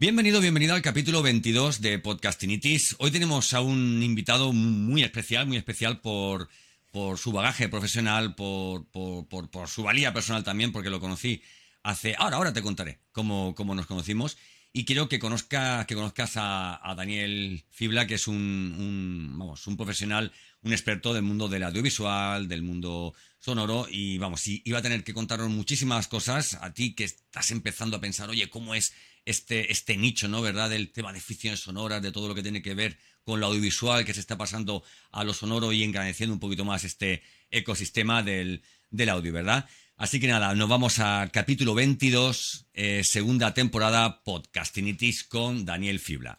Bienvenido, 0.00 0.40
bienvenido 0.40 0.76
al 0.76 0.82
capítulo 0.82 1.22
22 1.22 1.80
de 1.80 1.98
Podcastinitis. 1.98 2.94
Hoy 3.00 3.10
tenemos 3.10 3.52
a 3.52 3.60
un 3.60 4.00
invitado 4.00 4.52
muy 4.52 5.02
especial, 5.02 5.48
muy 5.48 5.56
especial 5.56 6.00
por, 6.00 6.48
por 6.92 7.18
su 7.18 7.32
bagaje 7.32 7.68
profesional, 7.68 8.36
por, 8.36 8.86
por, 8.86 9.68
su 9.68 9.82
valía 9.82 10.12
personal 10.12 10.44
también, 10.44 10.70
porque 10.70 10.88
lo 10.88 11.00
conocí 11.00 11.42
hace... 11.82 12.14
Ahora, 12.16 12.36
ahora 12.36 12.52
te 12.52 12.62
contaré 12.62 13.00
cómo, 13.10 13.56
cómo 13.56 13.74
nos 13.74 13.86
conocimos. 13.86 14.38
Y 14.72 14.84
quiero 14.84 15.08
que, 15.08 15.18
conozca, 15.18 15.86
que 15.86 15.94
conozcas 15.94 16.32
a, 16.36 16.94
Daniel 16.96 17.64
Fibla, 17.70 18.06
que 18.06 18.14
es 18.14 18.28
un, 18.28 19.34
vamos, 19.36 19.66
un 19.66 19.76
profesional, 19.76 20.32
un 20.62 20.72
experto 20.72 21.14
del 21.14 21.22
mundo 21.22 21.48
del 21.48 21.62
audiovisual, 21.62 22.48
del 22.48 22.62
mundo 22.62 23.14
sonoro. 23.38 23.86
Y 23.90 24.18
vamos, 24.18 24.46
iba 24.46 24.78
a 24.78 24.82
tener 24.82 25.04
que 25.04 25.14
contarnos 25.14 25.50
muchísimas 25.50 26.06
cosas 26.06 26.54
a 26.60 26.72
ti 26.74 26.94
que 26.94 27.04
estás 27.04 27.50
empezando 27.50 27.96
a 27.96 28.00
pensar, 28.00 28.28
oye, 28.28 28.50
¿cómo 28.50 28.74
es 28.74 28.92
este, 29.24 29.72
este 29.72 29.96
nicho, 29.96 30.28
¿no? 30.28 30.42
¿Verdad? 30.42 30.70
Del 30.70 30.90
tema 30.90 31.12
de 31.12 31.20
ficciones 31.20 31.60
sonoras, 31.60 32.02
de 32.02 32.12
todo 32.12 32.28
lo 32.28 32.34
que 32.34 32.42
tiene 32.42 32.62
que 32.62 32.74
ver 32.74 32.98
con 33.24 33.40
lo 33.40 33.46
audiovisual 33.46 34.06
que 34.06 34.14
se 34.14 34.20
está 34.20 34.38
pasando 34.38 34.82
a 35.10 35.22
lo 35.22 35.34
sonoro 35.34 35.70
y 35.70 35.84
engrandeciendo 35.84 36.32
un 36.32 36.40
poquito 36.40 36.64
más 36.64 36.84
este 36.84 37.22
ecosistema 37.50 38.22
del, 38.22 38.62
audio, 39.10 39.34
¿verdad? 39.34 39.68
Así 39.98 40.20
que 40.20 40.28
nada, 40.28 40.54
nos 40.54 40.68
vamos 40.68 41.00
al 41.00 41.32
capítulo 41.32 41.74
22, 41.74 42.68
eh, 42.72 43.02
segunda 43.02 43.52
temporada, 43.52 44.22
Podcastinitis 44.22 45.24
con 45.24 45.64
Daniel 45.64 45.98
Fibla. 45.98 46.38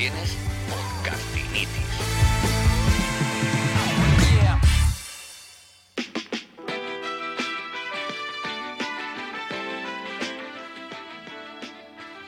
Tienes 0.00 0.34
podcastinitis. 0.70 1.68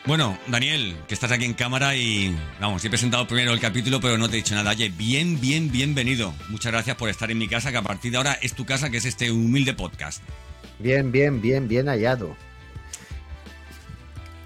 Bueno, 0.04 0.38
Daniel, 0.48 0.98
que 1.08 1.14
estás 1.14 1.32
aquí 1.32 1.46
en 1.46 1.54
cámara 1.54 1.96
y 1.96 2.36
vamos, 2.60 2.84
he 2.84 2.90
presentado 2.90 3.26
primero 3.26 3.54
el 3.54 3.60
capítulo, 3.60 4.02
pero 4.02 4.18
no 4.18 4.28
te 4.28 4.34
he 4.34 4.42
dicho 4.42 4.54
nada. 4.54 4.72
Oye, 4.72 4.90
bien, 4.90 5.40
bien, 5.40 5.72
bienvenido. 5.72 6.34
Muchas 6.50 6.72
gracias 6.72 6.96
por 6.96 7.08
estar 7.08 7.30
en 7.30 7.38
mi 7.38 7.48
casa, 7.48 7.70
que 7.70 7.78
a 7.78 7.82
partir 7.82 8.10
de 8.10 8.18
ahora 8.18 8.34
es 8.42 8.52
tu 8.52 8.66
casa, 8.66 8.90
que 8.90 8.98
es 8.98 9.06
este 9.06 9.30
humilde 9.30 9.72
podcast. 9.72 10.22
Bien, 10.78 11.10
bien, 11.10 11.40
bien, 11.40 11.68
bien 11.68 11.86
hallado. 11.86 12.36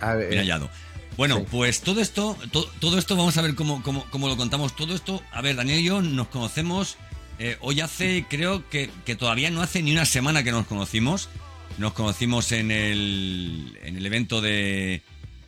bien 0.00 0.38
hallado. 0.38 0.70
Bueno, 1.16 1.44
pues 1.50 1.80
todo 1.80 2.00
esto, 2.00 2.36
todo 2.80 2.98
esto 2.98 3.16
vamos 3.16 3.36
a 3.38 3.42
ver 3.42 3.54
cómo, 3.54 3.82
cómo, 3.82 4.28
lo 4.28 4.36
contamos. 4.36 4.76
Todo 4.76 4.94
esto, 4.94 5.22
a 5.32 5.40
ver, 5.40 5.56
Daniel 5.56 5.80
y 5.80 5.84
yo 5.84 6.02
nos 6.02 6.28
conocemos. 6.28 6.98
Eh, 7.38 7.56
hoy 7.60 7.80
hace, 7.80 8.26
creo 8.28 8.68
que, 8.68 8.90
que, 9.04 9.16
todavía 9.16 9.50
no 9.50 9.62
hace 9.62 9.82
ni 9.82 9.92
una 9.92 10.04
semana 10.04 10.42
que 10.42 10.52
nos 10.52 10.66
conocimos. 10.66 11.30
Nos 11.78 11.94
conocimos 11.94 12.52
en 12.52 12.70
el, 12.70 13.78
en 13.82 13.96
el 13.96 14.04
evento 14.04 14.40
de 14.40 15.02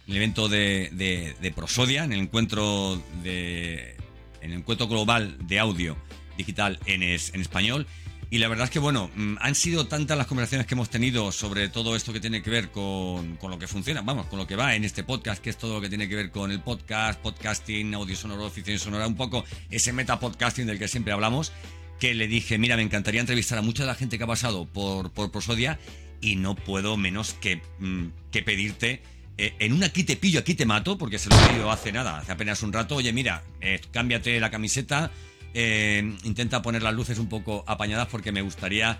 el 0.06 0.16
evento 0.16 0.48
de, 0.48 0.90
de, 1.38 1.52
Prosodia, 1.52 2.04
en 2.04 2.12
el 2.12 2.20
encuentro 2.20 3.02
de 3.22 3.96
en 4.40 4.52
el 4.52 4.58
encuentro 4.58 4.88
global 4.88 5.36
de 5.46 5.58
audio 5.58 5.96
digital 6.38 6.78
en, 6.86 7.02
en 7.02 7.40
español. 7.40 7.86
Y 8.30 8.38
la 8.38 8.48
verdad 8.48 8.64
es 8.64 8.70
que, 8.70 8.78
bueno, 8.78 9.10
mm, 9.14 9.36
han 9.40 9.54
sido 9.54 9.86
tantas 9.86 10.18
las 10.18 10.26
conversaciones 10.26 10.66
que 10.66 10.74
hemos 10.74 10.90
tenido 10.90 11.32
sobre 11.32 11.68
todo 11.68 11.96
esto 11.96 12.12
que 12.12 12.20
tiene 12.20 12.42
que 12.42 12.50
ver 12.50 12.70
con, 12.70 13.38
lo 13.40 13.58
que 13.58 13.66
funciona, 13.66 14.02
vamos, 14.02 14.26
con 14.26 14.38
lo 14.38 14.46
que 14.46 14.54
va 14.54 14.74
en 14.74 14.84
este 14.84 15.02
podcast, 15.02 15.42
que 15.42 15.50
es 15.50 15.56
todo 15.56 15.74
lo 15.74 15.80
que 15.80 15.88
tiene 15.88 16.08
que 16.08 16.14
ver 16.14 16.30
con 16.30 16.50
el 16.50 16.60
podcast, 16.60 17.18
podcasting, 17.20 17.94
audio 17.94 18.14
sonoro, 18.16 18.44
oficina 18.44 18.78
sonora, 18.78 19.06
un 19.06 19.16
poco 19.16 19.44
ese 19.70 19.92
meta 19.92 20.20
podcasting 20.20 20.66
del 20.66 20.78
que 20.78 20.88
siempre 20.88 21.12
hablamos, 21.12 21.52
que 21.98 22.14
le 22.14 22.28
dije, 22.28 22.58
mira, 22.58 22.76
me 22.76 22.82
encantaría 22.82 23.20
entrevistar 23.20 23.58
a 23.58 23.62
mucha 23.62 23.84
de 23.84 23.88
la 23.88 23.94
gente 23.94 24.18
que 24.18 24.24
ha 24.24 24.28
pasado 24.28 24.66
por, 24.66 25.10
por 25.10 25.30
Prosodia 25.30 25.78
y 26.20 26.36
no 26.36 26.54
puedo 26.54 26.98
menos 26.98 27.32
que, 27.32 27.62
mm, 27.78 28.08
que 28.30 28.42
pedirte 28.42 29.02
eh, 29.38 29.54
en 29.60 29.72
un 29.72 29.84
aquí 29.84 30.02
te 30.02 30.16
pillo, 30.16 30.40
aquí 30.40 30.54
te 30.54 30.66
mato, 30.66 30.98
porque 30.98 31.18
se 31.18 31.30
lo 31.30 31.36
he 31.36 31.46
pedido 31.46 31.70
hace 31.70 31.92
nada, 31.92 32.18
hace 32.18 32.32
apenas 32.32 32.62
un 32.64 32.72
rato, 32.72 32.96
oye, 32.96 33.12
mira, 33.12 33.44
eh, 33.60 33.80
cámbiate 33.92 34.38
la 34.40 34.50
camiseta, 34.50 35.12
eh, 35.54 36.16
intenta 36.24 36.62
poner 36.62 36.82
las 36.82 36.94
luces 36.94 37.18
un 37.18 37.28
poco 37.28 37.64
apañadas 37.66 38.08
porque 38.08 38.32
me 38.32 38.42
gustaría 38.42 38.98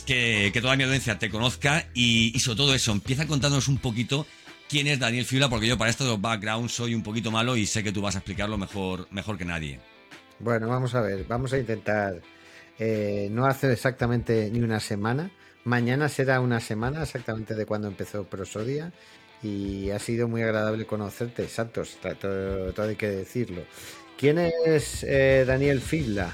que, 0.00 0.58
toda 0.60 0.76
mi 0.76 0.84
audiencia 0.84 1.18
te 1.18 1.30
conozca 1.30 1.86
y, 1.94 2.38
sobre 2.40 2.56
todo 2.56 2.74
eso, 2.74 2.92
empieza 2.92 3.26
contándonos 3.26 3.68
un 3.68 3.78
poquito 3.78 4.26
quién 4.68 4.86
es 4.86 4.98
Daniel 4.98 5.24
Fibla, 5.24 5.48
porque 5.48 5.66
yo 5.66 5.76
para 5.76 5.90
esto 5.90 6.04
de 6.04 6.10
los 6.10 6.20
backgrounds 6.20 6.72
soy 6.72 6.94
un 6.94 7.02
poquito 7.02 7.30
malo 7.30 7.56
y 7.56 7.66
sé 7.66 7.82
que 7.82 7.92
tú 7.92 8.00
vas 8.00 8.14
a 8.14 8.18
explicarlo 8.18 8.56
mejor, 8.56 9.06
mejor 9.10 9.36
que 9.36 9.44
nadie. 9.44 9.80
Bueno, 10.38 10.68
vamos 10.68 10.94
a 10.94 11.02
ver, 11.02 11.24
vamos 11.28 11.52
a 11.52 11.58
intentar. 11.58 12.20
Eh, 12.78 13.28
no 13.30 13.46
hace 13.46 13.70
exactamente 13.70 14.50
ni 14.50 14.60
una 14.60 14.80
semana. 14.80 15.30
Mañana 15.64 16.08
será 16.08 16.40
una 16.40 16.58
semana 16.58 17.02
exactamente 17.02 17.54
de 17.54 17.66
cuando 17.66 17.86
empezó 17.86 18.24
Prosodia 18.24 18.92
y 19.42 19.90
ha 19.90 19.98
sido 19.98 20.26
muy 20.26 20.42
agradable 20.42 20.86
conocerte, 20.86 21.46
Santos, 21.48 21.98
todo, 22.20 22.72
todo 22.72 22.88
hay 22.88 22.96
que 22.96 23.08
decirlo. 23.08 23.62
¿Quién 24.22 24.38
es 24.38 25.02
eh, 25.02 25.42
Daniel 25.44 25.80
Fibla? 25.80 26.30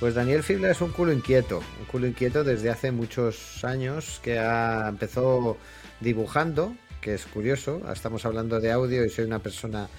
Pues 0.00 0.14
Daniel 0.14 0.42
Fibla 0.42 0.70
es 0.70 0.80
un 0.80 0.90
culo 0.90 1.12
inquieto, 1.12 1.62
un 1.78 1.84
culo 1.84 2.06
inquieto 2.06 2.44
desde 2.44 2.70
hace 2.70 2.92
muchos 2.92 3.62
años 3.62 4.22
que 4.24 4.38
ha, 4.38 4.88
empezó 4.88 5.58
dibujando, 6.00 6.74
que 7.02 7.12
es 7.12 7.26
curioso, 7.26 7.82
estamos 7.92 8.24
hablando 8.24 8.58
de 8.58 8.72
audio 8.72 9.04
y 9.04 9.10
soy 9.10 9.26
una 9.26 9.40
persona 9.40 9.90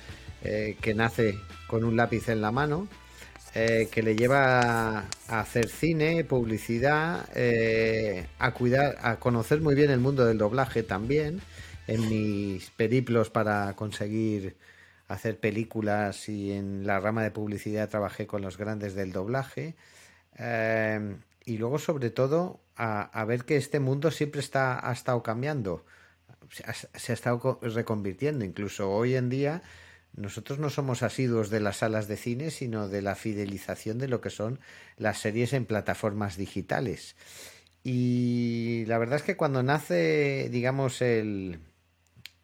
eh, 0.43 0.77
que 0.81 0.95
nace 0.95 1.37
con 1.67 1.83
un 1.83 1.95
lápiz 1.95 2.27
en 2.29 2.41
la 2.41 2.51
mano, 2.51 2.87
eh, 3.53 3.87
que 3.91 4.01
le 4.01 4.15
lleva 4.15 5.01
a 5.27 5.39
hacer 5.39 5.69
cine, 5.69 6.23
publicidad, 6.23 7.29
a 8.39 8.51
cuidar, 8.55 8.97
a 9.03 9.17
conocer 9.17 9.61
muy 9.61 9.75
bien 9.75 9.91
el 9.91 9.99
mundo 9.99 10.25
del 10.25 10.39
doblaje 10.39 10.81
también, 10.81 11.41
en 11.85 12.09
mis 12.09 12.71
periplos 12.71 13.29
para 13.29 13.75
conseguir 13.75 14.55
hacer 15.07 15.39
películas 15.39 16.29
y 16.29 16.51
en 16.51 16.85
la 16.85 16.99
rama 16.99 17.23
de 17.23 17.31
publicidad 17.31 17.89
trabajé 17.89 18.27
con 18.27 18.41
los 18.41 18.57
grandes 18.57 18.93
del 18.93 19.11
doblaje. 19.11 19.75
Em, 20.35 21.21
y 21.45 21.57
luego, 21.57 21.79
sobre 21.79 22.09
todo, 22.09 22.59
a, 22.75 23.25
ver 23.25 23.45
que 23.45 23.57
este 23.57 23.79
mundo 23.79 24.11
siempre 24.11 24.41
está, 24.41 24.87
ha 24.87 24.91
estado 24.91 25.23
cambiando, 25.23 25.85
se 26.51 26.63
ha, 26.63 26.73
se 26.73 27.11
ha, 27.11 27.15
estado 27.15 27.59
reconvirtiendo. 27.61 28.45
Incluso 28.45 28.91
hoy 28.91 29.15
en 29.15 29.29
día, 29.29 29.63
nosotros 30.13 30.59
no 30.59 30.69
somos 30.69 31.03
asiduos 31.03 31.49
de 31.49 31.61
las 31.61 31.77
salas 31.77 32.07
de 32.07 32.17
cine, 32.17 32.51
sino 32.51 32.89
de 32.89 33.01
la 33.01 33.15
fidelización 33.15 33.97
de 33.99 34.07
lo 34.07 34.19
que 34.21 34.29
son 34.29 34.59
las 34.97 35.19
series 35.19 35.53
en 35.53 35.65
plataformas 35.65 36.37
digitales. 36.37 37.15
Y 37.83 38.83
la 38.87 38.97
verdad 38.97 39.17
es 39.17 39.23
que 39.23 39.37
cuando 39.37 39.63
nace, 39.63 40.49
digamos, 40.51 41.01
el, 41.01 41.59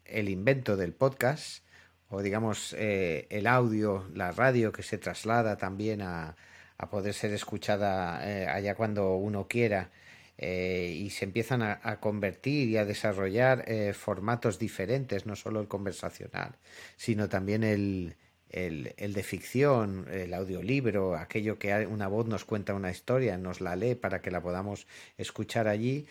el 0.04 0.28
invento 0.28 0.76
del 0.76 0.94
podcast, 0.94 1.63
o 2.10 2.22
digamos 2.22 2.74
eh, 2.78 3.26
el 3.30 3.46
audio, 3.46 4.06
la 4.14 4.32
radio 4.32 4.72
que 4.72 4.82
se 4.82 4.98
traslada 4.98 5.56
también 5.56 6.02
a, 6.02 6.36
a 6.78 6.90
poder 6.90 7.14
ser 7.14 7.32
escuchada 7.32 8.20
eh, 8.28 8.46
allá 8.46 8.74
cuando 8.74 9.16
uno 9.16 9.48
quiera 9.48 9.90
eh, 10.36 10.96
y 10.96 11.10
se 11.10 11.24
empiezan 11.24 11.62
a, 11.62 12.00
convertir 12.00 12.68
y 12.68 12.76
a 12.76 12.84
desarrollar 12.84 13.64
formatos 13.94 14.58
diferentes, 14.58 15.26
no 15.26 15.36
solo 15.36 15.60
el 15.60 15.68
conversacional, 15.68 16.56
sino 16.96 17.28
también 17.28 17.62
el, 17.62 18.16
el, 18.50 18.94
el, 18.96 19.12
de 19.12 19.22
ficción, 19.22 20.06
el 20.10 20.34
audiolibro, 20.34 21.14
aquello 21.16 21.58
que 21.58 21.86
una 21.86 22.08
voz 22.08 22.26
nos 22.26 22.44
cuenta 22.44 22.74
una 22.74 22.90
historia, 22.90 23.38
nos 23.38 23.60
la 23.60 23.76
lee 23.76 23.94
para 23.94 24.22
que 24.22 24.32
la 24.32 24.42
podamos 24.42 24.88
escuchar 25.18 25.68
allí. 25.68 26.06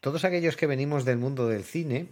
Todos 0.00 0.24
aquellos 0.24 0.56
que 0.56 0.66
venimos 0.66 1.04
del 1.04 1.18
mundo 1.18 1.48
del 1.48 1.62
cine, 1.62 2.08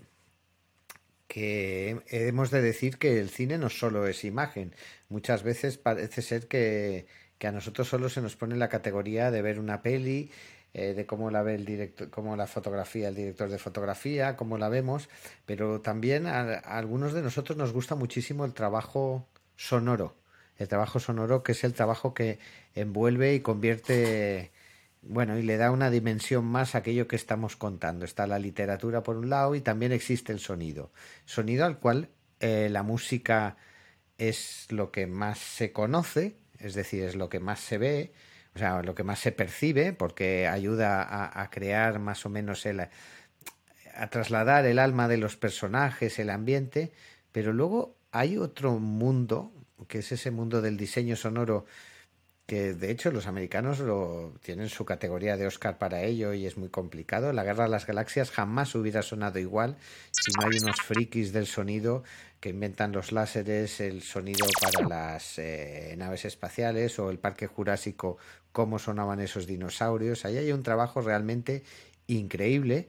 que 1.28 2.00
hemos 2.08 2.50
de 2.50 2.62
decir 2.62 2.98
que 2.98 3.20
el 3.20 3.28
cine 3.28 3.58
no 3.58 3.68
solo 3.68 4.06
es 4.08 4.24
imagen. 4.24 4.74
Muchas 5.08 5.42
veces 5.42 5.76
parece 5.78 6.22
ser 6.22 6.48
que, 6.48 7.06
a 7.42 7.52
nosotros 7.52 7.86
solo 7.88 8.08
se 8.08 8.22
nos 8.22 8.34
pone 8.34 8.56
la 8.56 8.68
categoría 8.68 9.30
de 9.30 9.42
ver 9.42 9.60
una 9.60 9.82
peli, 9.82 10.30
eh, 10.74 10.94
de 10.94 11.06
cómo 11.06 11.30
la 11.30 11.42
ve 11.42 11.54
el 11.54 11.64
director, 11.64 12.10
cómo 12.10 12.34
la 12.34 12.46
fotografía, 12.46 13.08
el 13.08 13.14
director 13.14 13.50
de 13.50 13.58
fotografía, 13.58 14.36
cómo 14.36 14.58
la 14.58 14.68
vemos, 14.68 15.08
pero 15.46 15.80
también 15.80 16.26
a, 16.26 16.54
algunos 16.54 17.12
de 17.12 17.22
nosotros 17.22 17.56
nos 17.56 17.72
gusta 17.72 17.94
muchísimo 17.94 18.44
el 18.44 18.54
trabajo 18.54 19.26
sonoro, 19.56 20.16
el 20.56 20.68
trabajo 20.68 20.98
sonoro, 20.98 21.42
que 21.42 21.52
es 21.52 21.62
el 21.62 21.74
trabajo 21.74 22.14
que 22.14 22.38
envuelve 22.74 23.34
y 23.34 23.40
convierte, 23.40 24.50
bueno, 25.02 25.38
y 25.38 25.42
le 25.42 25.56
da 25.56 25.70
una 25.70 25.90
dimensión 25.90 26.44
más 26.44 26.74
a 26.74 26.78
aquello 26.78 27.08
que 27.08 27.16
estamos 27.16 27.56
contando. 27.56 28.04
Está 28.04 28.26
la 28.26 28.38
literatura 28.38 29.02
por 29.02 29.16
un 29.16 29.30
lado 29.30 29.54
y 29.54 29.60
también 29.60 29.92
existe 29.92 30.32
el 30.32 30.40
sonido. 30.40 30.92
Sonido 31.24 31.64
al 31.64 31.78
cual 31.78 32.10
eh, 32.40 32.68
la 32.70 32.82
música 32.82 33.56
es 34.18 34.66
lo 34.70 34.90
que 34.90 35.06
más 35.06 35.38
se 35.38 35.72
conoce, 35.72 36.36
es 36.58 36.74
decir, 36.74 37.04
es 37.04 37.14
lo 37.16 37.28
que 37.28 37.40
más 37.40 37.60
se 37.60 37.78
ve, 37.78 38.12
o 38.54 38.58
sea, 38.58 38.82
lo 38.82 38.94
que 38.94 39.04
más 39.04 39.20
se 39.20 39.32
percibe, 39.32 39.92
porque 39.92 40.48
ayuda 40.48 41.02
a, 41.02 41.42
a 41.42 41.50
crear 41.50 42.00
más 42.00 42.26
o 42.26 42.28
menos 42.28 42.66
el, 42.66 42.80
a 43.98 44.10
trasladar 44.10 44.66
el 44.66 44.78
alma 44.78 45.08
de 45.08 45.18
los 45.18 45.36
personajes, 45.36 46.18
el 46.18 46.30
ambiente, 46.30 46.92
pero 47.32 47.52
luego 47.52 47.96
hay 48.10 48.38
otro 48.38 48.78
mundo, 48.78 49.52
que 49.86 49.98
es 49.98 50.12
ese 50.12 50.30
mundo 50.30 50.62
del 50.62 50.76
diseño 50.76 51.16
sonoro, 51.16 51.66
que 52.48 52.72
de 52.72 52.90
hecho 52.90 53.10
los 53.10 53.26
americanos 53.26 53.78
lo 53.78 54.32
tienen 54.42 54.70
su 54.70 54.86
categoría 54.86 55.36
de 55.36 55.46
Oscar 55.46 55.76
para 55.76 56.00
ello 56.04 56.32
y 56.32 56.46
es 56.46 56.56
muy 56.56 56.70
complicado. 56.70 57.34
La 57.34 57.44
Guerra 57.44 57.64
de 57.64 57.70
las 57.70 57.86
Galaxias 57.86 58.30
jamás 58.30 58.74
hubiera 58.74 59.02
sonado 59.02 59.38
igual 59.38 59.76
si 60.12 60.32
no 60.32 60.46
hay 60.46 60.58
unos 60.62 60.80
frikis 60.80 61.34
del 61.34 61.46
sonido 61.46 62.04
que 62.40 62.48
inventan 62.48 62.92
los 62.92 63.12
láseres, 63.12 63.80
el 63.80 64.00
sonido 64.00 64.46
para 64.62 64.88
las 64.88 65.38
eh, 65.38 65.94
naves 65.98 66.24
espaciales 66.24 66.98
o 66.98 67.10
el 67.10 67.18
Parque 67.18 67.46
Jurásico, 67.46 68.16
cómo 68.50 68.78
sonaban 68.78 69.20
esos 69.20 69.46
dinosaurios. 69.46 70.24
Ahí 70.24 70.38
hay 70.38 70.50
un 70.50 70.62
trabajo 70.62 71.02
realmente 71.02 71.64
increíble 72.06 72.88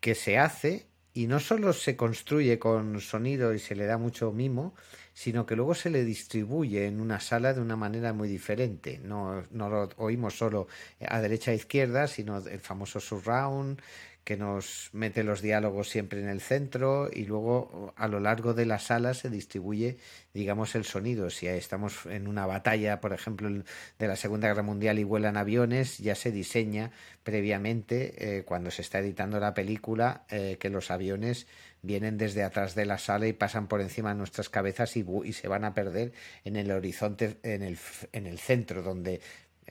que 0.00 0.14
se 0.14 0.36
hace 0.36 0.84
y 1.14 1.26
no 1.26 1.40
solo 1.40 1.72
se 1.72 1.96
construye 1.96 2.58
con 2.58 3.00
sonido 3.00 3.54
y 3.54 3.58
se 3.58 3.76
le 3.76 3.86
da 3.86 3.96
mucho 3.96 4.30
mimo, 4.30 4.74
sino 5.14 5.46
que 5.46 5.56
luego 5.56 5.74
se 5.74 5.90
le 5.90 6.04
distribuye 6.04 6.86
en 6.86 7.00
una 7.00 7.20
sala 7.20 7.52
de 7.54 7.60
una 7.60 7.76
manera 7.76 8.12
muy 8.12 8.28
diferente. 8.28 9.00
No, 9.02 9.42
no 9.50 9.68
lo 9.68 9.90
oímos 9.96 10.36
solo 10.36 10.68
a 11.06 11.20
derecha 11.20 11.52
e 11.52 11.56
izquierda, 11.56 12.06
sino 12.06 12.38
el 12.38 12.60
famoso 12.60 13.00
surround, 13.00 13.80
que 14.24 14.36
nos 14.36 14.90
mete 14.92 15.24
los 15.24 15.42
diálogos 15.42 15.88
siempre 15.88 16.20
en 16.20 16.28
el 16.28 16.40
centro 16.40 17.10
y 17.12 17.24
luego 17.24 17.92
a 17.96 18.06
lo 18.06 18.20
largo 18.20 18.54
de 18.54 18.66
la 18.66 18.78
sala 18.78 19.14
se 19.14 19.30
distribuye, 19.30 19.96
digamos, 20.32 20.74
el 20.74 20.84
sonido. 20.84 21.28
Si 21.30 21.48
estamos 21.48 22.06
en 22.06 22.28
una 22.28 22.46
batalla, 22.46 23.00
por 23.00 23.12
ejemplo, 23.12 23.48
de 23.98 24.08
la 24.08 24.16
Segunda 24.16 24.48
Guerra 24.48 24.62
Mundial 24.62 24.98
y 24.98 25.04
vuelan 25.04 25.36
aviones, 25.36 25.98
ya 25.98 26.14
se 26.14 26.30
diseña 26.30 26.92
previamente, 27.24 28.38
eh, 28.38 28.44
cuando 28.44 28.70
se 28.70 28.82
está 28.82 29.00
editando 29.00 29.40
la 29.40 29.54
película, 29.54 30.24
eh, 30.30 30.56
que 30.60 30.70
los 30.70 30.90
aviones 30.90 31.46
vienen 31.82 32.16
desde 32.16 32.44
atrás 32.44 32.76
de 32.76 32.86
la 32.86 32.98
sala 32.98 33.26
y 33.26 33.32
pasan 33.32 33.66
por 33.66 33.80
encima 33.80 34.10
de 34.10 34.16
nuestras 34.16 34.48
cabezas 34.48 34.96
y, 34.96 35.04
y 35.24 35.32
se 35.32 35.48
van 35.48 35.64
a 35.64 35.74
perder 35.74 36.12
en 36.44 36.54
el 36.54 36.70
horizonte, 36.70 37.38
en 37.42 37.62
el, 37.62 37.76
en 38.12 38.26
el 38.26 38.38
centro, 38.38 38.82
donde 38.82 39.20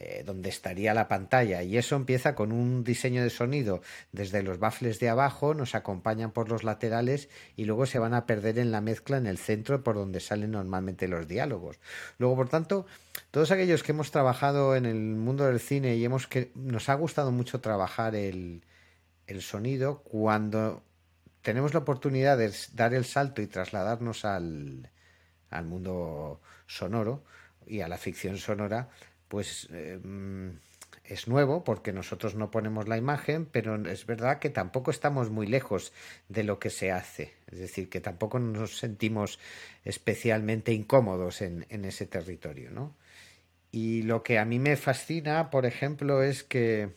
eh, 0.03 0.23
donde 0.25 0.49
estaría 0.49 0.95
la 0.95 1.07
pantalla. 1.07 1.61
Y 1.61 1.77
eso 1.77 1.95
empieza 1.95 2.33
con 2.33 2.51
un 2.51 2.83
diseño 2.83 3.21
de 3.21 3.29
sonido 3.29 3.83
desde 4.11 4.41
los 4.41 4.57
baffles 4.57 4.99
de 4.99 5.09
abajo, 5.09 5.53
nos 5.53 5.75
acompañan 5.75 6.31
por 6.31 6.49
los 6.49 6.63
laterales 6.63 7.29
y 7.55 7.65
luego 7.65 7.85
se 7.85 7.99
van 7.99 8.15
a 8.15 8.25
perder 8.25 8.57
en 8.57 8.71
la 8.71 8.81
mezcla 8.81 9.17
en 9.17 9.27
el 9.27 9.37
centro 9.37 9.83
por 9.83 9.93
donde 9.93 10.19
salen 10.19 10.49
normalmente 10.51 11.07
los 11.07 11.27
diálogos. 11.27 11.79
Luego, 12.17 12.35
por 12.35 12.49
tanto, 12.49 12.87
todos 13.29 13.51
aquellos 13.51 13.83
que 13.83 13.91
hemos 13.91 14.09
trabajado 14.09 14.75
en 14.75 14.87
el 14.87 14.97
mundo 14.97 15.45
del 15.45 15.59
cine 15.59 15.95
y 15.95 16.03
hemos 16.03 16.25
que 16.25 16.51
nos 16.55 16.89
ha 16.89 16.95
gustado 16.95 17.31
mucho 17.31 17.61
trabajar 17.61 18.15
el, 18.15 18.63
el 19.27 19.43
sonido, 19.43 20.01
cuando 20.01 20.81
tenemos 21.43 21.75
la 21.75 21.81
oportunidad 21.81 22.39
de 22.39 22.51
dar 22.73 22.95
el 22.95 23.05
salto 23.05 23.43
y 23.43 23.45
trasladarnos 23.45 24.25
al, 24.25 24.89
al 25.51 25.65
mundo 25.65 26.41
sonoro 26.65 27.23
y 27.67 27.81
a 27.81 27.87
la 27.87 27.99
ficción 27.99 28.39
sonora, 28.39 28.89
pues 29.31 29.69
em, 29.71 30.59
es 31.05 31.29
nuevo 31.29 31.63
porque 31.63 31.93
nosotros 31.93 32.35
no 32.35 32.51
ponemos 32.51 32.89
la 32.89 32.97
imagen, 32.97 33.45
pero 33.45 33.77
es 33.89 34.05
verdad 34.05 34.39
que 34.39 34.49
tampoco 34.49 34.91
estamos 34.91 35.29
muy 35.29 35.47
lejos 35.47 35.93
de 36.27 36.43
lo 36.43 36.59
que 36.59 36.69
se 36.69 36.91
hace. 36.91 37.33
Es 37.49 37.59
decir, 37.59 37.89
que 37.89 38.01
tampoco 38.01 38.39
nos 38.39 38.77
sentimos 38.77 39.39
especialmente 39.85 40.73
incómodos 40.73 41.41
en, 41.41 41.65
ese 41.69 42.05
territorio, 42.07 42.71
¿no? 42.71 42.93
Y 43.71 44.01
lo 44.01 44.21
que 44.21 44.37
a 44.37 44.43
mí 44.43 44.59
me 44.59 44.75
fascina, 44.75 45.49
por 45.49 45.65
ejemplo, 45.65 46.23
es 46.23 46.43
que 46.43 46.89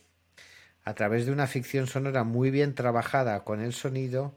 a 0.82 0.94
través 0.94 1.26
de 1.26 1.32
una 1.32 1.46
ficción 1.46 1.86
sonora 1.86 2.24
muy 2.24 2.50
bien 2.50 2.74
trabajada 2.74 3.44
con 3.44 3.60
el 3.60 3.72
sonido, 3.72 4.36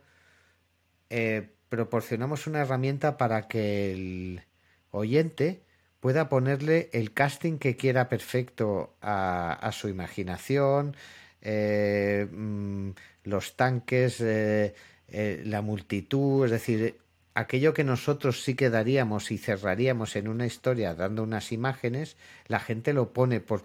eh, 1.09 1.49
proporcionamos 1.69 2.45
una 2.45 2.61
herramienta 2.61 3.17
para 3.17 3.47
que 3.47 3.91
el 3.91 4.43
oyente 4.91 5.65
pueda 5.99 6.29
ponerle 6.29 6.89
el 6.93 7.13
casting 7.13 7.57
que 7.57 7.75
quiera 7.75 8.09
perfecto 8.09 8.95
a, 9.01 9.69
su 9.73 9.89
imaginación, 9.89 10.95
eh, 11.41 12.27
mm, 12.31 12.91
los 13.23 13.55
tanques, 13.55 14.21
eh, 14.21 14.73
eh, 15.07 15.41
la 15.45 15.61
multitud, 15.61 16.45
es 16.45 16.51
decir, 16.51 16.97
aquello 17.33 17.73
que 17.73 17.83
nosotros 17.83 18.43
sí 18.43 18.55
quedaríamos 18.55 19.31
y 19.31 19.37
cerraríamos 19.37 20.15
en 20.15 20.27
una 20.27 20.45
historia 20.45 20.95
dando 20.95 21.23
unas 21.23 21.51
imágenes, 21.51 22.17
la 22.47 22.59
gente 22.59 22.93
lo 22.93 23.13
pone 23.13 23.39
por, 23.39 23.63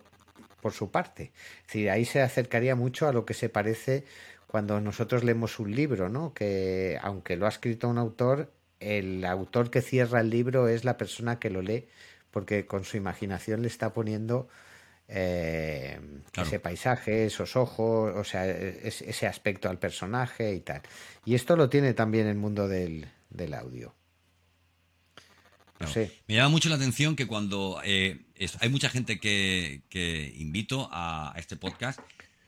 por 0.61 0.73
su 0.73 0.91
parte. 0.91 1.33
Es 1.73 1.89
ahí 1.89 2.05
se 2.05 2.23
acercaría 2.23 2.75
mucho 2.77 3.09
a 3.09 3.13
lo 3.13 3.25
que 3.25 3.35
se 3.35 3.49
parece 3.49 4.05
cuando 4.47 4.81
nosotros 4.81 5.25
leemos 5.25 5.59
un 5.59 5.75
libro, 5.75 6.09
¿no? 6.09 6.35
Que 6.35 6.99
aunque 7.03 7.37
lo 7.37 7.47
ha 7.47 7.49
escrito 7.49 7.89
un 7.89 7.99
autor, 7.99 8.53
el 8.81 9.25
autor 9.25 9.71
que 9.71 9.81
cierra 9.81 10.21
el 10.21 10.31
libro 10.31 10.69
es 10.69 10.85
la 10.85 10.99
persona 10.99 11.39
que 11.39 11.51
lo 11.51 11.63
lee 11.63 11.87
porque 12.33 12.67
con 12.67 12.85
su 12.85 12.97
imaginación 12.97 13.63
le 13.63 13.69
está 13.69 13.93
poniendo 13.93 14.49
eh, 15.07 16.01
ese 16.35 16.59
paisaje, 16.59 17.27
esos 17.27 17.55
ojos, 17.55 18.15
o 18.17 18.25
sea, 18.25 18.47
ese 18.49 19.27
aspecto 19.27 19.69
al 19.69 19.79
personaje 19.79 20.55
y 20.55 20.61
tal. 20.61 20.81
Y 21.27 21.35
esto 21.35 21.55
lo 21.55 21.69
tiene 21.69 21.93
también 21.93 22.27
el 22.27 22.37
mundo 22.37 22.67
del, 22.67 23.07
audio. 23.55 23.95
No 25.79 25.87
sé. 25.89 26.11
Me 26.27 26.37
llama 26.37 26.49
mucho 26.49 26.71
la 26.71 26.77
atención 26.77 27.15
que 27.15 27.27
cuando 27.27 27.81
eh, 27.85 28.25
hay 28.61 28.69
mucha 28.71 28.89
gente 28.89 29.21
que, 29.21 29.83
invito 30.37 30.89
a, 30.91 31.35
este 31.37 31.57
podcast 31.57 32.01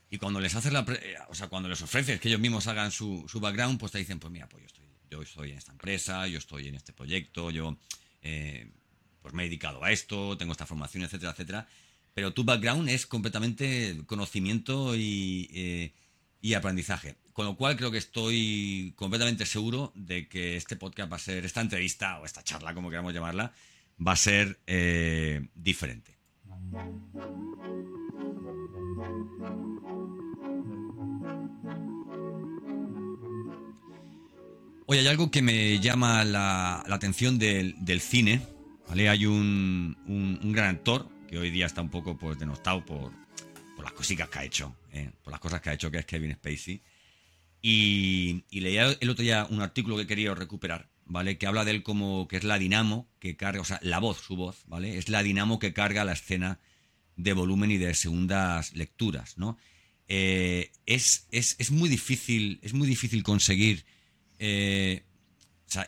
y 0.08 0.16
cuando 0.16 0.40
les 0.40 0.54
haces 0.54 0.72
la, 0.72 0.86
eh, 0.88 1.16
o 1.28 1.34
sea, 1.34 1.48
cuando 1.48 1.68
les 1.68 1.82
ofreces 1.82 2.18
que 2.18 2.28
ellos 2.28 2.40
mismos 2.40 2.66
hagan 2.68 2.90
su, 2.90 3.26
background, 3.34 3.78
pues 3.78 3.92
te 3.92 3.98
dicen, 3.98 4.18
pues 4.18 4.32
mira, 4.32 4.48
pues 4.48 4.62
yo 4.62 4.66
estoy, 4.68 4.86
yo 5.10 5.22
estoy 5.22 5.50
en 5.50 5.58
esta 5.58 5.72
empresa, 5.72 6.26
yo 6.28 6.38
estoy 6.38 6.68
en 6.68 6.76
este 6.76 6.94
proyecto, 6.94 7.50
yo 7.50 7.76
pues 9.24 9.32
me 9.32 9.42
he 9.42 9.46
dedicado 9.46 9.82
a 9.82 9.90
esto, 9.90 10.36
tengo 10.36 10.52
esta 10.52 10.66
formación, 10.66 11.02
etcétera, 11.02 11.32
etcétera. 11.32 11.66
Pero 12.12 12.34
tu 12.34 12.44
background 12.44 12.90
es 12.90 13.06
completamente 13.06 14.02
conocimiento 14.04 14.94
y, 14.94 15.48
eh, 15.54 16.54
aprendizaje. 16.54 17.16
Con 17.32 17.46
lo 17.46 17.56
cual 17.56 17.74
creo 17.78 17.90
que 17.90 17.96
estoy 17.96 18.92
completamente 18.96 19.46
seguro 19.46 19.92
de 19.94 20.28
que 20.28 20.56
este 20.56 20.76
podcast 20.76 21.10
va 21.10 21.16
a 21.16 21.18
ser, 21.18 21.46
esta 21.46 21.62
entrevista 21.62 22.20
o 22.20 22.26
esta 22.26 22.44
charla, 22.44 22.74
como 22.74 22.90
queramos 22.90 23.14
llamarla, 23.14 23.54
va 24.06 24.12
a 24.12 24.16
ser 24.16 24.60
eh, 24.66 25.48
diferente. 25.54 26.18
Oye, 34.84 35.00
hay 35.00 35.06
algo 35.06 35.30
que 35.30 35.40
me 35.40 35.80
llama 35.80 36.26
la, 36.26 36.80
atención 36.80 37.38
del, 37.38 37.74
del 37.82 38.02
cine 38.02 38.53
hay 39.02 39.26
un, 39.26 39.96
gran 40.52 40.76
actor 40.76 41.08
que 41.28 41.38
hoy 41.38 41.50
día 41.50 41.66
está 41.66 41.82
un 41.82 41.90
poco 41.90 42.16
pues, 42.16 42.38
denostado 42.38 42.84
por, 42.84 43.12
las 43.82 43.92
cositas 43.92 44.28
que 44.28 44.38
ha 44.38 44.44
hecho, 44.44 44.74
¿eh? 44.92 45.10
por 45.22 45.30
las 45.30 45.40
cosas 45.40 45.60
que 45.60 45.68
ha 45.68 45.74
hecho, 45.74 45.90
que 45.90 45.98
es 45.98 46.06
Kevin 46.06 46.32
Spacey. 46.32 46.80
Y, 47.60 48.44
leía 48.50 48.96
el 48.98 49.10
otro 49.10 49.22
día 49.22 49.46
un 49.50 49.60
artículo 49.60 49.96
que 49.96 50.06
quería 50.06 50.34
recuperar, 50.34 50.88
¿vale? 51.04 51.36
Que 51.36 51.46
habla 51.46 51.64
de 51.64 51.72
él 51.72 51.82
como 51.82 52.28
que 52.28 52.36
es 52.36 52.44
la 52.44 52.58
dinamo 52.58 53.08
que 53.18 53.36
carga, 53.36 53.60
o 53.60 53.64
sea, 53.64 53.78
la 53.82 53.98
voz, 53.98 54.20
su 54.20 54.36
voz, 54.36 54.62
¿vale? 54.68 54.96
Es 54.96 55.08
la 55.08 55.22
dinamo 55.22 55.58
que 55.58 55.74
carga 55.74 56.04
la 56.04 56.12
escena 56.12 56.60
de 57.16 57.32
volumen 57.32 57.70
y 57.70 57.78
de 57.78 57.94
segundas 57.94 58.74
lecturas, 58.74 59.36
¿no? 59.36 59.58
Eh, 60.08 60.70
es, 60.86 61.26
es, 61.30 61.70
muy 61.70 61.88
difícil, 61.88 62.58
es 62.62 62.72
muy 62.74 62.86
difícil 62.86 63.22
conseguir 63.22 63.84
eh, 64.38 65.02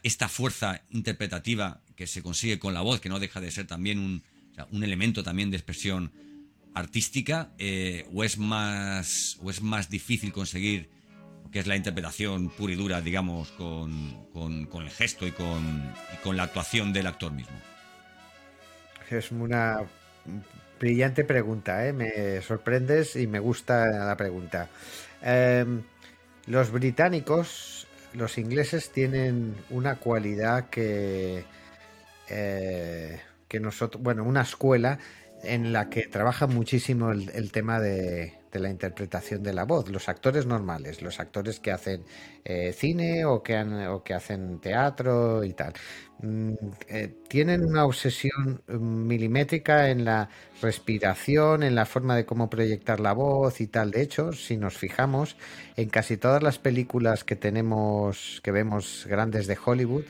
esta 0.02 0.28
fuerza 0.28 0.82
interpretativa 0.90 1.82
que 1.96 2.06
se 2.06 2.22
consigue 2.22 2.58
con 2.58 2.74
la 2.74 2.82
voz, 2.82 3.00
que 3.00 3.08
no 3.08 3.18
deja 3.18 3.40
de 3.40 3.50
ser 3.50 3.66
también 3.66 3.98
un, 3.98 4.22
un 4.70 4.84
elemento 4.84 5.22
también 5.22 5.50
de 5.50 5.56
expresión 5.56 6.12
artística, 6.74 7.50
eh, 7.58 8.06
o, 8.12 8.22
es 8.22 8.38
más, 8.38 9.38
o 9.42 9.50
es 9.50 9.62
más 9.62 9.88
difícil 9.88 10.32
conseguir 10.32 10.90
que 11.50 11.60
es 11.60 11.66
la 11.66 11.76
interpretación 11.76 12.50
pura 12.50 12.74
y 12.74 12.76
dura, 12.76 13.00
digamos, 13.00 13.50
con, 13.52 14.26
con, 14.32 14.82
el 14.82 14.90
gesto 14.90 15.26
y 15.26 15.30
con, 15.30 15.90
con 16.22 16.36
la 16.36 16.42
actuación 16.42 16.92
del 16.92 17.06
actor 17.06 17.32
mismo? 17.32 17.56
Es 19.08 19.30
una 19.30 19.80
brillante 20.78 21.24
pregunta, 21.24 21.86
¿eh? 21.86 21.92
me 21.92 22.42
sorprendes 22.42 23.16
y 23.16 23.26
me 23.26 23.38
gusta 23.38 23.86
la 23.86 24.16
pregunta. 24.16 24.68
Em, 25.22 25.82
los 26.46 26.70
británicos, 26.70 27.86
los 28.12 28.36
ingleses 28.36 28.90
tienen 28.90 29.54
una 29.70 29.96
cualidad 29.96 30.68
que 30.68 31.44
eh, 32.28 33.20
que 33.48 33.60
nosotros, 33.60 34.02
bueno, 34.02 34.24
una 34.24 34.42
escuela 34.42 34.98
en 35.42 35.72
la 35.72 35.88
que 35.88 36.06
trabaja 36.08 36.46
muchísimo 36.46 37.12
el, 37.12 37.52
tema 37.52 37.80
de, 37.80 38.34
la 38.52 38.70
interpretación 38.70 39.42
de 39.42 39.52
la 39.52 39.64
voz, 39.64 39.88
los 39.90 40.08
actores 40.08 40.46
normales, 40.46 41.02
los 41.02 41.20
actores 41.20 41.60
que 41.60 41.70
hacen 41.70 42.04
eh, 42.44 42.72
cine 42.72 43.24
o 43.26 43.42
que, 43.42 43.54
hacen 44.14 44.60
teatro 44.60 45.44
y 45.44 45.52
tal. 45.52 45.74
Mm, 46.20 46.54
eh, 46.88 47.14
tienen 47.28 47.64
una 47.64 47.84
obsesión 47.84 48.62
milimétrica 48.66 49.90
en 49.90 50.04
la 50.06 50.30
respiración, 50.62 51.62
en 51.62 51.74
la 51.74 51.84
forma 51.84 52.16
de 52.16 52.24
cómo 52.24 52.48
proyectar 52.48 52.98
la 52.98 53.12
voz 53.12 53.60
y 53.60 53.66
tal. 53.66 53.90
De 53.90 54.02
hecho, 54.02 54.32
si 54.32 54.56
nos 54.56 54.78
fijamos 54.78 55.36
en 55.76 55.90
casi 55.90 56.16
todas 56.16 56.42
las 56.42 56.58
películas 56.58 57.24
que 57.24 57.36
tenemos, 57.36 58.40
que 58.42 58.52
vemos 58.52 59.06
grandes 59.06 59.46
de 59.46 59.58
Hollywood, 59.62 60.04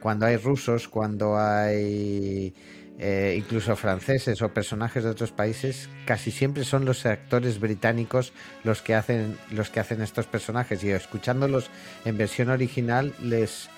cuando 0.00 0.26
hay 0.26 0.36
rusos, 0.36 0.88
cuando 0.88 1.38
hay 1.38 2.54
eh, 2.98 3.36
incluso 3.38 3.76
franceses 3.76 4.42
o 4.42 4.48
personajes 4.48 5.04
de 5.04 5.10
otros 5.10 5.32
países, 5.32 5.88
casi 6.06 6.30
siempre 6.30 6.64
son 6.64 6.84
los 6.84 7.06
actores 7.06 7.60
británicos 7.60 8.32
los 8.64 8.82
que 8.82 8.94
hacen 8.94 9.36
los 9.50 9.70
que 9.70 9.80
hacen 9.80 10.02
estos 10.02 10.26
personajes 10.26 10.82
y 10.84 10.90
escuchándolos 10.90 11.70
en 12.04 12.18
versión 12.18 12.50
original 12.50 13.14
les 13.22 13.68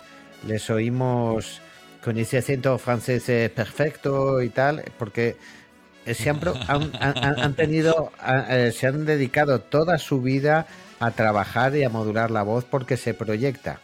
les 0.47 0.71
oímos 0.71 1.61
con 2.03 2.19
ese 2.19 2.39
acento 2.39 2.79
francés 2.79 3.29
eh, 3.29 3.53
perfecto 3.55 4.41
y 4.43 4.49
tal, 4.49 4.85
porque 4.99 5.37
se 6.07 6.31
han, 6.31 6.41
han, 6.67 7.55
tenido, 7.55 8.11
eh, 8.49 8.73
se 8.75 8.87
han 8.87 9.05
dedicado 9.05 9.61
toda 9.61 9.99
su 9.99 10.23
vida 10.23 10.67
a 10.99 11.11
trabajar 11.11 11.77
y 11.77 11.85
a 11.85 11.91
modular 11.91 12.31
la 12.31 12.43
voz 12.43 12.65
porque 12.65 12.97
se 12.97 13.15
proyecta. 13.15 13.81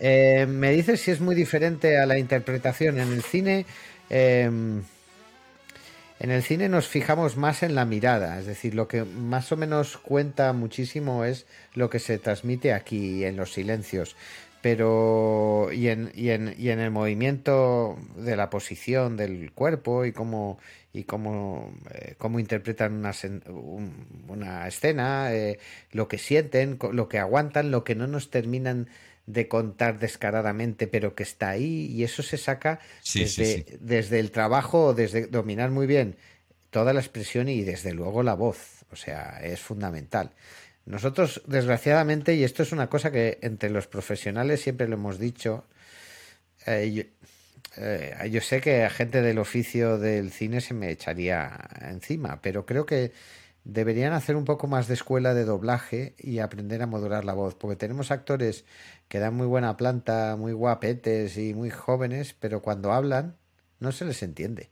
Me 0.00 0.72
dices 0.72 1.00
si 1.00 1.10
es 1.10 1.20
muy 1.20 1.34
diferente 1.34 1.98
a 1.98 2.06
la 2.06 2.18
interpretación 2.18 2.98
en 2.98 3.12
el 3.12 3.22
cine. 3.22 3.66
Em, 4.10 4.82
en 6.18 6.30
el 6.30 6.42
cine 6.42 6.68
nos 6.68 6.88
fijamos 6.88 7.36
más 7.36 7.62
en 7.62 7.74
la 7.74 7.84
mirada, 7.84 8.38
es 8.38 8.46
decir, 8.46 8.74
lo 8.74 8.88
que 8.88 9.04
más 9.04 9.52
o 9.52 9.56
menos 9.56 9.98
cuenta 9.98 10.52
muchísimo 10.54 11.24
es 11.24 11.46
lo 11.74 11.90
que 11.90 11.98
se 11.98 12.18
transmite 12.18 12.72
aquí 12.72 13.24
en 13.24 13.36
los 13.36 13.52
silencios. 13.52 14.16
Pero 14.62 15.68
y 15.72 15.88
en, 15.88 16.10
y 16.14 16.30
en, 16.30 16.54
y 16.58 16.70
en 16.70 16.80
el 16.80 16.90
movimiento 16.90 17.98
de 18.16 18.34
la 18.36 18.48
posición 18.48 19.16
del 19.16 19.52
cuerpo 19.52 20.06
y 20.06 20.12
cómo, 20.12 20.58
y 20.92 21.04
cómo, 21.04 21.70
eh, 21.92 22.14
cómo 22.16 22.40
interpretan 22.40 22.94
una, 22.94 23.12
una 24.26 24.66
escena, 24.66 25.32
eh, 25.34 25.58
lo 25.92 26.08
que 26.08 26.18
sienten, 26.18 26.78
lo 26.92 27.08
que 27.08 27.18
aguantan, 27.18 27.70
lo 27.70 27.84
que 27.84 27.94
no 27.94 28.06
nos 28.06 28.30
terminan 28.30 28.88
de 29.26 29.48
contar 29.48 29.98
descaradamente, 29.98 30.86
pero 30.86 31.14
que 31.14 31.24
está 31.24 31.50
ahí 31.50 31.86
y 31.86 32.04
eso 32.04 32.22
se 32.22 32.38
saca 32.38 32.80
desde, 33.14 33.78
desde 33.80 34.20
el 34.20 34.30
trabajo, 34.30 34.94
desde 34.94 35.26
dominar 35.26 35.70
muy 35.70 35.86
bien 35.86 36.16
toda 36.70 36.92
la 36.92 37.00
expresión 37.00 37.48
y 37.48 37.62
desde 37.62 37.92
luego 37.92 38.22
la 38.22 38.34
voz. 38.34 38.84
O 38.92 38.96
sea, 38.96 39.40
es 39.42 39.60
fundamental. 39.60 40.32
Nosotros, 40.84 41.42
desgraciadamente, 41.46 42.34
y 42.34 42.44
esto 42.44 42.62
es 42.62 42.70
una 42.70 42.88
cosa 42.88 43.10
que 43.10 43.38
entre 43.42 43.70
los 43.70 43.88
profesionales 43.88 44.60
siempre 44.60 44.86
lo 44.86 44.94
hemos 44.94 45.18
dicho, 45.18 45.64
eh, 46.64 47.10
eh, 47.76 48.28
yo, 48.30 48.40
sé 48.40 48.60
que 48.60 48.84
a 48.84 48.90
gente 48.90 49.20
del 49.20 49.38
oficio 49.38 49.98
del 49.98 50.30
cine 50.30 50.60
se 50.60 50.74
me 50.74 50.90
echaría 50.90 51.58
encima, 51.80 52.40
pero 52.40 52.64
creo 52.64 52.86
que 52.86 53.12
deberían 53.66 54.12
hacer 54.12 54.36
un 54.36 54.44
poco 54.44 54.68
más 54.68 54.86
de 54.86 54.94
escuela 54.94 55.34
de 55.34 55.44
doblaje 55.44 56.14
y 56.18 56.38
aprender 56.38 56.82
a 56.82 56.86
modular 56.86 57.24
la 57.24 57.34
voz, 57.34 57.56
porque 57.56 57.74
tenemos 57.74 58.12
actores 58.12 58.64
que 59.08 59.18
dan 59.18 59.34
muy 59.34 59.46
buena 59.46 59.76
planta, 59.76 60.36
muy 60.38 60.52
guapetes 60.52 61.36
y 61.36 61.52
muy 61.52 61.70
jóvenes, 61.70 62.36
pero 62.38 62.62
cuando 62.62 62.92
hablan 62.92 63.36
no 63.80 63.90
se 63.90 64.04
les 64.04 64.22
entiende. 64.22 64.70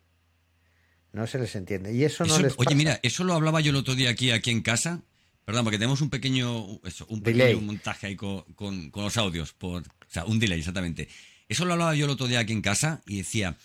No 1.12 1.26
se 1.26 1.38
les 1.38 1.54
entiende. 1.56 1.92
Y 1.92 2.04
eso 2.04 2.24
no 2.24 2.38
les 2.38 2.54
Oye, 2.56 2.74
mira, 2.76 3.00
eso 3.02 3.24
lo 3.24 3.34
hablaba 3.34 3.60
yo 3.60 3.70
el 3.70 3.76
otro 3.76 3.96
día 3.96 4.10
aquí, 4.10 4.30
aquí 4.30 4.50
en 4.50 4.62
casa. 4.62 5.02
Perdón, 5.44 5.64
porque 5.64 5.78
tenemos 5.78 6.00
un 6.00 6.08
pequeño, 6.08 6.64
un 6.64 7.22
pequeño 7.22 7.60
montaje 7.60 8.06
ahí 8.06 8.16
con, 8.16 8.42
con, 8.54 8.90
los 8.94 9.16
audios, 9.16 9.52
por, 9.52 9.82
o 9.82 9.86
sea, 10.08 10.24
un 10.24 10.38
delay, 10.38 10.60
exactamente. 10.60 11.08
Eso 11.48 11.64
lo 11.64 11.74
hablaba 11.74 11.94
yo 11.94 12.06
el 12.06 12.12
otro 12.12 12.28
día 12.28 12.38
aquí 12.38 12.52
en 12.52 12.62
casa 12.62 13.02
y 13.06 13.18
decía, 13.18 13.56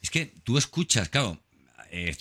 es 0.00 0.10
que 0.10 0.32
tú 0.44 0.56
escuchas, 0.56 1.08
claro, 1.10 1.38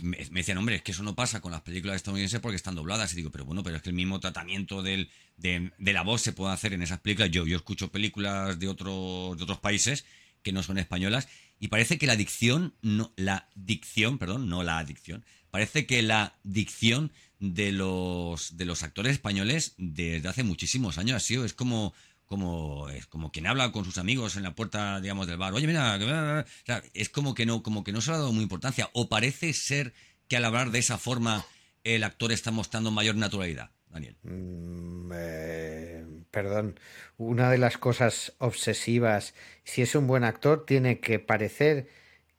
me, 0.01 0.17
decían, 0.31 0.57
hombre, 0.57 0.75
es 0.75 0.81
que 0.81 0.91
eso 0.91 1.03
no 1.03 1.15
pasa 1.15 1.41
con 1.41 1.51
las 1.51 1.61
películas 1.61 1.97
estadounidenses 1.97 2.39
porque 2.39 2.55
están 2.55 2.75
dobladas. 2.75 3.13
Y 3.13 3.17
digo, 3.17 3.31
pero 3.31 3.45
bueno, 3.45 3.63
pero 3.63 3.77
es 3.77 3.81
que 3.81 3.89
el 3.89 3.95
mismo 3.95 4.19
tratamiento 4.19 4.81
del, 4.81 5.09
de, 5.37 5.71
la 5.79 6.03
voz 6.03 6.21
se 6.21 6.33
puede 6.33 6.53
hacer 6.53 6.73
en 6.73 6.81
esas 6.81 6.99
películas. 6.99 7.31
Yo, 7.31 7.45
yo 7.45 7.57
escucho 7.57 7.91
películas 7.91 8.59
de, 8.59 8.67
otros 8.67 9.37
de 9.37 9.43
otros 9.43 9.59
países 9.59 10.05
que 10.41 10.51
no 10.51 10.61
son 10.61 10.77
españolas 10.77 11.27
y 11.59 11.69
parece 11.69 11.97
que 11.97 12.07
la 12.07 12.15
dicción, 12.15 12.75
no, 12.81 13.11
la 13.15 13.49
dicción, 13.55 14.17
perdón, 14.17 14.49
no 14.49 14.63
la 14.63 14.77
adicción, 14.77 15.25
parece 15.49 15.85
que 15.85 16.01
la 16.01 16.37
dicción 16.43 17.11
de 17.39 17.71
los, 17.71 18.57
de 18.57 18.65
los 18.65 18.83
actores 18.83 19.13
españoles 19.13 19.73
desde 19.77 20.27
hace 20.27 20.43
muchísimos 20.43 20.97
años 20.97 21.17
ha 21.17 21.19
sido, 21.19 21.45
es 21.45 21.53
como 21.53 21.93
como 22.25 22.89
es 22.89 23.05
como 23.07 23.31
quien 23.31 23.47
habla 23.47 23.71
con 23.71 23.85
sus 23.85 23.97
amigos 23.97 24.35
en 24.35 24.43
la 24.43 24.55
puerta 24.55 24.99
digamos 24.99 25.27
del 25.27 25.37
bar 25.37 25.53
oye 25.53 25.67
mira 25.67 26.45
es 26.93 27.09
como 27.09 27.33
que 27.33 27.45
no 27.45 27.63
como 27.63 27.83
que 27.83 27.91
no 27.91 28.01
se 28.01 28.11
le 28.11 28.17
ha 28.17 28.19
dado 28.19 28.33
muy 28.33 28.43
importancia 28.43 28.89
o 28.93 29.09
parece 29.09 29.53
ser 29.53 29.93
que 30.27 30.37
al 30.37 30.45
hablar 30.45 30.71
de 30.71 30.79
esa 30.79 30.97
forma 30.97 31.45
el 31.83 32.03
actor 32.03 32.31
está 32.31 32.51
mostrando 32.51 32.91
mayor 32.91 33.15
naturalidad 33.15 33.71
Daniel. 33.89 34.17
Mm, 34.23 35.11
eh, 35.15 36.05
perdón. 36.31 36.79
Una 37.17 37.49
de 37.49 37.57
las 37.57 37.77
cosas 37.77 38.33
obsesivas 38.39 39.33
si 39.63 39.81
es 39.81 39.95
un 39.95 40.07
buen 40.07 40.23
actor 40.23 40.65
tiene 40.65 40.99
que 40.99 41.19
parecer 41.19 41.87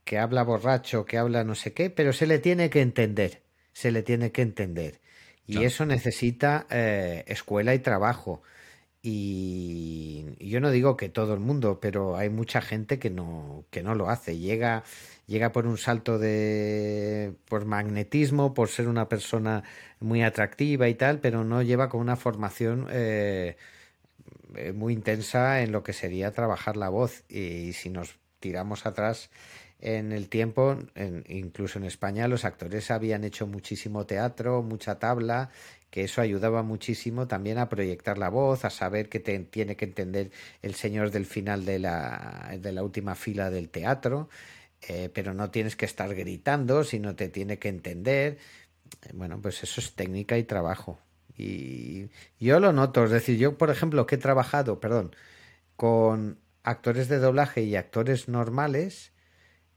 que 0.04 0.18
habla 0.18 0.42
borracho 0.42 1.06
que 1.06 1.16
habla 1.16 1.44
no 1.44 1.54
sé 1.54 1.72
qué 1.72 1.90
pero 1.90 2.12
se 2.12 2.26
le 2.26 2.38
tiene 2.38 2.70
que 2.70 2.80
entender 2.80 3.42
se 3.72 3.90
le 3.90 4.02
tiene 4.02 4.32
que 4.32 4.40
entender. 4.40 5.00
Y 5.46 5.64
eso 5.64 5.84
necesita 5.84 6.66
eh, 6.70 7.24
escuela 7.28 7.74
y 7.74 7.78
trabajo 7.78 8.42
y 9.08 10.36
yo 10.40 10.60
no 10.60 10.70
digo 10.70 10.96
que 10.96 11.08
todo 11.08 11.34
el 11.34 11.40
mundo, 11.40 11.78
pero 11.80 12.16
hay 12.16 12.28
mucha 12.28 12.60
gente 12.60 12.98
que 12.98 13.08
no, 13.10 13.64
que 13.70 13.82
no 13.82 13.94
lo 13.94 14.10
hace. 14.10 14.38
Llega, 14.38 14.82
llega 15.26 15.52
por 15.52 15.66
un 15.66 15.78
salto 15.78 16.18
de 16.18 17.34
por 17.48 17.66
magnetismo, 17.66 18.52
por 18.52 18.68
ser 18.68 18.88
una 18.88 19.08
persona 19.08 19.62
muy 20.00 20.22
atractiva 20.22 20.88
y 20.88 20.94
tal, 20.94 21.20
pero 21.20 21.44
no 21.44 21.62
lleva 21.62 21.88
con 21.88 22.00
una 22.00 22.16
formación 22.16 22.88
eh, 22.90 23.56
eh, 24.56 24.72
muy 24.72 24.92
intensa 24.94 25.62
en 25.62 25.70
lo 25.70 25.84
que 25.84 25.92
sería 25.92 26.32
trabajar 26.32 26.76
la 26.76 26.88
voz. 26.88 27.22
Y, 27.28 27.72
si 27.74 27.90
nos 27.90 28.18
tiramos 28.40 28.86
atrás 28.86 29.30
en 29.86 30.10
el 30.10 30.28
tiempo, 30.28 30.76
incluso 31.28 31.78
en 31.78 31.84
España, 31.84 32.26
los 32.26 32.44
actores 32.44 32.90
habían 32.90 33.22
hecho 33.22 33.46
muchísimo 33.46 34.04
teatro, 34.04 34.60
mucha 34.60 34.98
tabla 34.98 35.50
que 35.90 36.02
eso 36.02 36.20
ayudaba 36.20 36.64
muchísimo 36.64 37.28
también 37.28 37.58
a 37.58 37.68
proyectar 37.68 38.18
la 38.18 38.28
voz, 38.28 38.64
a 38.64 38.70
saber 38.70 39.08
que 39.08 39.20
te, 39.20 39.38
tiene 39.38 39.76
que 39.76 39.84
entender 39.84 40.32
el 40.60 40.74
señor 40.74 41.12
del 41.12 41.24
final 41.24 41.64
de 41.64 41.78
la, 41.78 42.58
de 42.60 42.72
la 42.72 42.82
última 42.82 43.14
fila 43.14 43.48
del 43.48 43.68
teatro, 43.68 44.28
eh, 44.88 45.08
pero 45.14 45.34
no 45.34 45.50
tienes 45.52 45.76
que 45.76 45.84
estar 45.84 46.12
gritando, 46.16 46.82
sino 46.82 47.14
te 47.14 47.28
tiene 47.28 47.58
que 47.60 47.68
entender. 47.68 48.38
Bueno, 49.14 49.40
pues 49.40 49.62
eso 49.62 49.80
es 49.80 49.94
técnica 49.94 50.36
y 50.36 50.42
trabajo. 50.42 50.98
Y 51.38 52.08
yo 52.40 52.58
lo 52.58 52.72
noto, 52.72 53.04
es 53.04 53.12
decir, 53.12 53.38
yo 53.38 53.56
por 53.56 53.70
ejemplo 53.70 54.04
que 54.06 54.16
he 54.16 54.18
trabajado, 54.18 54.80
perdón, 54.80 55.14
con 55.76 56.40
actores 56.64 57.08
de 57.08 57.18
doblaje 57.18 57.62
y 57.62 57.76
actores 57.76 58.28
normales, 58.28 59.12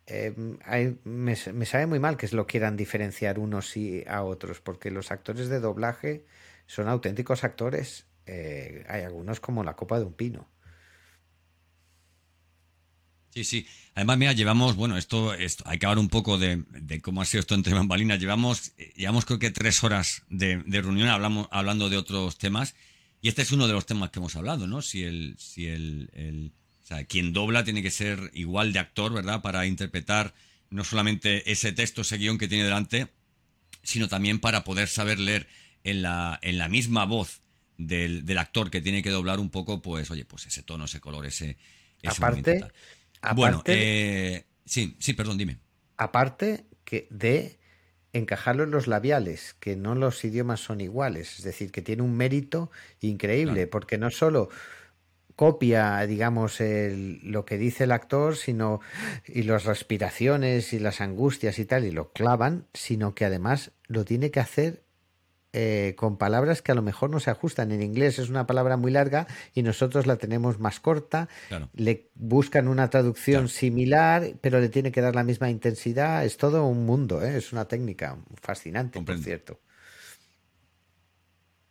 eh, 0.10 0.96
me, 1.04 1.36
sabe 1.36 1.86
muy 1.86 2.00
mal 2.00 2.18
que 2.18 2.28
lo 2.30 2.48
quieran 2.48 2.76
diferenciar 2.76 3.38
unos 3.38 3.78
y 3.78 4.04
a 4.08 4.24
otros, 4.24 4.60
porque 4.60 4.90
los 4.90 5.12
actores 5.12 5.50
de 5.50 5.60
doblaje 5.60 6.26
son 6.66 6.88
auténticos 6.88 7.44
actores. 7.44 8.06
Eh, 8.26 8.86
hay 8.88 9.04
algunos 9.04 9.40
como 9.40 9.64
la 9.64 9.76
copa 9.76 10.00
de 10.00 10.06
un 10.06 10.14
pino. 10.14 10.50
Sí, 13.30 13.44
sí. 13.44 13.68
Además, 13.94 14.18
mira, 14.18 14.34
llevamos, 14.34 14.76
bueno, 14.76 14.98
esto, 14.98 15.36
esto 15.36 15.64
hay 15.68 15.78
que 15.78 15.86
hablar 15.86 16.00
un 16.00 16.10
poco 16.10 16.40
de, 16.40 16.64
cómo 17.04 17.22
ha 17.22 17.26
sido 17.26 17.42
esto 17.42 17.54
entre 17.54 17.76
bambalinas. 17.76 18.20
Llevamos, 18.20 18.76
llevamos 18.96 19.26
creo 19.26 19.38
que 19.38 19.52
tres 19.52 19.84
horas 19.84 20.24
de, 20.30 20.64
reunión 20.66 21.10
hablamos, 21.10 21.48
hablando 21.52 21.90
de 21.90 21.98
otros 21.98 22.38
temas. 22.38 22.76
Y 23.22 23.28
este 23.28 23.44
es 23.44 23.52
uno 23.52 23.68
de 23.68 23.74
los 23.74 23.86
temas 23.86 24.10
que 24.10 24.20
hemos 24.20 24.36
hablado, 24.36 24.66
¿no? 24.66 24.82
Si 24.82 25.04
el, 25.04 25.36
si 25.38 25.68
el 25.68 26.52
sea, 26.90 27.06
quien 27.06 27.34
dobla 27.34 27.64
tiene 27.64 27.84
que 27.84 27.92
ser 27.92 28.32
igual 28.34 28.74
de 28.74 28.80
actor, 28.80 29.14
¿verdad? 29.14 29.42
Para 29.42 29.66
interpretar 29.66 30.34
no 30.70 30.84
solamente 30.84 31.52
ese 31.52 31.72
texto, 31.72 32.02
ese 32.02 32.18
guion 32.18 32.38
que 32.38 32.48
tiene 32.48 32.64
delante, 32.64 33.08
sino 33.84 34.08
también 34.08 34.40
para 34.40 34.64
poder 34.64 34.88
saber 34.88 35.20
leer 35.20 35.48
en 35.84 36.02
la, 36.02 36.40
en 36.42 36.58
la 36.58 36.68
misma 36.68 37.06
voz 37.06 37.42
del, 37.78 38.38
actor 38.38 38.70
que 38.70 38.82
tiene 38.82 39.02
que 39.02 39.10
doblar 39.10 39.40
un 39.40 39.50
poco, 39.50 39.82
pues, 39.82 40.12
oye, 40.12 40.26
pues 40.26 40.46
ese 40.48 40.64
tono, 40.64 40.86
ese 40.86 41.00
color, 41.00 41.26
ese... 41.26 41.58
aparte, 42.06 42.66
bueno, 43.36 43.64
eh, 43.66 44.46
sí, 44.66 44.96
sí, 45.00 45.14
perdón, 45.14 45.38
dime. 45.38 45.58
Aparte 45.98 46.66
que 46.84 47.08
de 47.10 47.60
encajarlo 48.14 48.64
en 48.64 48.72
los 48.72 48.88
labiales, 48.88 49.56
que 49.60 49.76
no 49.76 49.96
los 49.96 50.24
idiomas 50.26 50.60
son 50.60 50.82
iguales, 50.82 51.40
es 51.40 51.46
decir, 51.46 51.72
que 51.72 51.82
tiene 51.82 52.02
un 52.02 52.16
mérito 52.16 52.72
increíble, 53.02 53.68
porque 53.68 53.98
no 53.98 54.10
solo 54.10 54.50
copia, 55.40 56.06
digamos, 56.06 56.58
lo 56.60 57.46
que 57.46 57.58
dice 57.58 57.86
el 57.86 57.94
actor, 57.94 58.36
sino 58.36 58.82
y 59.26 59.44
las 59.44 59.64
respiraciones 59.64 60.74
y 60.74 60.80
las 60.80 61.00
angustias 61.00 61.60
y 61.60 61.66
tal, 61.66 61.86
y 61.86 61.92
lo 61.92 62.12
clavan, 62.12 62.66
sino 62.74 63.16
que 63.16 63.24
además 63.24 63.72
lo 63.88 64.04
tiene 64.04 64.32
que 64.32 64.42
hacer 64.42 64.84
eh, 65.54 65.96
con 65.96 66.18
palabras 66.18 66.62
que 66.62 66.74
a 66.74 66.76
lo 66.76 66.82
mejor 66.82 67.10
no 67.10 67.22
se 67.22 67.32
ajustan. 67.32 67.72
En 67.72 67.82
inglés 67.82 68.20
es 68.20 68.28
una 68.28 68.48
palabra 68.48 68.76
muy 68.76 68.92
larga 68.92 69.28
y 69.54 69.64
nosotros 69.64 70.08
la 70.08 70.18
tenemos 70.18 70.60
más 70.60 70.82
corta. 70.82 71.30
Le 71.74 72.10
buscan 72.16 72.68
una 72.68 72.90
traducción 72.90 73.48
similar, 73.48 74.34
pero 74.42 74.60
le 74.60 74.68
tiene 74.68 74.92
que 74.92 75.00
dar 75.00 75.16
la 75.16 75.24
misma 75.24 75.50
intensidad. 75.50 76.26
Es 76.26 76.36
todo 76.36 76.66
un 76.66 76.86
mundo, 76.86 77.24
¿eh? 77.24 77.38
es 77.38 77.54
una 77.54 77.66
técnica 77.66 78.18
fascinante, 78.42 79.02
por 79.02 79.18
cierto. 79.20 79.62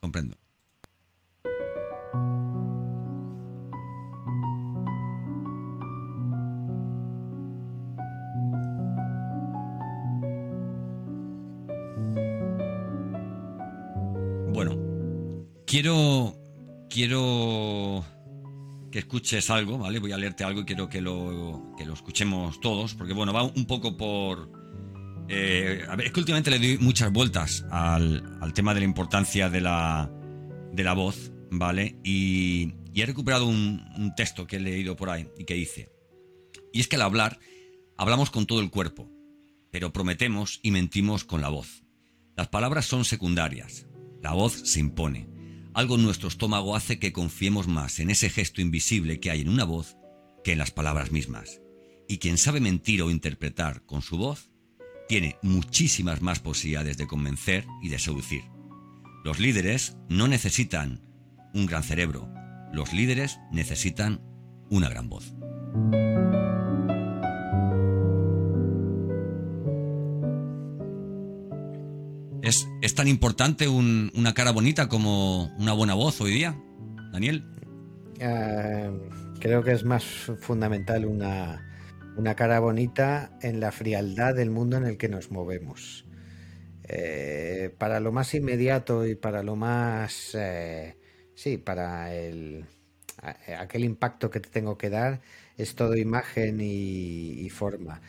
Comprendo. 0.00 0.38
Quiero, 15.68 16.34
quiero 16.88 18.02
que 18.90 19.00
escuches 19.00 19.50
algo, 19.50 19.76
¿vale? 19.76 19.98
Voy 19.98 20.12
a 20.12 20.16
leerte 20.16 20.42
algo 20.42 20.62
y 20.62 20.64
quiero 20.64 20.88
que 20.88 21.02
lo, 21.02 21.74
que 21.76 21.84
lo 21.84 21.92
escuchemos 21.92 22.58
todos, 22.62 22.94
porque 22.94 23.12
bueno, 23.12 23.34
va 23.34 23.42
un 23.42 23.66
poco 23.66 23.94
por... 23.94 24.50
Eh, 25.28 25.84
es 26.02 26.10
que 26.10 26.20
últimamente 26.20 26.50
le 26.50 26.58
doy 26.58 26.78
muchas 26.78 27.12
vueltas 27.12 27.66
al, 27.70 28.38
al 28.40 28.54
tema 28.54 28.72
de 28.72 28.80
la 28.80 28.86
importancia 28.86 29.50
de 29.50 29.60
la, 29.60 30.10
de 30.72 30.84
la 30.84 30.94
voz, 30.94 31.32
¿vale? 31.50 32.00
Y, 32.02 32.72
he 32.94 33.04
recuperado 33.04 33.46
un, 33.46 34.14
texto 34.16 34.46
que 34.46 34.56
he 34.56 34.60
leído 34.60 34.96
por 34.96 35.10
ahí 35.10 35.28
y 35.36 35.44
que 35.44 35.54
dice, 35.54 35.92
y 36.72 36.80
es 36.80 36.88
que 36.88 36.96
al 36.96 37.02
hablar, 37.02 37.38
hablamos 37.98 38.30
con 38.30 38.46
todo 38.46 38.60
el 38.60 38.70
cuerpo, 38.70 39.08
pero 39.70 39.92
prometemos 39.92 40.60
y 40.62 40.70
mentimos 40.70 41.24
con 41.24 41.42
la 41.42 41.50
voz. 41.50 41.84
Las 42.36 42.48
palabras 42.48 42.86
son 42.86 43.04
secundarias, 43.04 43.86
la 44.22 44.32
voz 44.32 44.54
se 44.54 44.80
impone. 44.80 45.37
Algo 45.78 45.94
en 45.94 46.02
nuestro 46.02 46.26
estómago 46.26 46.74
hace 46.74 46.98
que 46.98 47.12
confiemos 47.12 47.68
más 47.68 48.00
en 48.00 48.10
ese 48.10 48.30
gesto 48.30 48.60
invisible 48.60 49.20
que 49.20 49.30
hay 49.30 49.42
en 49.42 49.48
una 49.48 49.62
voz 49.62 49.96
que 50.42 50.50
en 50.50 50.58
las 50.58 50.72
palabras 50.72 51.12
mismas. 51.12 51.60
Y 52.08 52.18
quien 52.18 52.36
sabe 52.36 52.58
mentir 52.58 53.00
o 53.00 53.12
interpretar 53.12 53.86
con 53.86 54.02
su 54.02 54.18
voz, 54.18 54.50
tiene 55.08 55.36
muchísimas 55.40 56.20
más 56.20 56.40
posibilidades 56.40 56.96
de 56.96 57.06
convencer 57.06 57.64
y 57.80 57.90
de 57.90 58.00
seducir. 58.00 58.42
Los 59.24 59.38
líderes 59.38 59.96
no 60.08 60.26
necesitan 60.26 61.00
un 61.54 61.66
gran 61.66 61.84
cerebro, 61.84 62.28
los 62.72 62.92
líderes 62.92 63.38
necesitan 63.52 64.20
una 64.70 64.88
gran 64.88 65.08
voz. 65.08 65.32
¿Es, 72.48 72.94
tan 72.94 73.08
importante 73.08 73.68
una 73.68 74.32
cara 74.32 74.52
bonita 74.52 74.88
como 74.88 75.54
una 75.58 75.74
buena 75.74 75.92
voz 75.92 76.18
hoy 76.22 76.30
día, 76.30 76.58
Daniel? 77.12 77.44
Eh, 78.18 78.90
creo 79.38 79.62
que 79.62 79.72
es 79.72 79.84
más 79.84 80.02
fundamental 80.40 81.04
una, 81.04 81.62
cara 82.36 82.58
bonita 82.60 83.36
en 83.42 83.60
la 83.60 83.70
frialdad 83.70 84.34
del 84.34 84.48
mundo 84.48 84.78
en 84.78 84.84
el 84.84 84.96
que 84.96 85.10
nos 85.10 85.30
movemos. 85.30 86.06
Eh, 86.84 87.74
para 87.76 88.00
lo 88.00 88.12
más 88.12 88.32
inmediato 88.32 89.06
y 89.06 89.14
para 89.14 89.42
lo 89.42 89.54
más... 89.54 90.30
Eh, 90.32 90.96
sí, 91.34 91.58
para 91.58 92.14
el, 92.14 92.64
aquel 93.58 93.84
impacto 93.84 94.30
que 94.30 94.40
te 94.40 94.48
tengo 94.48 94.78
que 94.78 94.88
dar 94.88 95.20
es 95.58 95.74
todo 95.74 95.94
imagen 95.98 96.62
y 96.62 97.50
forma 97.50 98.00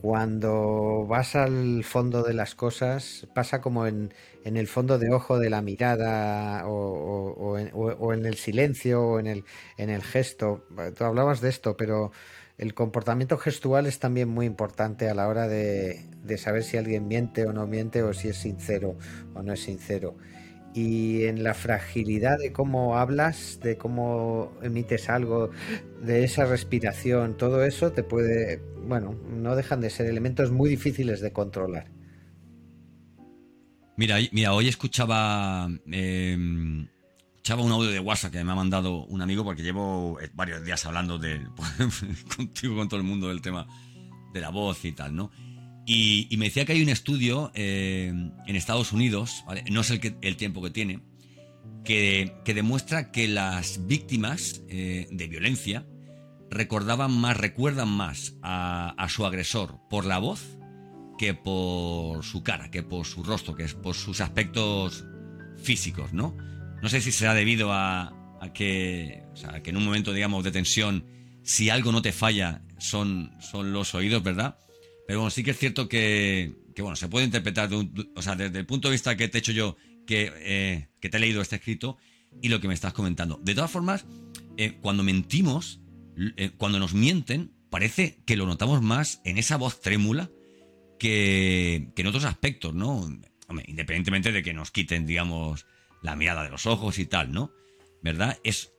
cuando 0.00 1.06
vas 1.06 1.36
al 1.36 1.84
fondo 1.84 2.22
de 2.22 2.34
las 2.34 2.54
cosas, 2.54 3.26
pasa 3.34 3.60
como 3.60 3.86
en, 3.86 4.12
el 4.44 4.66
fondo 4.66 4.98
de 4.98 5.12
ojo 5.12 5.38
de 5.38 5.50
la 5.50 5.62
mirada 5.62 6.66
o, 6.66 7.58
en, 7.58 8.26
el 8.26 8.34
silencio 8.36 9.02
o 9.02 9.20
en 9.20 9.26
el, 9.26 9.44
en 9.76 9.90
el 9.90 10.02
gesto. 10.02 10.64
Tú 10.96 11.04
hablabas 11.04 11.40
de 11.40 11.50
esto, 11.50 11.76
pero 11.76 12.12
el 12.56 12.74
comportamiento 12.74 13.36
gestual 13.38 13.86
es 13.86 13.98
también 13.98 14.28
muy 14.28 14.46
importante 14.46 15.08
a 15.08 15.14
la 15.14 15.28
hora 15.28 15.48
de, 15.48 16.06
de 16.24 16.38
saber 16.38 16.62
si 16.62 16.76
alguien 16.76 17.06
miente 17.06 17.46
o 17.46 17.52
no 17.52 17.66
miente 17.66 18.02
o 18.02 18.12
si 18.14 18.28
es 18.28 18.36
sincero 18.36 18.96
o 19.34 19.42
no 19.42 19.52
es 19.52 19.62
sincero 19.62 20.16
y 20.74 21.24
en 21.24 21.42
la 21.42 21.54
fragilidad 21.54 22.38
de 22.38 22.52
cómo 22.52 22.96
hablas, 22.96 23.58
de 23.62 23.76
cómo 23.76 24.52
emites 24.62 25.08
algo, 25.08 25.50
de 26.02 26.24
esa 26.24 26.44
respiración, 26.44 27.36
todo 27.36 27.64
eso 27.64 27.92
te 27.92 28.02
puede, 28.02 28.62
bueno, 28.86 29.14
no 29.28 29.56
dejan 29.56 29.80
de 29.80 29.90
ser 29.90 30.06
elementos 30.06 30.50
muy 30.50 30.70
difíciles 30.70 31.20
de 31.20 31.32
controlar. 31.32 31.90
Mira, 33.96 34.16
mira 34.32 34.54
hoy 34.54 34.68
escuchaba, 34.68 35.68
escuchaba 37.36 37.62
un 37.62 37.72
audio 37.72 37.90
de 37.90 38.00
WhatsApp 38.00 38.32
que 38.32 38.44
me 38.44 38.52
ha 38.52 38.54
mandado 38.54 39.04
un 39.06 39.20
amigo 39.20 39.44
porque 39.44 39.62
llevo 39.62 40.18
eh, 40.20 40.30
varios 40.32 40.64
días 40.64 40.86
hablando 40.86 41.18
de, 41.18 41.46
contigo, 42.36 42.76
con 42.76 42.88
todo 42.88 42.98
el 42.98 43.06
mundo 43.06 43.28
del 43.28 43.42
tema 43.42 43.66
de 44.32 44.40
la 44.40 44.50
voz 44.50 44.84
y 44.84 44.92
tal, 44.92 45.14
¿no? 45.14 45.30
Y, 45.92 46.36
me 46.36 46.44
decía 46.44 46.64
que 46.64 46.74
hay 46.74 46.84
un 46.84 46.88
estudio 46.88 47.50
eh, 47.52 48.12
en 48.46 48.54
Estados 48.56 48.92
Unidos, 48.92 49.44
no 49.72 49.82
sé 49.82 49.94
el, 49.94 50.16
el, 50.20 50.36
tiempo 50.36 50.62
que 50.62 50.70
tiene, 50.70 51.00
que, 51.82 52.32
demuestra 52.46 53.10
que 53.10 53.26
las 53.26 53.88
víctimas 53.88 54.62
eh, 54.68 55.08
de 55.10 55.26
violencia 55.26 55.84
recordaban 56.48 57.10
más, 57.10 57.36
recuerdan 57.36 57.88
más 57.88 58.34
a, 58.40 59.04
su 59.08 59.26
agresor 59.26 59.80
por 59.90 60.04
la 60.04 60.18
voz 60.18 60.60
que 61.18 61.34
por 61.34 62.24
su 62.24 62.44
cara, 62.44 62.70
que 62.70 62.84
por 62.84 63.04
su 63.04 63.24
rostro, 63.24 63.56
que 63.56 63.64
es 63.64 63.74
por 63.74 63.96
sus 63.96 64.20
aspectos 64.20 65.04
físicos, 65.56 66.12
¿no? 66.12 66.36
No 66.80 66.88
sé 66.88 67.00
si 67.00 67.10
será 67.10 67.34
debido 67.34 67.72
a, 67.72 68.12
que, 68.54 69.24
que 69.64 69.70
en 69.70 69.76
un 69.76 69.84
momento, 69.86 70.12
digamos, 70.12 70.44
de 70.44 70.52
tensión, 70.52 71.04
si 71.42 71.68
algo 71.68 71.90
no 71.90 72.00
te 72.00 72.12
falla, 72.12 72.62
son, 72.78 73.32
son 73.40 73.72
los 73.72 73.96
oídos, 73.96 74.22
¿verdad? 74.22 74.56
Pero 75.10 75.22
bueno, 75.22 75.30
sí 75.32 75.42
que 75.42 75.50
es 75.50 75.58
cierto 75.58 75.88
que, 75.88 76.52
bueno, 76.78 76.94
se 76.94 77.08
puede 77.08 77.24
interpretar, 77.24 77.68
o 78.14 78.22
sea, 78.22 78.36
desde 78.36 78.60
el 78.60 78.64
punto 78.64 78.86
de 78.86 78.92
vista 78.92 79.16
que 79.16 79.26
te 79.26 79.38
he 79.38 79.40
hecho 79.40 79.50
yo, 79.50 79.76
que, 80.06 80.32
eh, 80.36 80.86
que 81.00 81.08
te 81.08 81.16
he 81.16 81.20
leído 81.20 81.42
este 81.42 81.56
escrito 81.56 81.98
y 82.40 82.48
lo 82.48 82.60
que 82.60 82.68
me 82.68 82.74
estás 82.74 82.92
comentando. 82.92 83.40
De 83.42 83.56
todas 83.56 83.72
formas, 83.72 84.06
eh, 84.56 84.78
cuando 84.80 85.02
mentimos, 85.02 85.80
eh, 86.36 86.52
cuando 86.56 86.78
nos 86.78 86.94
mienten, 86.94 87.50
parece 87.70 88.22
que 88.24 88.36
lo 88.36 88.46
notamos 88.46 88.82
más 88.82 89.20
en 89.24 89.38
esa 89.38 89.56
voz 89.56 89.80
trémula 89.80 90.30
que, 90.96 91.88
en 91.96 92.06
otros 92.06 92.24
aspectos, 92.24 92.72
¿no? 92.72 93.04
independientemente 93.66 94.30
de 94.30 94.44
que 94.44 94.54
nos 94.54 94.70
quiten, 94.70 95.06
digamos, 95.06 95.66
la 96.02 96.14
mirada 96.14 96.44
de 96.44 96.50
los 96.50 96.66
ojos 96.66 97.00
y 97.00 97.06
tal, 97.06 97.32
¿no? 97.32 97.50
¿Verdad? 98.00 98.38
Es... 98.44 98.72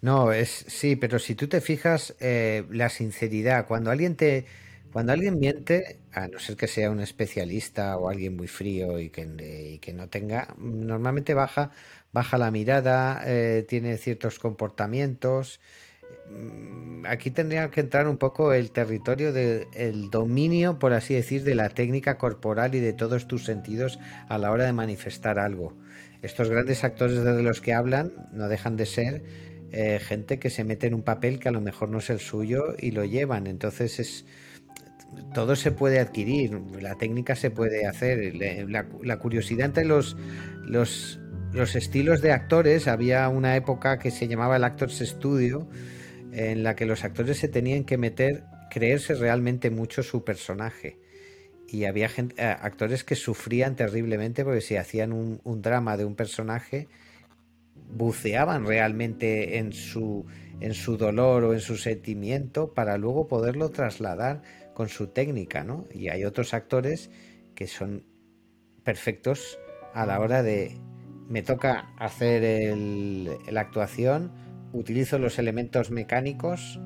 No, 0.00 0.30
es 0.30 0.66
sí, 0.68 0.94
pero 0.94 1.18
si 1.18 1.34
tú 1.34 1.48
te 1.48 1.60
fijas, 1.60 2.14
la 2.20 2.88
sinceridad, 2.90 3.66
cuando 3.66 3.90
alguien 3.90 4.14
te 4.14 4.46
cuando 4.96 5.12
alguien 5.12 5.38
miente, 5.38 6.00
a 6.10 6.26
no 6.26 6.38
ser 6.38 6.56
que 6.56 6.66
sea 6.66 6.90
un 6.90 7.00
especialista 7.00 7.98
o 7.98 8.08
alguien 8.08 8.34
muy 8.34 8.46
frío 8.46 8.98
y 8.98 9.10
que, 9.10 9.92
no 9.92 10.08
tenga, 10.08 10.54
normalmente 10.56 11.34
baja, 11.34 11.70
baja 12.14 12.38
la 12.38 12.50
mirada, 12.50 13.20
eh, 13.26 13.66
tiene 13.68 13.98
ciertos 13.98 14.38
comportamientos. 14.38 15.60
Mm, 16.30 17.04
aquí 17.04 17.30
tendría 17.30 17.70
que 17.70 17.82
entrar 17.82 18.08
un 18.08 18.16
poco 18.16 18.54
el 18.54 18.70
territorio 18.70 19.34
del 19.34 20.08
dominio, 20.10 20.78
por 20.78 20.94
así 20.94 21.12
decir, 21.12 21.44
de 21.44 21.54
la 21.54 21.68
técnica 21.68 22.16
corporal 22.16 22.74
y 22.74 22.80
de 22.80 22.94
todos 22.94 23.28
tus 23.28 23.44
sentidos 23.44 23.98
a 24.30 24.38
la 24.38 24.50
hora 24.50 24.64
de 24.64 24.72
manifestar 24.72 25.38
algo. 25.38 25.76
Estos 26.22 26.48
grandes 26.48 26.84
actores 26.84 27.22
de 27.22 27.42
los 27.42 27.60
que 27.60 27.74
hablan 27.74 28.14
no 28.32 28.48
dejan 28.48 28.78
de 28.78 28.86
ser 28.86 29.22
eh, 29.72 30.00
gente 30.00 30.38
que 30.38 30.48
se 30.48 30.64
mete 30.64 30.86
en 30.86 30.94
un 30.94 31.02
papel 31.02 31.38
que 31.38 31.50
a 31.50 31.52
lo 31.52 31.60
mejor 31.60 31.90
no 31.90 31.98
es 31.98 32.08
el 32.08 32.18
suyo 32.18 32.74
y 32.78 32.92
lo 32.92 33.04
llevan. 33.04 33.46
Entonces 33.46 34.00
es 34.00 34.24
todo 35.34 35.56
se 35.56 35.72
puede 35.72 36.00
adquirir, 36.00 36.60
la 36.80 36.96
técnica 36.96 37.36
se 37.36 37.50
puede 37.50 37.86
hacer, 37.86 38.34
la, 38.68 39.18
curiosidad 39.18 39.66
entre 39.66 39.84
los, 39.84 40.16
los, 40.64 41.18
estilos 41.74 42.22
de 42.22 42.32
actores, 42.32 42.88
había 42.88 43.28
una 43.28 43.56
época 43.56 43.98
que 43.98 44.10
se 44.10 44.28
llamaba 44.28 44.56
el 44.56 44.64
Actors 44.64 44.98
Studio, 44.98 45.68
en 46.32 46.62
la 46.62 46.76
que 46.76 46.86
los 46.86 47.04
actores 47.04 47.38
se 47.38 47.48
tenían 47.48 47.84
que 47.84 47.96
meter, 47.96 48.44
creerse 48.70 49.14
realmente 49.14 49.70
mucho 49.70 50.02
su 50.02 50.24
personaje. 50.24 50.98
Y 51.68 51.84
había 51.84 52.08
eh, 52.16 52.42
actores 52.44 53.04
que 53.04 53.16
sufrían 53.16 53.74
terriblemente 53.74 54.44
porque 54.44 54.60
si 54.60 54.76
hacían 54.76 55.12
un, 55.12 55.40
un 55.44 55.62
drama 55.62 55.96
de 55.96 56.04
un 56.04 56.14
personaje, 56.14 56.88
buceaban 57.90 58.66
realmente 58.66 59.58
en 59.58 59.72
su, 59.72 60.26
en 60.60 60.74
su 60.74 60.96
dolor 60.96 61.44
o 61.44 61.54
en 61.54 61.60
su 61.60 61.76
sentimiento 61.76 62.72
para 62.72 62.98
luego 62.98 63.28
poderlo 63.28 63.70
trasladar 63.70 64.42
con 64.76 64.90
su 64.90 65.06
técnica, 65.06 65.64
¿no? 65.64 65.86
Y 65.90 66.10
hay 66.10 66.26
otros 66.26 66.52
actores 66.52 67.10
que 67.54 67.66
son 67.66 68.04
perfectos 68.84 69.58
a 69.94 70.04
la 70.04 70.20
hora 70.20 70.42
de 70.42 70.78
me 71.30 71.40
toca 71.40 71.94
hacer 71.96 72.44
el, 72.44 73.30
la 73.48 73.62
actuación 73.62 74.32
utilizo 74.74 75.18
los 75.18 75.38
elementos 75.38 75.90
mecánicos 75.90 76.78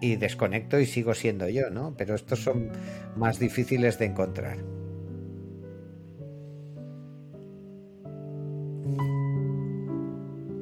y 0.00 0.16
desconecto 0.16 0.80
y 0.80 0.86
sigo 0.86 1.12
siendo 1.12 1.46
yo, 1.46 1.68
¿no? 1.68 1.94
Pero 1.98 2.14
estos 2.14 2.42
son 2.42 2.70
más 3.16 3.38
difíciles 3.38 3.98
de 3.98 4.06
encontrar. 4.06 4.56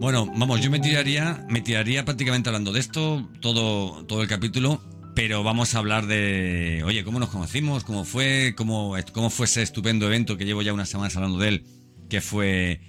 Bueno, 0.00 0.26
vamos, 0.36 0.60
yo 0.60 0.72
me 0.72 0.80
tiraría, 0.80 1.46
me 1.48 1.60
tiraría 1.60 2.04
prácticamente 2.04 2.48
hablando 2.48 2.72
de 2.72 2.80
esto 2.80 3.28
todo, 3.40 4.04
todo 4.06 4.22
el 4.22 4.28
capítulo, 4.28 4.80
pero 5.22 5.42
vamos 5.42 5.74
a 5.74 5.78
hablar 5.80 6.06
de, 6.06 6.82
oye, 6.86 7.04
cómo 7.04 7.18
nos 7.18 7.28
conocimos, 7.28 7.84
cómo 7.84 8.06
fue, 8.06 8.54
cómo, 8.56 8.96
cómo 9.12 9.28
fue 9.28 9.44
ese 9.44 9.60
estupendo 9.60 10.06
evento 10.06 10.38
que 10.38 10.46
llevo 10.46 10.62
ya 10.62 10.72
unas 10.72 10.88
semanas 10.88 11.14
hablando 11.14 11.36
de 11.36 11.48
él, 11.48 11.66
que 12.08 12.22
fue 12.22 12.80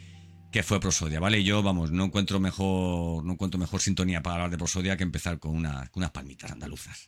que 0.50 0.64
fue 0.64 0.80
Prosodia, 0.80 1.20
¿vale? 1.20 1.40
Y 1.40 1.44
yo, 1.44 1.62
vamos, 1.62 1.92
no 1.92 2.06
encuentro 2.06 2.40
mejor, 2.40 3.26
no 3.26 3.34
encuentro 3.34 3.60
mejor 3.60 3.82
sintonía 3.82 4.24
para 4.24 4.36
hablar 4.36 4.50
de 4.50 4.58
Prosodia 4.58 4.96
que 4.96 5.04
empezar 5.04 5.40
con, 5.40 5.54
una, 5.54 5.90
con 5.92 6.04
unas 6.04 6.12
palmitas 6.12 6.50
andaluzas. 6.52 7.06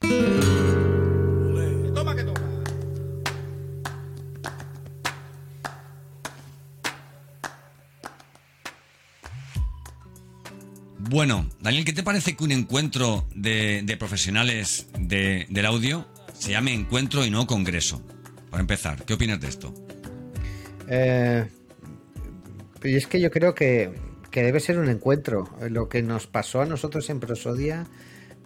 Bueno, 11.13 11.47
Daniel, 11.62 11.86
¿qué 11.86 11.93
te 11.93 12.02
parece 12.02 12.36
que 12.36 12.43
un 12.43 12.52
encuentro 12.52 13.28
de, 13.36 13.86
profesionales 13.99 14.88
del 14.97 15.65
audio 15.67 16.08
se 16.34 16.54
llame 16.54 16.73
encuentro 16.73 17.23
y 17.23 17.30
no 17.30 17.45
congreso? 17.45 18.02
Para 18.49 18.62
empezar, 18.62 19.06
¿qué 19.06 19.13
opinas 19.13 19.39
de 19.39 19.47
esto? 19.47 19.71
Eh, 20.89 21.45
y 22.84 22.95
es 22.95 23.06
que 23.06 23.21
yo 23.21 23.30
creo 23.30 23.54
que, 23.54 23.91
debe 24.32 24.60
ser 24.60 24.80
un 24.80 24.89
encuentro. 24.89 25.56
Lo 25.69 25.88
que 25.88 26.02
nos 26.02 26.26
pasó 26.26 26.62
a 26.62 26.65
nosotros 26.65 27.08
en 27.12 27.19
Prosodia 27.19 27.86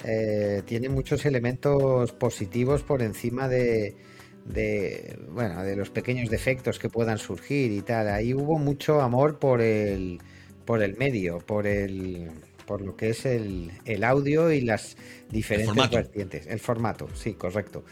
eh, 0.04 0.62
tiene 0.66 0.90
muchos 0.90 1.26
elementos 1.26 2.12
positivos 2.12 2.84
por 2.84 3.02
encima 3.02 3.48
de, 3.48 3.96
de, 4.44 5.18
bueno, 5.32 5.64
de 5.64 5.78
los 5.78 5.90
pequeños 5.90 6.30
defectos 6.30 6.80
que 6.80 6.90
puedan 6.90 7.18
surgir 7.18 7.72
y 7.72 7.82
tal. 7.82 8.10
Ahí 8.10 8.34
hubo 8.34 8.60
mucho 8.60 9.00
amor 9.00 9.40
por 9.40 9.62
el, 9.62 10.20
por 10.66 10.84
el 10.84 10.98
medio, 10.98 11.38
por 11.38 11.66
el, 11.66 12.30
por 12.68 12.82
lo 12.82 12.96
que 12.96 13.10
es 13.10 13.26
el, 13.26 13.72
audio 14.04 14.52
y 14.52 14.62
las 14.62 14.98
diferentes 15.32 15.90
vertientes. 15.90 16.46
El 16.46 16.60
formato, 16.60 17.08
sí, 17.16 17.34
correcto. 17.34 17.84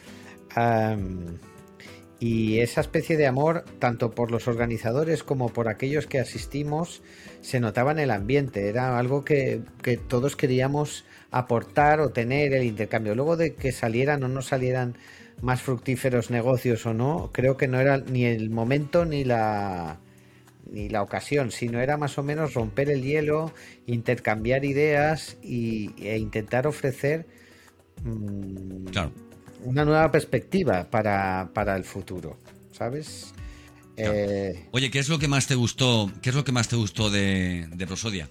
y 2.20 2.60
esa 2.60 2.82
especie 2.82 3.18
de 3.18 3.26
amor, 3.26 3.66
tanto 3.80 4.12
por 4.12 4.30
los 4.30 4.48
organizadores 4.48 5.24
como 5.24 5.52
por 5.52 5.68
aquellos 5.68 6.06
que 6.06 6.20
asistimos, 6.20 7.02
se 7.42 7.60
notaba 7.60 7.92
en 7.94 8.00
el 8.00 8.12
ambiente. 8.12 8.68
Era 8.68 9.00
algo 9.00 9.24
que, 9.24 9.62
que 9.82 9.98
todos 9.98 10.36
queríamos 10.36 11.06
aportar 11.32 12.02
o 12.02 12.10
tener 12.10 12.54
el 12.54 12.64
intercambio. 12.64 13.16
Luego 13.16 13.38
de 13.38 13.56
que 13.56 13.72
salieran 13.72 14.24
o 14.24 14.28
no 14.28 14.42
salieran 14.44 14.98
más 15.42 15.62
fructíferos 15.62 16.30
negocios 16.30 16.86
o 16.86 16.94
no, 16.94 17.32
creo 17.34 17.58
que 17.58 17.68
no 17.68 17.80
era 17.80 17.98
ni 17.98 18.26
el 18.26 18.50
momento 18.50 19.06
ni 19.06 19.24
la 19.24 20.00
ni 20.72 20.90
la 20.90 21.02
ocasión, 21.02 21.52
sino 21.52 21.80
era 21.80 21.98
más 21.98 22.18
o 22.18 22.24
menos 22.24 22.54
romper 22.54 22.90
el 22.90 23.02
hielo, 23.02 23.54
intercambiar 23.86 24.66
ideas 24.66 25.38
y, 25.42 25.92
e 26.04 26.18
intentar 26.18 26.68
ofrecer 26.68 27.26
mm, 28.04 28.88
una 29.64 29.86
nueva 29.86 30.12
perspectiva 30.12 30.90
para, 30.90 31.76
el 31.76 31.84
futuro, 31.84 32.38
¿sabes? 32.72 33.34
Eh, 33.98 34.68
Oye, 34.72 34.92
¿qué 34.92 35.00
es 35.00 35.10
lo 35.10 35.20
que 35.20 35.28
más 35.28 35.48
te 35.48 35.56
gustó? 35.56 36.12
¿Qué 36.22 36.30
es 36.30 36.36
lo 36.36 36.44
que 36.44 36.52
más 36.52 36.68
te 36.68 36.76
gustó 36.76 37.10
de, 37.10 37.68
de 37.72 37.88
Prosodia? 37.88 38.28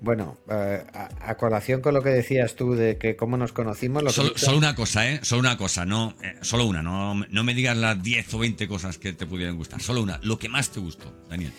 Bueno, 0.00 0.38
eh, 0.48 0.84
a, 0.92 1.34
colación 1.36 1.80
con 1.80 1.92
lo 1.92 2.02
que 2.02 2.10
decías 2.10 2.54
tú 2.54 2.74
de 2.74 2.98
que 2.98 3.16
cómo 3.16 3.36
nos 3.36 3.52
conocimos. 3.52 4.02
Lo 4.02 4.10
solo, 4.10 4.30
solo, 4.36 4.58
una 4.58 4.74
cosa, 4.76 5.10
¿eh? 5.10 5.18
Solo 5.22 5.40
una 5.40 5.56
cosa, 5.56 5.84
no, 5.84 6.14
eh, 6.22 6.36
solo 6.40 6.66
una. 6.66 6.82
No, 6.82 7.14
no 7.14 7.44
me 7.44 7.52
digas 7.52 7.76
las 7.76 8.00
10 8.00 8.34
o 8.34 8.38
20 8.38 8.68
cosas 8.68 8.98
que 8.98 9.12
te 9.12 9.26
pudieran 9.26 9.56
gustar. 9.56 9.80
Solo 9.80 10.02
una. 10.02 10.20
Lo 10.22 10.38
que 10.38 10.48
más 10.48 10.70
te 10.70 10.78
gustó, 10.78 11.12
Daniel. 11.28 11.52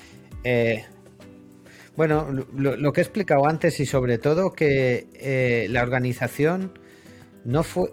Eh, 0.45 0.85
bueno, 1.97 2.29
lo, 2.31 2.93
que 2.93 3.01
he 3.01 3.03
explicado 3.03 3.45
antes 3.45 3.77
y 3.81 3.85
sobre 3.85 4.17
todo 4.17 4.53
que 4.53 5.67
la 5.69 5.83
organización 5.83 6.79
no 7.43 7.63
fue 7.63 7.89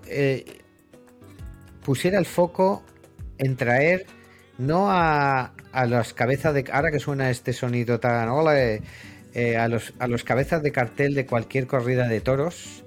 pusiera 1.82 2.18
el 2.18 2.26
foco 2.26 2.84
en 3.38 3.56
traer 3.56 4.06
no 4.58 4.90
a, 4.90 5.54
a 5.72 5.86
las 5.86 6.14
cabezas 6.14 6.54
de 6.54 6.64
ahora 6.72 6.90
que 6.92 7.00
suena 7.00 7.30
este 7.30 7.52
sonido 7.52 7.98
tan 7.98 8.28
hola 8.28 8.54
eh, 9.38 9.58
a, 9.58 9.68
los, 9.68 9.92
a 9.98 10.08
los 10.08 10.24
cabezas 10.24 10.62
de 10.62 10.72
cartel 10.72 11.12
de 11.12 11.26
cualquier 11.26 11.66
corrida 11.66 12.08
de 12.08 12.22
toros, 12.22 12.82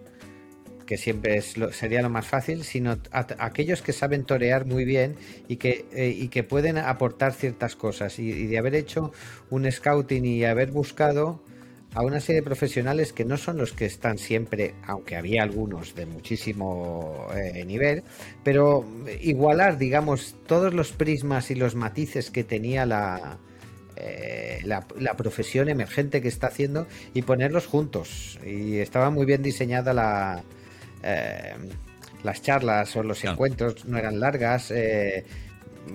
que 0.88 0.98
siempre 0.98 1.38
es 1.38 1.54
sería 1.74 2.02
lo 2.02 2.10
más 2.10 2.26
fácil, 2.26 2.64
sino 2.64 2.98
a, 3.12 3.28
aquellos 3.38 3.84
que 3.84 3.94
saben 3.94 4.24
torear 4.24 4.66
muy 4.66 4.84
bien 4.84 5.16
y 5.48 5.58
que, 5.58 5.86
eh, 5.92 6.10
y 6.10 6.30
que 6.30 6.42
pueden 6.42 6.80
aportar 6.80 7.34
ciertas 7.34 7.76
cosas. 7.76 8.18
Y, 8.18 8.48
de 8.48 8.58
haber 8.58 8.74
hecho 8.74 9.12
un 9.52 9.72
scouting 9.72 10.26
y 10.26 10.44
haber 10.44 10.72
buscado 10.72 11.44
a 11.94 12.02
una 12.02 12.20
serie 12.20 12.42
de 12.42 12.46
profesionales 12.46 13.14
que 13.14 13.26
no 13.26 13.38
son 13.38 13.58
los 13.58 13.74
que 13.74 13.86
están 13.86 14.18
siempre, 14.18 14.74
aunque 14.88 15.18
había 15.18 15.44
algunos 15.44 15.94
de 15.94 16.08
muchísimo 16.08 17.28
eh, 17.36 17.64
nivel, 17.64 18.02
pero 18.44 18.88
igualar, 19.22 19.78
digamos, 19.78 20.36
todos 20.48 20.74
los 20.74 20.94
prismas 20.94 21.52
y 21.52 21.56
los 21.56 21.76
matices 21.76 22.32
que 22.32 22.44
tenía 22.44 22.88
la, 22.88 23.38
eh, 24.00 24.62
la, 24.64 25.18
profesión 25.18 25.68
emergente 25.68 26.22
que 26.22 26.30
está 26.30 26.48
haciendo 26.48 26.88
y 27.14 27.22
ponerlos 27.24 27.68
juntos. 27.68 28.40
Y 28.46 28.78
estaba 28.78 29.10
muy 29.10 29.26
bien 29.26 29.44
diseñada 29.44 29.94
la, 29.94 30.42
eh, 31.04 31.56
las 32.24 32.42
charlas 32.42 32.96
o 32.96 33.04
los 33.04 33.24
encuentros, 33.26 33.86
no 33.86 33.98
eran 33.98 34.20
largas, 34.22 34.72
eh, 34.72 35.26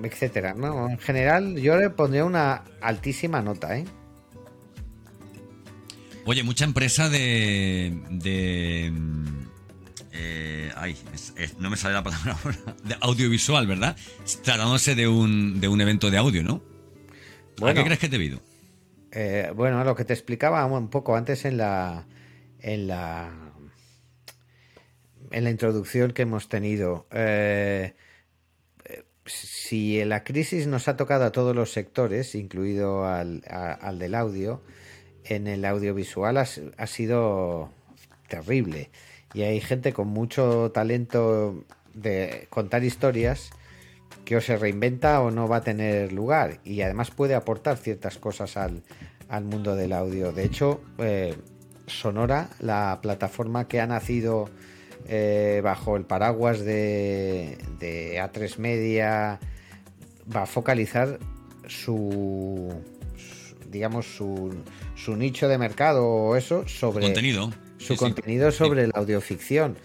etcétera. 0.03 0.53
¿no? 0.55 0.91
En 0.91 0.99
general, 0.99 1.57
yo 1.57 1.77
le 1.79 1.89
pondría 1.89 2.27
una 2.27 2.65
altísima 2.83 3.41
nota. 3.41 3.79
¿eh? 3.79 3.87
Oye, 6.27 6.43
mucha 6.43 6.65
empresa 6.65 7.09
de. 7.09 7.99
de 8.11 8.93
ay, 10.77 10.97
no 11.59 11.71
me 11.71 11.77
sale 11.79 11.95
la 11.95 12.03
palabra 12.03 12.37
ahora. 12.45 12.59
De 12.85 12.97
audiovisual, 13.01 13.67
¿verdad? 13.67 13.97
Tratándose 14.43 14.95
de 14.95 15.09
un, 15.09 15.61
de 15.61 15.69
un 15.69 15.81
evento 15.81 16.11
de 16.11 16.19
audio, 16.19 16.43
¿no? 16.43 16.74
Bueno, 17.59 17.81
¿A 17.81 17.83
qué 17.83 17.87
crees 17.87 18.01
que 18.01 18.07
es 18.07 18.13
debido? 18.13 18.41
Eh, 19.13 19.53
bueno, 19.55 19.85
lo 19.85 19.95
que 19.95 20.05
te 20.05 20.13
explicaba 20.13 20.65
un 20.67 20.89
poco 20.89 21.17
antes 21.17 21.45
en 21.45 21.57
la, 21.57 22.07
en 22.61 22.89
la, 22.89 23.33
en 25.31 25.45
la 25.45 25.51
introducción 25.51 26.13
que 26.13 26.23
hemos 26.23 26.49
tenido. 26.49 27.07
Eh, 27.13 27.95
si 29.27 30.05
la 30.05 30.25
crisis 30.25 30.67
nos 30.67 30.89
ha 30.89 30.97
tocado 30.97 31.25
a 31.25 31.33
todos 31.33 31.55
los 31.55 31.73
sectores, 31.73 32.35
incluido 32.35 33.07
al, 33.07 33.43
al 33.49 33.99
del 33.99 34.15
audio, 34.15 34.63
en 35.25 35.47
el 35.47 35.65
audiovisual 35.65 36.37
ha, 36.37 36.47
ha, 36.77 36.87
sido 36.87 37.71
terrible. 38.29 38.91
Y 39.33 39.43
hay 39.43 39.61
gente 39.61 39.93
con 39.93 40.09
mucho 40.09 40.71
talento 40.73 41.65
de 41.95 42.47
contar 42.51 42.85
historias 42.85 43.51
que 44.25 44.37
o 44.37 44.41
se 44.41 44.57
reinventa 44.57 45.21
o 45.21 45.31
no 45.31 45.49
va 45.49 45.59
a 45.59 45.61
tener 45.63 46.13
lugar 46.13 46.61
y 46.65 46.81
además 46.83 47.11
puede 47.11 47.35
aportar 47.35 47.77
ciertas 47.77 48.19
cosas 48.19 48.57
al, 48.57 48.83
mundo 49.45 49.75
del 49.75 49.93
audio. 49.93 50.33
De 50.33 50.45
hecho, 50.45 50.81
eh, 50.99 51.35
Sonora, 51.87 52.51
la 52.61 53.01
plataforma 53.03 53.67
que 53.67 53.81
ha 53.81 53.87
nacido 53.87 54.49
eh, 55.07 55.61
bajo 55.63 55.97
el 55.97 56.05
paraguas 56.05 56.61
de, 56.61 57.59
A3 57.81 58.59
Media, 58.59 59.39
va 60.35 60.43
a 60.43 60.47
focalizar 60.47 61.19
su, 61.67 62.73
digamos, 63.71 64.07
su, 64.07 64.55
su, 64.95 65.17
nicho 65.17 65.49
de 65.49 65.59
mercado 65.59 66.07
o 66.07 66.37
eso 66.37 66.67
sobre... 66.67 67.05
Contenido. 67.05 67.53
Su 67.77 67.97
contenido 67.97 68.51
sobre 68.51 68.87
la 68.87 68.95
audioficción. 68.95 69.77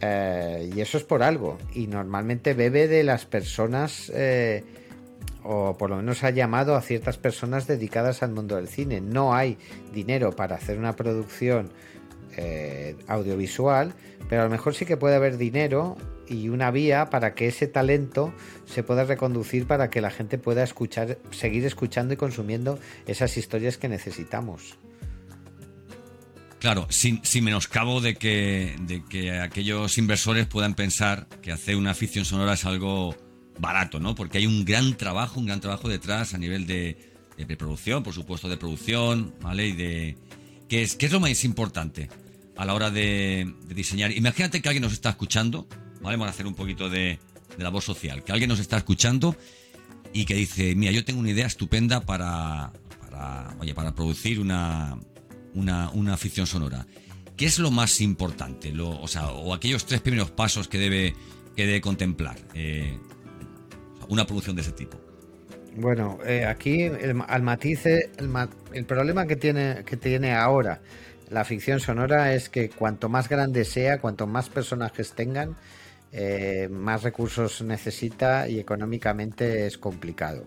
Eh, 0.00 0.70
y 0.74 0.80
eso 0.80 0.98
es 0.98 1.04
por 1.04 1.22
algo. 1.22 1.58
Y 1.74 1.86
normalmente 1.86 2.54
bebe 2.54 2.88
de 2.88 3.04
las 3.04 3.26
personas, 3.26 4.10
eh, 4.14 4.64
o 5.42 5.76
por 5.76 5.90
lo 5.90 5.96
menos 5.96 6.24
ha 6.24 6.30
llamado 6.30 6.74
a 6.74 6.82
ciertas 6.82 7.18
personas 7.18 7.66
dedicadas 7.66 8.22
al 8.22 8.32
mundo 8.32 8.56
del 8.56 8.68
cine. 8.68 9.00
No 9.00 9.34
hay 9.34 9.58
dinero 9.92 10.32
para 10.32 10.56
hacer 10.56 10.78
una 10.78 10.96
producción 10.96 11.70
eh, 12.36 12.96
audiovisual, 13.06 13.94
pero 14.28 14.42
a 14.42 14.44
lo 14.44 14.50
mejor 14.50 14.74
sí 14.74 14.86
que 14.86 14.96
puede 14.96 15.16
haber 15.16 15.36
dinero 15.36 15.96
y 16.26 16.48
una 16.48 16.70
vía 16.70 17.10
para 17.10 17.34
que 17.34 17.46
ese 17.46 17.66
talento 17.66 18.32
se 18.64 18.82
pueda 18.82 19.04
reconducir 19.04 19.66
para 19.66 19.90
que 19.90 20.00
la 20.00 20.10
gente 20.10 20.38
pueda 20.38 20.62
escuchar, 20.62 21.18
seguir 21.30 21.64
escuchando 21.64 22.14
y 22.14 22.16
consumiendo 22.16 22.78
esas 23.06 23.36
historias 23.36 23.78
que 23.78 23.88
necesitamos. 23.88 24.78
Claro, 26.64 26.86
sin, 26.88 27.20
menoscabo 27.42 28.00
de 28.00 28.14
que, 28.14 28.74
de 28.80 29.04
que 29.04 29.32
aquellos 29.32 29.98
inversores 29.98 30.46
puedan 30.46 30.72
pensar 30.72 31.28
que 31.42 31.52
hacer 31.52 31.76
una 31.76 31.92
ficción 31.92 32.24
sonora 32.24 32.54
es 32.54 32.64
algo 32.64 33.14
barato, 33.58 34.00
¿no? 34.00 34.14
Porque 34.14 34.38
hay 34.38 34.46
un 34.46 34.64
gran 34.64 34.96
trabajo, 34.96 35.40
un 35.40 35.44
gran 35.44 35.60
trabajo 35.60 35.90
detrás 35.90 36.32
a 36.32 36.38
nivel 36.38 36.66
de, 36.66 37.12
de 37.36 37.44
preproducción, 37.44 38.02
por 38.02 38.14
supuesto, 38.14 38.48
de 38.48 38.56
producción, 38.56 39.34
¿vale? 39.42 39.66
Y 39.66 39.72
de 39.72 40.16
¿qué 40.66 40.82
es, 40.82 40.96
qué 40.96 41.04
es 41.04 41.12
lo 41.12 41.20
más 41.20 41.44
importante 41.44 42.08
a 42.56 42.64
la 42.64 42.72
hora 42.72 42.90
de, 42.90 43.54
diseñar? 43.68 44.12
Imagínate 44.12 44.62
que 44.62 44.68
alguien 44.70 44.84
nos 44.84 44.94
está 44.94 45.10
escuchando, 45.10 45.68
¿vale? 46.00 46.16
Vamos 46.16 46.28
a 46.28 46.30
hacer 46.30 46.46
un 46.46 46.54
poquito 46.54 46.88
de, 46.88 47.18
de 47.58 47.62
labor 47.62 47.82
social, 47.82 48.24
que 48.24 48.32
alguien 48.32 48.48
nos 48.48 48.58
está 48.58 48.78
escuchando 48.78 49.36
y 50.14 50.24
que 50.24 50.34
dice, 50.34 50.74
mira, 50.74 50.92
yo 50.92 51.04
tengo 51.04 51.20
una 51.20 51.28
idea 51.28 51.46
estupenda 51.46 52.00
para, 52.00 52.72
para, 53.02 53.54
oye, 53.60 53.74
para 53.74 53.94
producir 53.94 54.40
una, 54.40 54.96
una, 55.54 55.90
una 55.90 56.16
ficción 56.16 56.46
sonora. 56.46 56.86
¿Qué 57.36 57.46
es 57.46 57.58
lo 57.58 57.70
más 57.70 58.00
importante? 58.00 58.72
Lo, 58.72 58.90
o 59.00 59.08
sea, 59.08 59.30
o 59.30 59.54
aquellos 59.54 59.86
tres 59.86 60.00
primeros 60.00 60.30
pasos 60.30 60.68
que 60.68 60.78
debe, 60.78 61.14
que 61.56 61.66
debe 61.66 61.80
contemplar 61.80 62.36
eh, 62.54 62.98
una 64.08 64.26
producción 64.26 64.54
de 64.56 64.62
ese 64.62 64.72
tipo. 64.72 65.00
Bueno, 65.76 66.18
eh, 66.24 66.44
aquí 66.44 66.82
el, 66.82 67.20
al 67.26 67.42
matiz, 67.42 67.86
el, 67.86 68.08
el, 68.72 68.84
problema 68.84 69.26
que 69.26 69.34
tiene, 69.34 69.82
que 69.84 69.96
tiene 69.96 70.32
ahora 70.32 70.80
la 71.30 71.44
ficción 71.44 71.80
sonora 71.80 72.34
es 72.34 72.48
que 72.48 72.70
cuanto 72.70 73.08
más 73.08 73.28
grande 73.28 73.64
sea, 73.64 73.98
cuanto 73.98 74.26
más 74.26 74.48
personajes 74.48 75.12
tengan, 75.12 75.56
eh, 76.12 76.68
más 76.70 77.02
recursos 77.02 77.60
necesita 77.62 78.48
y 78.48 78.60
económicamente 78.60 79.66
es 79.66 79.78
complicado. 79.78 80.44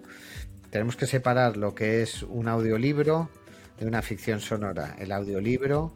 Tenemos 0.69 0.95
que 0.95 1.07
separar 1.07 1.57
lo 1.57 1.75
que 1.75 2.01
es 2.03 2.23
un 2.23 2.47
audiolibro 2.47 3.29
de 3.79 3.85
una 3.85 4.01
ficción 4.01 4.39
sonora. 4.39 4.95
El 4.99 5.11
audiolibro 5.11 5.93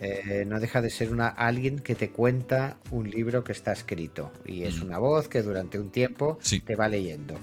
eh, 0.00 0.44
no 0.46 0.60
deja 0.60 0.80
de 0.80 0.90
ser 0.90 1.10
una, 1.10 1.28
alguien 1.28 1.78
que 1.80 1.94
te 1.94 2.10
cuenta 2.10 2.78
un 2.90 3.10
libro 3.10 3.44
que 3.44 3.52
está 3.52 3.72
escrito 3.72 4.32
y 4.44 4.62
es 4.64 4.80
mm. 4.80 4.86
una 4.86 4.98
voz 4.98 5.28
que 5.28 5.42
durante 5.42 5.78
un 5.78 5.90
tiempo 5.90 6.38
te 6.64 6.76
va 6.76 6.88
leyendo. 6.88 7.38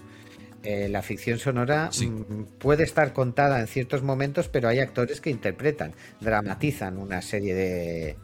Eh, 0.63 0.89
la 0.89 1.03
ficción 1.03 1.37
sonora 1.37 1.91
mm, 1.95 2.57
puede 2.57 2.83
estar 2.83 3.13
contada 3.13 3.59
en 3.59 3.67
ciertos 3.67 4.01
momentos, 4.01 4.47
pero 4.47 4.67
hay 4.67 4.79
actores 4.79 5.21
que 5.21 5.29
interpretan, 5.29 5.93
dramatizan 6.21 6.97
una 6.97 7.21
serie 7.21 7.53
de, 7.53 8.15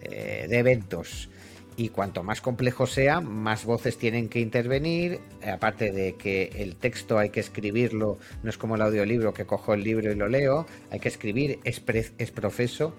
de 0.00 0.58
eventos 0.58 1.28
y 1.76 1.88
cuanto 1.88 2.22
más 2.22 2.40
complejo 2.40 2.86
sea, 2.86 3.20
más 3.20 3.64
voces 3.64 3.98
tienen 3.98 4.28
que 4.28 4.40
intervenir, 4.40 5.20
aparte 5.52 5.90
de 5.90 6.14
que 6.14 6.50
el 6.56 6.76
texto 6.76 7.18
hay 7.18 7.30
que 7.30 7.40
escribirlo, 7.40 8.18
no 8.42 8.50
es 8.50 8.58
como 8.58 8.76
el 8.76 8.82
audiolibro 8.82 9.34
que 9.34 9.44
cojo 9.44 9.74
el 9.74 9.82
libro 9.82 10.12
y 10.12 10.14
lo 10.14 10.28
leo, 10.28 10.66
hay 10.90 11.00
que 11.00 11.08
escribir, 11.08 11.58
es, 11.64 11.82
es 12.18 12.30
profeso, 12.30 12.94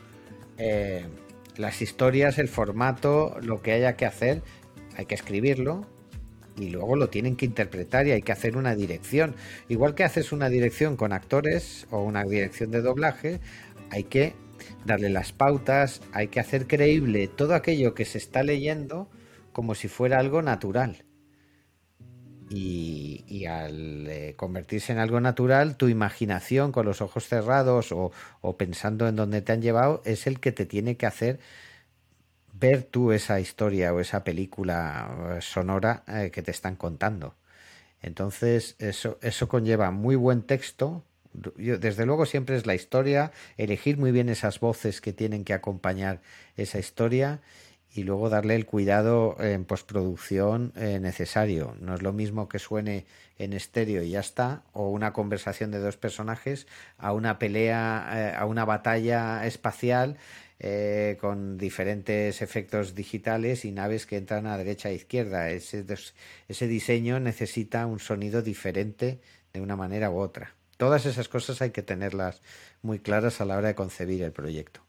eh, 0.57 1.05
las 1.57 1.81
historias, 1.81 2.37
el 2.37 2.49
formato, 2.49 3.37
lo 3.41 3.61
que 3.61 3.71
haya 3.71 3.95
que 3.95 4.05
hacer, 4.05 4.41
hay 4.97 5.05
que 5.05 5.15
escribirlo 5.15 5.85
y 6.57 6.69
luego 6.69 6.95
lo 6.95 7.09
tienen 7.09 7.35
que 7.35 7.45
interpretar 7.45 8.07
y 8.07 8.11
hay 8.11 8.21
que 8.21 8.31
hacer 8.31 8.57
una 8.57 8.75
dirección. 8.75 9.35
Igual 9.69 9.95
que 9.95 10.03
haces 10.03 10.31
una 10.31 10.49
dirección 10.49 10.97
con 10.97 11.13
actores 11.13 11.87
o 11.91 12.01
una 12.01 12.23
dirección 12.23 12.71
de 12.71 12.81
doblaje, 12.81 13.39
hay 13.89 14.03
que 14.03 14.33
darle 14.85 15.09
las 15.09 15.31
pautas, 15.31 16.01
hay 16.13 16.27
que 16.27 16.39
hacer 16.39 16.67
creíble 16.67 17.27
todo 17.27 17.55
aquello 17.55 17.93
que 17.93 18.05
se 18.05 18.17
está 18.17 18.43
leyendo 18.43 19.09
como 19.51 19.73
si 19.73 19.87
fuera 19.87 20.19
algo 20.19 20.41
natural. 20.41 21.05
Y, 22.49 23.45
al 23.47 24.07
eh, 24.07 24.33
convertirse 24.35 24.91
en 24.91 24.99
algo 24.99 25.19
natural, 25.19 25.77
tu 25.77 25.87
imaginación 25.87 26.71
con 26.71 26.85
los 26.85 27.01
ojos 27.01 27.27
cerrados 27.27 27.91
o, 27.91 28.11
pensando 28.57 29.07
en 29.07 29.15
dónde 29.15 29.41
te 29.41 29.51
han 29.51 29.61
llevado 29.61 30.01
es 30.05 30.27
el 30.27 30.39
que 30.39 30.51
te 30.51 30.65
tiene 30.65 30.95
que 30.97 31.05
hacer 31.05 31.39
ver 32.53 32.83
tú 32.83 33.11
esa 33.11 33.39
historia 33.39 33.93
o 33.93 33.99
esa 33.99 34.23
película 34.23 35.37
eh, 35.37 35.41
sonora 35.41 36.03
eh, 36.07 36.31
que 36.31 36.41
te 36.41 36.51
están 36.51 36.75
contando. 36.75 37.35
Entonces, 38.01 38.75
eso, 38.79 39.17
eso 39.21 39.47
conlleva 39.47 39.91
muy 39.91 40.15
buen 40.15 40.43
texto, 40.43 41.03
desde 41.55 42.05
luego 42.05 42.25
siempre 42.25 42.55
es 42.55 42.65
la 42.65 42.75
historia, 42.75 43.31
elegir 43.57 43.97
muy 43.97 44.11
bien 44.11 44.29
esas 44.29 44.59
voces 44.59 45.01
que 45.01 45.13
tienen 45.13 45.43
que 45.43 45.53
acompañar 45.53 46.21
esa 46.57 46.79
historia 46.79 47.41
y 47.95 48.03
luego 48.03 48.29
darle 48.29 48.55
el 48.55 48.65
cuidado 48.65 49.37
en 49.39 49.63
postproducción 49.63 50.73
eh, 50.75 50.99
necesario. 50.99 51.77
No 51.79 51.95
es 51.95 52.01
lo 52.01 52.11
mismo 52.11 52.49
que 52.49 52.59
suene 52.59 53.05
en 53.37 53.53
estéreo 53.53 54.03
y 54.03 54.09
ya 54.09 54.19
está, 54.19 54.63
o 54.73 54.89
una 54.89 55.13
conversación 55.13 55.71
de 55.71 55.79
dos 55.79 55.95
personajes, 55.95 56.67
a 56.97 57.13
una 57.13 57.39
pelea, 57.39 58.09
eh, 58.13 58.35
a 58.35 58.45
una 58.45 58.65
batalla 58.65 59.45
espacial 59.47 60.17
eh, 60.59 61.17
con 61.21 61.57
diferentes 61.57 62.41
efectos 62.41 62.95
digitales 62.95 63.63
y 63.63 63.71
naves 63.71 64.05
que 64.05 64.17
entran 64.17 64.45
a 64.45 64.57
derecha 64.57 64.89
e 64.89 64.95
izquierda. 64.95 65.49
Ese, 65.49 65.85
ese 66.49 66.67
diseño 66.67 67.21
necesita 67.21 67.85
un 67.85 67.99
sonido 67.99 68.41
diferente 68.41 69.21
de 69.53 69.61
una 69.61 69.77
manera 69.77 70.11
u 70.11 70.17
otra. 70.19 70.53
Todas 70.77 71.05
esas 71.05 71.29
cosas 71.29 71.61
hay 71.61 71.71
que 71.71 71.83
tenerlas 71.83 72.41
muy 72.81 72.99
claras 72.99 73.39
a 73.39 73.45
la 73.45 73.57
hora 73.57 73.69
de 73.69 73.75
concebir 73.75 74.21
el 74.23 74.33
proyecto. 74.33 74.81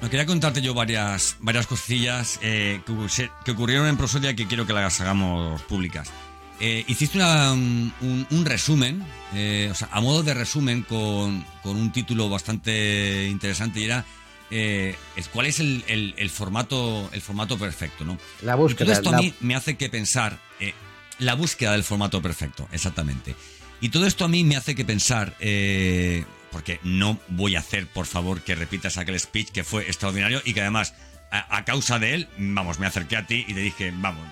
Me 0.00 0.08
quería 0.08 0.26
contarte 0.26 0.62
yo 0.62 0.74
varias, 0.74 1.36
varias 1.40 1.66
cosillas 1.66 2.38
eh, 2.42 2.80
que, 2.86 3.52
ocurrieron 3.52 3.86
en 3.86 3.96
Prosodia 3.96 4.34
que 4.34 4.46
quiero 4.46 4.66
que 4.66 4.72
las 4.72 5.00
hagamos 5.00 5.60
públicas. 5.62 6.10
Eh, 6.58 6.84
hiciste 6.88 7.18
un, 7.18 8.44
resumen, 8.44 9.04
eh, 9.34 9.68
o 9.70 9.74
sea, 9.74 9.88
a 9.92 10.00
modo 10.00 10.22
de 10.22 10.34
resumen 10.34 10.82
con, 10.82 11.44
con, 11.62 11.76
un 11.76 11.90
título 11.90 12.28
bastante 12.28 13.26
interesante 13.30 13.80
y 13.80 13.84
era 13.84 14.04
eh, 14.50 14.96
cuál 15.32 15.46
es 15.46 15.60
el, 15.60 16.30
formato 16.30 17.08
el 17.12 17.20
formato 17.20 17.58
perfecto, 17.58 18.04
¿no? 18.04 18.18
La 18.42 18.54
búsqueda. 18.54 18.86
todo 18.86 18.92
esto 18.92 19.10
a 19.10 19.18
mí 19.18 19.34
me 19.40 19.54
hace 19.54 19.76
que 19.76 19.88
pensar 19.88 20.38
eh, 20.58 20.74
la 21.18 21.34
búsqueda 21.34 21.72
del 21.72 21.84
formato 21.84 22.20
perfecto, 22.20 22.68
exactamente. 22.72 23.36
Y 23.80 23.90
todo 23.90 24.06
esto 24.06 24.24
a 24.24 24.28
mí 24.28 24.44
me 24.44 24.56
hace 24.56 24.74
que 24.74 24.84
pensar, 24.84 25.34
eh, 25.40 26.24
porque 26.50 26.80
no 26.82 27.18
voy 27.28 27.56
a 27.56 27.60
hacer, 27.60 27.86
por 27.86 28.06
favor, 28.06 28.42
que 28.42 28.54
repitas 28.54 28.98
aquel 28.98 29.18
speech 29.18 29.50
que 29.50 29.64
fue 29.64 29.84
extraordinario 29.84 30.42
y 30.44 30.52
que 30.52 30.60
además, 30.60 30.94
a, 31.30 31.64
causa 31.64 31.98
de 31.98 32.14
él, 32.14 32.28
vamos, 32.36 32.78
me 32.78 32.86
acerqué 32.86 33.16
a 33.16 33.26
ti 33.26 33.44
y 33.46 33.54
te 33.54 33.60
dije, 33.60 33.92
vamos, 33.94 34.26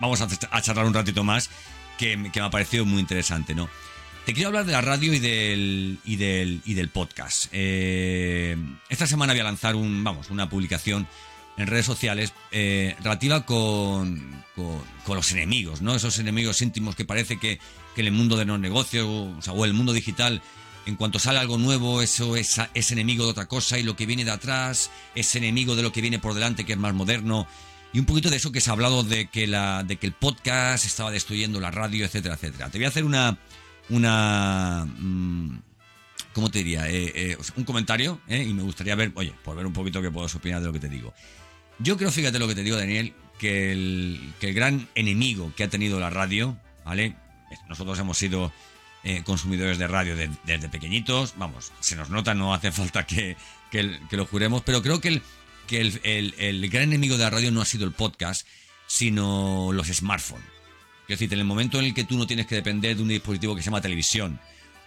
vamos 0.00 0.20
a, 0.20 0.60
charlar 0.60 0.86
un 0.86 0.94
ratito 0.94 1.22
más, 1.22 1.50
que, 1.98 2.30
que 2.32 2.40
me 2.40 2.46
ha 2.46 2.50
parecido 2.50 2.84
muy 2.84 3.00
interesante, 3.00 3.54
¿no? 3.54 3.70
Te 4.24 4.34
quiero 4.34 4.48
hablar 4.48 4.66
de 4.66 4.72
la 4.72 4.80
radio 4.80 5.12
y 5.12 5.18
del, 5.18 5.98
y 6.04 6.14
del, 6.14 6.62
y 6.64 6.74
del 6.74 6.88
podcast. 6.90 7.46
Eh, 7.50 8.56
esta 8.88 9.08
semana 9.08 9.32
voy 9.32 9.40
a 9.40 9.44
lanzar 9.44 9.74
un, 9.74 10.04
vamos, 10.04 10.30
una 10.30 10.48
publicación 10.48 11.08
en 11.56 11.66
redes 11.66 11.86
sociales 11.86 12.32
eh, 12.52 12.94
relativa 13.02 13.44
con, 13.44 14.44
con, 14.54 15.16
los 15.16 15.32
enemigos, 15.32 15.82
¿no? 15.82 15.96
Esos 15.96 16.20
enemigos 16.20 16.62
íntimos 16.62 16.94
que 16.94 17.04
parece 17.04 17.40
que, 17.40 17.58
que 17.96 18.00
en 18.00 18.06
el 18.06 18.12
mundo 18.12 18.36
de 18.36 18.44
los 18.44 18.60
negocios 18.60 19.06
o, 19.08 19.42
sea, 19.42 19.54
o, 19.54 19.64
el 19.64 19.74
mundo 19.74 19.92
digital, 19.92 20.40
en 20.86 20.94
cuanto 20.94 21.18
sale 21.18 21.40
algo 21.40 21.58
nuevo, 21.58 22.00
eso 22.00 22.36
es, 22.36 22.60
es 22.74 22.92
enemigo 22.92 23.24
de 23.24 23.32
otra 23.32 23.46
cosa 23.46 23.76
y 23.76 23.82
lo 23.82 23.96
que 23.96 24.06
viene 24.06 24.24
de 24.24 24.30
atrás 24.30 24.92
es 25.16 25.34
enemigo 25.34 25.74
de 25.74 25.82
lo 25.82 25.92
que 25.92 26.00
viene 26.00 26.20
por 26.20 26.34
delante, 26.34 26.64
que 26.64 26.74
es 26.74 26.78
más 26.78 26.94
moderno. 26.94 27.48
Y 27.92 27.98
un 27.98 28.06
poquito 28.06 28.30
de 28.30 28.36
eso 28.36 28.52
que 28.52 28.60
se 28.60 28.70
ha 28.70 28.72
hablado 28.72 29.02
de 29.02 29.26
que, 29.26 29.48
la, 29.48 29.82
de 29.82 29.96
que 29.96 30.06
el 30.06 30.12
podcast 30.12 30.86
estaba 30.86 31.10
destruyendo 31.10 31.58
la 31.58 31.72
radio, 31.72 32.06
etcétera, 32.06 32.36
etcétera. 32.36 32.70
Te 32.70 32.78
voy 32.78 32.86
a 32.86 32.88
hacer 32.88 33.04
una, 33.04 33.36
una... 33.88 34.86
Mm, 34.98 35.58
¿Cómo 36.32 36.50
te 36.50 36.58
diría? 36.58 36.88
Eh, 36.88 37.12
eh, 37.14 37.36
un 37.56 37.64
comentario 37.64 38.20
eh, 38.26 38.42
y 38.42 38.54
me 38.54 38.62
gustaría 38.62 38.94
ver, 38.94 39.12
oye, 39.16 39.34
por 39.44 39.54
ver 39.54 39.66
un 39.66 39.72
poquito 39.72 40.00
qué 40.00 40.10
puedo 40.10 40.26
opinar 40.26 40.60
de 40.60 40.66
lo 40.66 40.72
que 40.72 40.80
te 40.80 40.88
digo. 40.88 41.12
Yo 41.78 41.96
creo, 41.98 42.10
fíjate 42.10 42.38
lo 42.38 42.48
que 42.48 42.54
te 42.54 42.62
digo, 42.62 42.76
Daniel, 42.76 43.12
que 43.38 43.72
el, 43.72 44.32
que 44.40 44.48
el 44.48 44.54
gran 44.54 44.88
enemigo 44.94 45.52
que 45.54 45.64
ha 45.64 45.68
tenido 45.68 46.00
la 46.00 46.08
radio, 46.08 46.56
¿vale? 46.84 47.16
Nosotros 47.68 47.98
hemos 47.98 48.16
sido 48.16 48.52
consumidores 49.24 49.78
de 49.78 49.88
radio 49.88 50.14
desde 50.16 50.68
pequeñitos, 50.68 51.34
vamos, 51.36 51.72
se 51.80 51.96
nos 51.96 52.08
nota, 52.08 52.34
no 52.34 52.54
hace 52.54 52.70
falta 52.72 53.04
que, 53.04 53.36
que, 53.70 53.98
lo 54.12 54.26
juremos, 54.26 54.62
pero 54.62 54.80
creo 54.80 55.00
que, 55.00 55.08
el, 55.08 55.22
que 55.66 55.80
el, 55.80 56.34
el 56.38 56.70
gran 56.70 56.84
enemigo 56.84 57.16
de 57.16 57.24
la 57.24 57.30
radio 57.30 57.50
no 57.50 57.60
ha 57.60 57.66
sido 57.66 57.84
el 57.84 57.92
podcast, 57.92 58.46
sino 58.86 59.70
los 59.72 59.88
smartphones. 59.88 60.61
Es 61.08 61.18
decir, 61.18 61.32
en 61.32 61.40
el 61.40 61.44
momento 61.44 61.78
en 61.78 61.86
el 61.86 61.94
que 61.94 62.04
tú 62.04 62.16
no 62.16 62.26
tienes 62.26 62.46
que 62.46 62.54
depender 62.54 62.96
de 62.96 63.02
un 63.02 63.08
dispositivo 63.08 63.54
que 63.54 63.62
se 63.62 63.66
llama 63.66 63.80
televisión, 63.80 64.38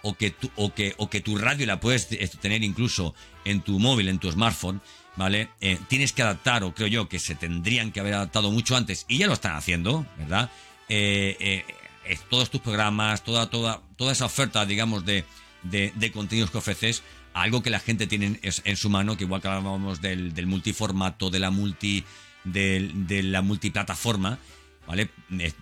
o 0.02 0.14
que, 0.14 0.30
tu, 0.30 0.50
o 0.56 0.72
que, 0.72 0.94
o 0.98 1.10
que 1.10 1.20
tu 1.20 1.36
radio 1.36 1.66
la 1.66 1.80
puedes 1.80 2.08
tener 2.38 2.62
incluso 2.62 3.14
en 3.44 3.60
tu 3.60 3.78
móvil, 3.78 4.08
en 4.08 4.18
tu 4.18 4.30
smartphone, 4.30 4.80
¿vale? 5.16 5.48
Eh, 5.60 5.78
tienes 5.88 6.12
que 6.12 6.22
adaptar, 6.22 6.62
o 6.62 6.74
creo 6.74 6.86
yo 6.86 7.08
que 7.08 7.18
se 7.18 7.34
tendrían 7.34 7.90
que 7.90 8.00
haber 8.00 8.14
adaptado 8.14 8.50
mucho 8.52 8.76
antes, 8.76 9.04
y 9.08 9.18
ya 9.18 9.26
lo 9.26 9.32
están 9.32 9.56
haciendo, 9.56 10.06
¿verdad? 10.16 10.50
Eh, 10.88 11.64
eh, 12.08 12.18
todos 12.30 12.50
tus 12.50 12.60
programas, 12.60 13.24
toda, 13.24 13.50
toda, 13.50 13.82
toda 13.96 14.12
esa 14.12 14.26
oferta, 14.26 14.64
digamos, 14.64 15.04
de, 15.04 15.24
de, 15.64 16.12
contenidos 16.12 16.50
que 16.52 16.58
ofreces, 16.58 17.02
algo 17.34 17.62
que 17.62 17.70
la 17.70 17.80
gente 17.80 18.06
tiene 18.06 18.38
en, 18.42 18.76
su 18.76 18.88
mano, 18.88 19.16
que 19.16 19.24
igual 19.24 19.42
que 19.42 19.48
hablábamos 19.48 20.00
del, 20.00 20.32
del 20.32 20.46
multiformato, 20.46 21.30
de 21.30 21.40
la 21.40 21.50
multi, 21.50 22.04
de 22.44 23.22
la 23.24 23.42
multiplataforma, 23.42 24.38
¿vale? 24.86 25.10
Eh, 25.38 25.52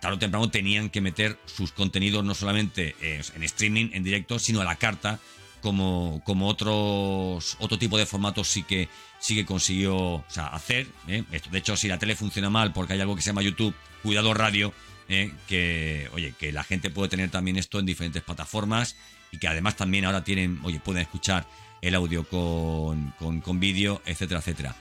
tarde 0.00 0.16
o 0.16 0.18
temprano 0.18 0.50
tenían 0.50 0.90
que 0.90 1.00
meter 1.00 1.38
sus 1.46 1.72
contenidos 1.72 2.24
no 2.24 2.34
solamente 2.34 2.96
en 3.00 3.42
streaming, 3.42 3.90
en 3.92 4.02
directo, 4.04 4.38
sino 4.38 4.60
a 4.60 4.64
la 4.64 4.76
carta 4.76 5.20
como, 5.64 6.20
como 6.24 6.46
otros 6.46 7.56
otro 7.58 7.78
tipo 7.78 7.96
de 7.96 8.04
formatos 8.04 8.48
sí 8.48 8.62
que 8.62 8.88
sí 9.18 9.34
que 9.34 9.46
consiguió 9.46 10.22
hacer. 10.36 10.86
¿eh? 11.08 11.24
Esto, 11.32 11.48
de 11.48 11.58
hecho, 11.58 11.76
si 11.76 11.88
la 11.88 11.98
tele 11.98 12.14
funciona 12.14 12.50
mal 12.50 12.74
porque 12.74 12.92
hay 12.92 13.00
algo 13.00 13.16
que 13.16 13.22
se 13.22 13.30
llama 13.30 13.40
YouTube, 13.40 13.74
cuidado 14.02 14.34
radio, 14.34 14.74
¿eh? 15.08 15.32
que 15.48 16.10
oye, 16.12 16.34
que 16.38 16.52
la 16.52 16.64
gente 16.64 16.90
puede 16.90 17.08
tener 17.08 17.30
también 17.30 17.56
esto 17.56 17.78
en 17.78 17.86
diferentes 17.86 18.22
plataformas 18.22 18.96
y 19.32 19.38
que 19.38 19.48
además 19.48 19.76
también 19.76 20.04
ahora 20.04 20.22
tienen, 20.22 20.60
oye, 20.62 20.80
pueden 20.80 21.00
escuchar 21.00 21.46
el 21.80 21.94
audio 21.94 22.24
con, 22.28 23.14
con, 23.18 23.58
vídeo, 23.58 24.02
etcétera, 24.04 24.40
etcétera. 24.40 24.76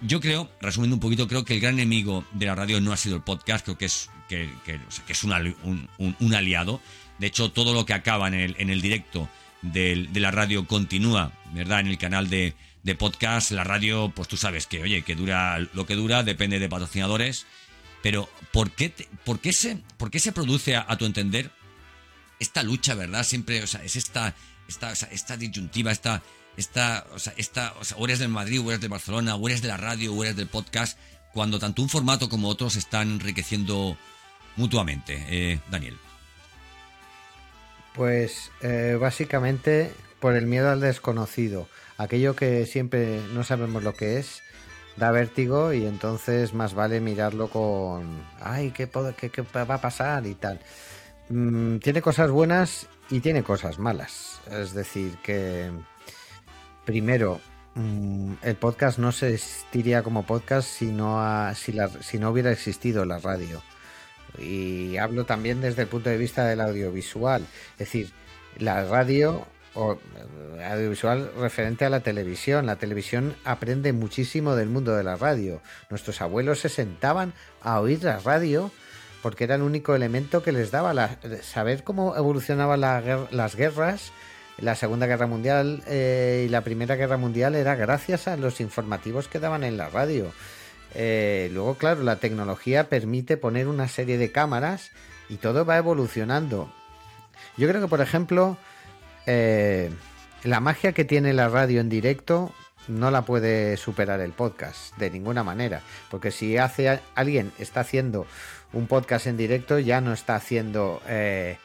Yo 0.00 0.20
creo, 0.20 0.50
resumiendo 0.60 0.96
un 0.96 1.00
poquito, 1.00 1.26
creo 1.26 1.44
que 1.44 1.54
el 1.54 1.60
gran 1.60 1.74
enemigo 1.74 2.24
de 2.32 2.46
la 2.46 2.54
radio 2.54 2.80
no 2.80 2.92
ha 2.92 2.96
sido 2.96 3.16
el 3.16 3.22
podcast, 3.22 3.64
creo 3.64 3.78
que 3.78 3.86
es, 3.86 4.10
que, 4.28 4.50
es 5.08 5.24
un, 5.24 5.88
un, 5.98 6.34
aliado. 6.34 6.80
De 7.18 7.26
hecho, 7.26 7.50
todo 7.50 7.72
lo 7.72 7.86
que 7.86 7.94
acaba 7.94 8.28
en 8.28 8.34
el, 8.34 8.56
en 8.58 8.68
el 8.68 8.82
directo 8.82 9.28
de 9.62 10.08
la 10.14 10.30
radio 10.30 10.66
continúa, 10.66 11.32
¿verdad? 11.52 11.80
En 11.80 11.86
el 11.86 11.96
canal 11.96 12.28
de, 12.28 12.54
de 12.86 12.94
podcast, 12.94 13.50
la 13.50 13.64
radio, 13.64 14.12
pues 14.14 14.28
tú 14.28 14.36
sabes 14.36 14.68
que, 14.68 14.80
oye, 14.80 15.02
que 15.02 15.16
dura 15.16 15.58
lo 15.58 15.86
que 15.86 15.96
dura, 15.96 16.22
depende 16.22 16.60
de 16.60 16.68
patrocinadores. 16.68 17.44
Pero, 18.00 18.28
¿por 18.52 18.70
qué, 18.70 18.92
por 19.24 19.40
qué, 19.40 19.52
se, 19.52 19.78
por 19.96 20.12
qué 20.12 20.20
se 20.20 20.30
produce, 20.30 20.76
a, 20.76 20.96
tu 20.96 21.04
entender, 21.04 21.50
esta 22.38 22.62
lucha, 22.62 22.94
verdad? 22.94 23.24
Siempre, 23.24 23.60
o 23.64 23.66
sea, 23.66 23.82
es 23.82 23.96
esta, 23.96 24.36
esta, 24.68 24.92
esta 24.92 25.36
disyuntiva, 25.36 25.90
esta, 25.90 26.22
esta, 26.56 27.06
o 27.14 27.18
sea, 27.18 27.34
esta, 27.36 27.74
o, 27.80 27.84
sea, 27.84 27.96
eres 28.00 28.18
del 28.18 28.28
Madrid, 28.28 28.60
o 28.60 28.70
eres 28.70 28.80
de 28.80 28.88
Barcelona, 28.88 29.36
o 29.36 29.48
eres 29.48 29.62
de 29.62 29.68
la 29.68 29.76
radio, 29.76 30.14
o 30.14 30.24
eres 30.24 30.36
del 30.36 30.46
podcast, 30.46 30.98
cuando 31.32 31.58
tanto 31.58 31.82
un 31.82 31.88
formato 31.88 32.28
como 32.28 32.48
otros 32.48 32.76
están 32.76 33.10
enriqueciendo 33.12 33.96
mutuamente. 34.56 35.24
Eh, 35.28 35.60
Daniel. 35.70 35.96
Pues 37.94 38.50
eh, 38.62 38.96
básicamente 39.00 39.92
por 40.20 40.34
el 40.34 40.46
miedo 40.46 40.70
al 40.70 40.80
desconocido. 40.80 41.68
Aquello 41.98 42.36
que 42.36 42.66
siempre 42.66 43.20
no 43.32 43.44
sabemos 43.44 43.82
lo 43.82 43.94
que 43.94 44.18
es, 44.18 44.42
da 44.96 45.10
vértigo 45.10 45.72
y 45.72 45.86
entonces 45.86 46.54
más 46.54 46.74
vale 46.74 47.00
mirarlo 47.00 47.48
con, 47.48 48.22
ay, 48.40 48.70
¿qué, 48.70 48.88
qué, 48.88 49.42
va 49.42 49.74
a 49.74 49.80
pasar 49.80 50.26
y 50.26 50.34
tal? 50.34 50.60
Mm, 51.28 51.78
tiene 51.78 52.02
cosas 52.02 52.30
buenas 52.30 52.86
y 53.10 53.20
tiene 53.20 53.42
cosas 53.42 53.78
malas. 53.78 54.40
Es 54.50 54.72
decir, 54.74 55.16
que 55.22 55.70
primero, 56.86 57.40
mm, 57.74 58.34
el 58.42 58.56
podcast 58.56 58.98
no 58.98 59.12
se 59.12 59.34
existiría 59.34 60.02
como 60.02 60.24
podcast 60.24 60.66
si 60.66 60.86
no, 60.86 61.20
si, 61.54 62.18
no 62.18 62.30
hubiera 62.30 62.50
existido 62.50 63.04
la 63.04 63.18
radio 63.18 63.62
y 64.38 64.96
hablo 64.96 65.24
también 65.24 65.60
desde 65.60 65.82
el 65.82 65.88
punto 65.88 66.10
de 66.10 66.18
vista 66.18 66.44
del 66.44 66.60
audiovisual. 66.60 67.46
Es 67.72 67.78
decir, 67.78 68.10
la 68.58 68.84
radio 68.84 69.46
o 69.74 69.94
eh, 69.94 70.64
audiovisual 70.64 71.30
referente 71.38 71.84
a 71.84 71.90
la 71.90 72.00
televisión. 72.00 72.66
La 72.66 72.76
televisión 72.76 73.36
aprende 73.44 73.92
muchísimo 73.92 74.56
del 74.56 74.68
mundo 74.68 74.94
de 74.94 75.04
la 75.04 75.16
radio. 75.16 75.60
Nuestros 75.90 76.20
abuelos 76.20 76.60
se 76.60 76.68
sentaban 76.68 77.34
a 77.60 77.80
oír 77.80 78.02
la 78.02 78.18
radio 78.18 78.70
porque 79.22 79.44
era 79.44 79.56
el 79.56 79.62
único 79.62 79.94
elemento 79.94 80.42
que 80.42 80.52
les 80.52 80.70
daba 80.70 80.94
la, 80.94 81.18
saber 81.42 81.82
cómo 81.82 82.16
evolucionaban 82.16 82.80
las 82.80 83.56
guerras. 83.56 84.12
La 84.58 84.74
Segunda 84.74 85.06
Guerra 85.06 85.26
Mundial 85.26 85.82
eh, 85.86 86.44
y 86.46 86.48
la 86.48 86.62
Primera 86.62 86.96
Guerra 86.96 87.16
Mundial 87.16 87.54
era 87.54 87.74
gracias 87.74 88.26
a 88.26 88.36
los 88.36 88.60
informativos 88.60 89.28
que 89.28 89.38
daban 89.38 89.64
en 89.64 89.76
la 89.76 89.88
radio. 89.88 90.32
Eh, 90.94 91.50
luego, 91.52 91.74
claro, 91.74 92.02
la 92.02 92.16
tecnología 92.16 92.88
permite 92.88 93.36
poner 93.36 93.68
una 93.68 93.86
serie 93.86 94.16
de 94.16 94.32
cámaras 94.32 94.92
y 95.28 95.36
todo 95.36 95.66
va 95.66 95.76
evolucionando. 95.76 96.72
Yo 97.58 97.68
creo 97.68 97.82
que, 97.82 97.88
por 97.88 98.00
ejemplo, 98.00 98.56
eh, 99.26 99.90
la 100.42 100.60
magia 100.60 100.92
que 100.92 101.04
tiene 101.04 101.34
la 101.34 101.48
radio 101.48 101.80
en 101.80 101.90
directo 101.90 102.52
no 102.88 103.10
la 103.10 103.22
puede 103.22 103.76
superar 103.76 104.20
el 104.20 104.32
podcast 104.32 104.96
de 104.96 105.10
ninguna 105.10 105.44
manera. 105.44 105.82
Porque 106.10 106.30
si 106.30 106.56
hace 106.56 107.00
alguien 107.14 107.52
está 107.58 107.80
haciendo 107.80 108.26
un 108.72 108.86
podcast 108.86 109.26
en 109.26 109.36
directo, 109.36 109.78
ya 109.78 110.00
no 110.00 110.12
está 110.12 110.36
haciendo, 110.36 111.02
eh, 111.08 111.58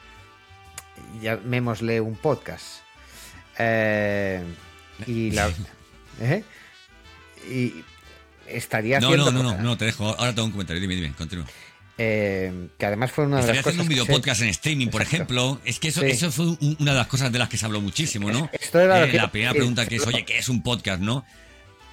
llamémosle 1.20 2.00
un 2.00 2.16
podcast. 2.16 2.81
Eh, 3.58 4.42
y 5.06 5.30
la, 5.30 5.50
¿eh? 6.20 6.44
y 7.50 7.84
estaría 8.46 9.00
no, 9.00 9.16
No, 9.16 9.30
no, 9.30 9.42
no, 9.42 9.58
no, 9.58 9.76
te 9.76 9.86
dejo. 9.86 10.08
Ahora 10.08 10.34
tengo 10.34 10.46
un 10.46 10.52
comentario. 10.52 10.80
Dime, 10.80 10.94
dime, 10.94 11.12
continúa. 11.16 11.46
Eh, 11.98 12.68
que 12.78 12.86
además 12.86 13.12
fue 13.12 13.26
una 13.26 13.36
de 13.36 13.42
las 13.42 13.56
cosas. 13.58 13.66
haciendo 13.66 13.82
un 13.82 13.88
video 13.88 14.06
podcast 14.06 14.42
en 14.42 14.48
streaming, 14.48 14.88
por 14.88 15.02
ejemplo. 15.02 15.60
Es 15.64 15.78
que 15.78 15.88
eso, 15.88 16.02
eso 16.02 16.32
fue 16.32 16.46
una 16.78 16.92
de 16.92 16.98
las 16.98 17.06
cosas 17.06 17.30
de 17.30 17.38
las 17.38 17.48
que 17.48 17.58
se 17.58 17.66
habló 17.66 17.80
muchísimo, 17.80 18.30
¿no? 18.30 18.48
Esto 18.52 18.80
era 18.80 19.04
eh, 19.04 19.12
la 19.12 19.30
primera 19.30 19.52
pregunta 19.52 19.86
que 19.86 19.96
es, 19.96 20.06
oye, 20.06 20.24
¿qué 20.24 20.38
es 20.38 20.48
un 20.48 20.62
podcast, 20.62 21.00
no? 21.00 21.24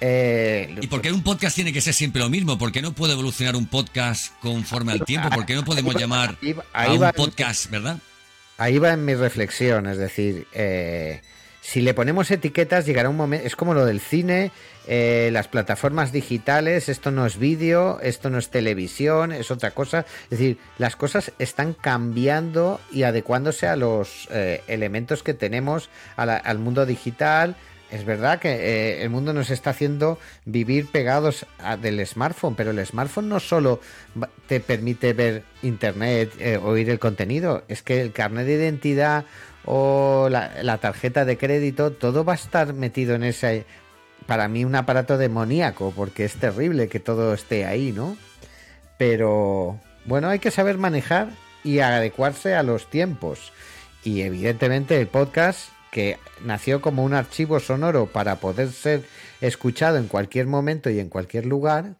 Eh, 0.00 0.74
¿Y 0.80 0.86
por 0.86 1.02
qué 1.02 1.12
un 1.12 1.22
podcast 1.22 1.54
tiene 1.54 1.74
que 1.74 1.82
ser 1.82 1.92
siempre 1.92 2.22
lo 2.22 2.30
mismo? 2.30 2.56
¿Por 2.56 2.72
qué 2.72 2.80
no 2.80 2.92
puede 2.92 3.12
evolucionar 3.12 3.54
un 3.54 3.66
podcast 3.66 4.32
conforme 4.40 4.92
al 4.92 5.04
tiempo? 5.04 5.28
¿Por 5.28 5.44
qué 5.44 5.54
no 5.54 5.64
podemos 5.64 5.94
llamar 5.94 6.36
a 6.72 6.92
un 6.92 7.12
podcast, 7.12 7.70
verdad? 7.70 7.98
Ahí 8.56 8.78
va 8.78 8.92
en 8.92 9.04
mi 9.04 9.14
reflexión, 9.14 9.86
es 9.86 9.98
decir, 9.98 10.46
si 11.70 11.80
le 11.82 11.94
ponemos 11.94 12.32
etiquetas 12.32 12.84
llegará 12.84 13.08
un 13.08 13.16
momento, 13.16 13.46
es 13.46 13.54
como 13.54 13.74
lo 13.74 13.86
del 13.86 14.00
cine 14.00 14.50
eh, 14.88 15.30
las 15.32 15.46
plataformas 15.46 16.10
digitales, 16.10 16.88
esto 16.88 17.12
no 17.12 17.26
es 17.26 17.38
vídeo, 17.38 18.00
esto 18.02 18.28
no 18.28 18.38
es 18.38 18.48
televisión, 18.48 19.30
es 19.30 19.52
otra 19.52 19.70
cosa. 19.70 20.04
Es 20.24 20.30
decir, 20.30 20.58
las 20.78 20.96
cosas 20.96 21.30
están 21.38 21.74
cambiando 21.74 22.80
y 22.90 23.04
adecuándose 23.04 23.68
a 23.68 23.76
los 23.76 24.26
eh, 24.32 24.64
elementos 24.66 25.22
que 25.22 25.32
tenemos 25.32 25.90
al 26.16 26.58
mundo 26.58 26.86
digital. 26.86 27.54
Es 27.90 28.04
verdad 28.04 28.38
que 28.38 28.50
eh, 28.50 29.02
el 29.02 29.10
mundo 29.10 29.32
nos 29.32 29.50
está 29.50 29.70
haciendo 29.70 30.18
vivir 30.44 30.86
pegados 30.86 31.46
del 31.82 32.06
smartphone, 32.06 32.54
pero 32.54 32.70
el 32.70 32.86
smartphone 32.86 33.28
no 33.28 33.40
solo 33.40 33.80
te 34.46 34.60
permite 34.60 35.12
ver 35.12 35.42
internet, 35.62 36.30
oír 36.62 36.88
el 36.88 36.98
contenido, 37.00 37.64
es 37.68 37.82
que 37.82 38.00
el 38.00 38.12
carnet 38.12 38.46
de 38.46 38.54
identidad 38.54 39.24
o 39.64 40.28
la, 40.30 40.78
tarjeta 40.78 41.24
de 41.24 41.36
crédito, 41.36 41.92
todo 41.92 42.24
va 42.24 42.32
a 42.32 42.36
estar 42.36 42.72
metido 42.72 43.14
en 43.14 43.24
ese 43.24 43.66
para 44.26 44.48
mí 44.48 44.64
un 44.64 44.74
aparato 44.74 45.18
demoníaco, 45.18 45.92
porque 45.94 46.24
es 46.24 46.34
terrible 46.34 46.88
que 46.88 47.00
todo 47.00 47.34
esté 47.34 47.64
ahí, 47.64 47.92
¿no? 47.92 48.16
Pero 48.96 49.80
bueno, 50.04 50.28
hay 50.28 50.38
que 50.38 50.50
saber 50.50 50.78
manejar 50.78 51.28
y 51.64 51.80
adecuarse 51.80 52.54
a 52.54 52.62
los 52.62 52.88
tiempos. 52.88 53.52
Y 54.04 54.22
evidentemente 54.22 55.00
el 55.00 55.08
podcast, 55.08 55.70
que 55.90 56.18
nació 56.44 56.80
como 56.80 57.04
un 57.04 57.14
archivo 57.14 57.60
sonoro 57.60 58.06
para 58.06 58.36
poder 58.36 58.70
ser 58.70 59.04
escuchado 59.40 59.98
en 59.98 60.06
cualquier 60.06 60.46
momento 60.46 60.90
y 60.90 61.00
en 61.00 61.08
cualquier 61.08 61.46
lugar, 61.46 61.96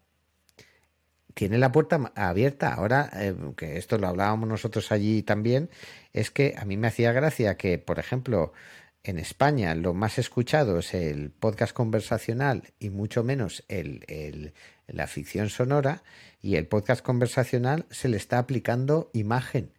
tiene 1.34 1.58
la 1.58 1.72
puerta 1.72 2.12
abierta. 2.14 2.74
Ahora, 2.74 3.10
eh, 3.14 3.34
que 3.56 3.78
esto 3.78 3.98
lo 3.98 4.08
hablábamos 4.08 4.48
nosotros 4.48 4.92
allí 4.92 5.22
también, 5.22 5.70
es 6.12 6.30
que 6.30 6.54
a 6.58 6.64
mí 6.64 6.76
me 6.76 6.88
hacía 6.88 7.12
gracia 7.12 7.56
que, 7.56 7.78
por 7.78 7.98
ejemplo, 7.98 8.52
en 9.02 9.18
España 9.18 9.74
lo 9.74 9.94
más 9.94 10.18
escuchado 10.18 10.78
es 10.78 10.92
el 10.92 11.30
podcast 11.30 11.72
conversacional 11.72 12.74
y 12.78 12.90
mucho 12.90 13.24
menos 13.24 13.64
el, 13.68 14.52
la 14.86 15.06
ficción 15.06 15.48
sonora 15.48 16.02
y 16.42 16.56
el 16.56 16.66
podcast 16.66 17.02
conversacional 17.02 17.86
se 17.90 18.08
le 18.08 18.18
está 18.18 18.38
aplicando 18.38 19.10
imagen. 19.14 19.72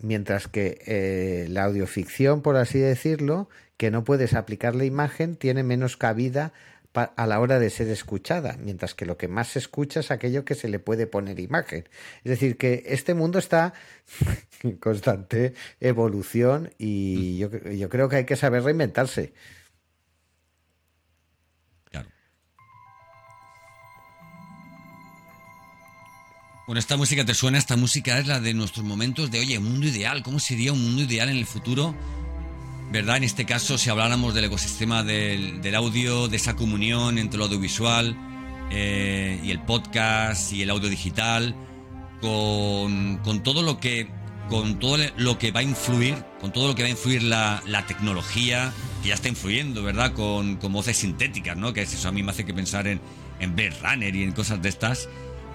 Mientras 0.00 0.48
que 0.48 0.78
eh, 0.86 1.46
la 1.48 1.64
audioficción, 1.64 2.42
por 2.42 2.56
así 2.56 2.78
decirlo, 2.78 3.48
que 3.76 3.90
no 3.90 4.04
puedes 4.04 4.34
aplicarle 4.34 4.86
imagen, 4.86 5.36
tiene 5.36 5.62
menos 5.62 5.96
cabida 5.96 6.52
a 6.94 7.26
la 7.26 7.40
hora 7.40 7.58
de 7.58 7.70
ser 7.70 7.88
escuchada, 7.88 8.56
mientras 8.58 8.94
que 8.94 9.06
lo 9.06 9.16
que 9.16 9.28
más 9.28 9.48
se 9.48 9.58
escucha 9.58 10.00
es 10.00 10.10
aquello 10.10 10.44
que 10.44 10.54
se 10.54 10.68
le 10.68 10.78
puede 10.78 11.06
poner 11.06 11.38
imagen. 11.38 11.88
Es 12.24 12.30
decir, 12.30 12.56
que 12.56 12.84
este 12.86 13.14
mundo 13.14 13.38
está 13.38 13.74
en 14.62 14.76
constante 14.76 15.54
evolución 15.80 16.70
y 16.78 17.38
yo, 17.38 17.50
yo 17.50 17.88
creo 17.88 18.08
que 18.08 18.16
hay 18.16 18.24
que 18.24 18.36
saber 18.36 18.64
reinventarse. 18.64 19.32
Bueno, 26.68 26.80
esta 26.80 26.98
música 26.98 27.24
te 27.24 27.32
suena, 27.32 27.56
esta 27.56 27.78
música 27.78 28.18
es 28.18 28.26
la 28.26 28.40
de 28.40 28.52
nuestros 28.52 28.84
momentos 28.84 29.30
de, 29.30 29.40
oye, 29.40 29.58
mundo 29.58 29.86
ideal, 29.86 30.22
¿cómo 30.22 30.38
sería 30.38 30.70
un 30.74 30.84
mundo 30.84 31.02
ideal 31.02 31.30
en 31.30 31.38
el 31.38 31.46
futuro? 31.46 31.94
¿verdad? 32.92 33.16
En 33.16 33.24
este 33.24 33.46
caso, 33.46 33.78
si 33.78 33.88
habláramos 33.88 34.34
del 34.34 34.44
ecosistema 34.44 35.02
del, 35.02 35.74
audio, 35.74 36.28
de 36.28 36.36
esa 36.36 36.56
comunión 36.56 37.16
entre 37.16 37.38
lo 37.38 37.46
audiovisual 37.46 38.14
eh, 38.70 39.40
y 39.42 39.50
el 39.50 39.60
podcast 39.60 40.52
y 40.52 40.60
el 40.60 40.68
audio 40.68 40.90
digital, 40.90 41.56
con, 42.20 43.22
todo 43.42 43.62
lo 43.62 43.80
que 43.80 44.10
con 44.50 44.78
todo 44.78 44.98
lo 45.16 45.38
que 45.38 45.52
va 45.52 45.60
a 45.60 45.62
influir, 45.62 46.22
con 46.38 46.52
todo 46.52 46.68
lo 46.68 46.74
que 46.74 46.82
va 46.82 46.88
a 46.88 46.90
influir 46.90 47.22
la, 47.22 47.62
tecnología, 47.86 48.74
que 49.02 49.08
ya 49.08 49.14
está 49.14 49.30
influyendo, 49.30 49.82
¿verdad? 49.82 50.12
Con, 50.12 50.58
voces 50.58 50.98
sintéticas, 50.98 51.56
¿no? 51.56 51.72
Que 51.72 51.80
eso 51.80 52.08
a 52.08 52.12
mí 52.12 52.22
me 52.22 52.32
hace 52.32 52.44
que 52.44 52.52
pensar 52.52 52.86
en, 52.86 53.00
en 53.40 53.56
Blade 53.56 53.78
Runner 53.82 54.14
y 54.14 54.22
en 54.22 54.32
cosas 54.32 54.60
de 54.60 54.68
estas. 54.68 55.08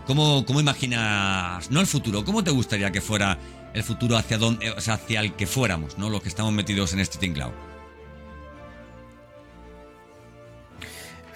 ¿Cómo, 0.05 0.45
cómo 0.45 0.59
imaginas, 0.59 1.71
no 1.71 1.79
el 1.79 1.87
futuro, 1.87 2.25
cómo 2.25 2.43
te 2.43 2.51
gustaría 2.51 2.91
que 2.91 2.99
fuera 2.99 3.37
el 3.73 3.83
futuro 3.83 4.17
hacia, 4.17 4.37
donde, 4.37 4.67
hacia 4.69 5.21
el 5.21 5.33
que 5.33 5.47
fuéramos, 5.47 5.97
¿no? 5.97 6.09
los 6.09 6.21
que 6.21 6.29
estamos 6.29 6.51
metidos 6.51 6.93
en 6.93 6.99
este 6.99 7.17
tinglao? 7.17 7.53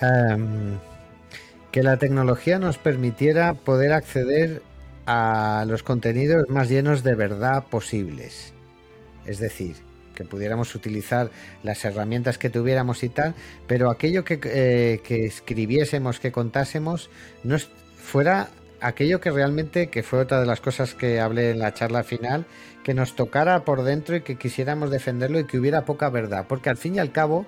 Um, 0.01 0.77
que 1.71 1.81
la 1.81 1.97
tecnología 1.97 2.59
nos 2.59 2.77
permitiera 2.77 3.53
poder 3.53 3.93
acceder 3.93 4.61
a 5.05 5.63
los 5.65 5.81
contenidos 5.81 6.49
más 6.49 6.69
llenos 6.69 7.03
de 7.03 7.15
verdad 7.15 7.63
posibles. 7.69 8.53
Es 9.25 9.39
decir, 9.39 9.77
que 10.13 10.25
pudiéramos 10.25 10.75
utilizar 10.75 11.31
las 11.63 11.85
herramientas 11.85 12.37
que 12.37 12.49
tuviéramos 12.49 13.03
y 13.03 13.09
tal, 13.09 13.33
pero 13.65 13.89
aquello 13.89 14.25
que, 14.25 14.39
eh, 14.43 15.01
que 15.03 15.25
escribiésemos, 15.25 16.19
que 16.19 16.31
contásemos, 16.31 17.09
no 17.43 17.57
fuera 18.07 18.49
aquello 18.81 19.19
que 19.19 19.31
realmente, 19.31 19.89
que 19.89 20.03
fue 20.03 20.19
otra 20.19 20.39
de 20.39 20.45
las 20.45 20.61
cosas 20.61 20.93
que 20.93 21.19
hablé 21.19 21.51
en 21.51 21.59
la 21.59 21.73
charla 21.73 22.03
final, 22.03 22.45
que 22.83 22.93
nos 22.93 23.15
tocara 23.15 23.65
por 23.65 23.83
dentro 23.83 24.15
y 24.15 24.21
que 24.21 24.37
quisiéramos 24.37 24.91
defenderlo 24.91 25.39
y 25.39 25.45
que 25.45 25.59
hubiera 25.59 25.85
poca 25.85 26.09
verdad, 26.09 26.45
porque 26.47 26.69
al 26.69 26.77
fin 26.77 26.95
y 26.95 26.99
al 26.99 27.11
cabo 27.11 27.45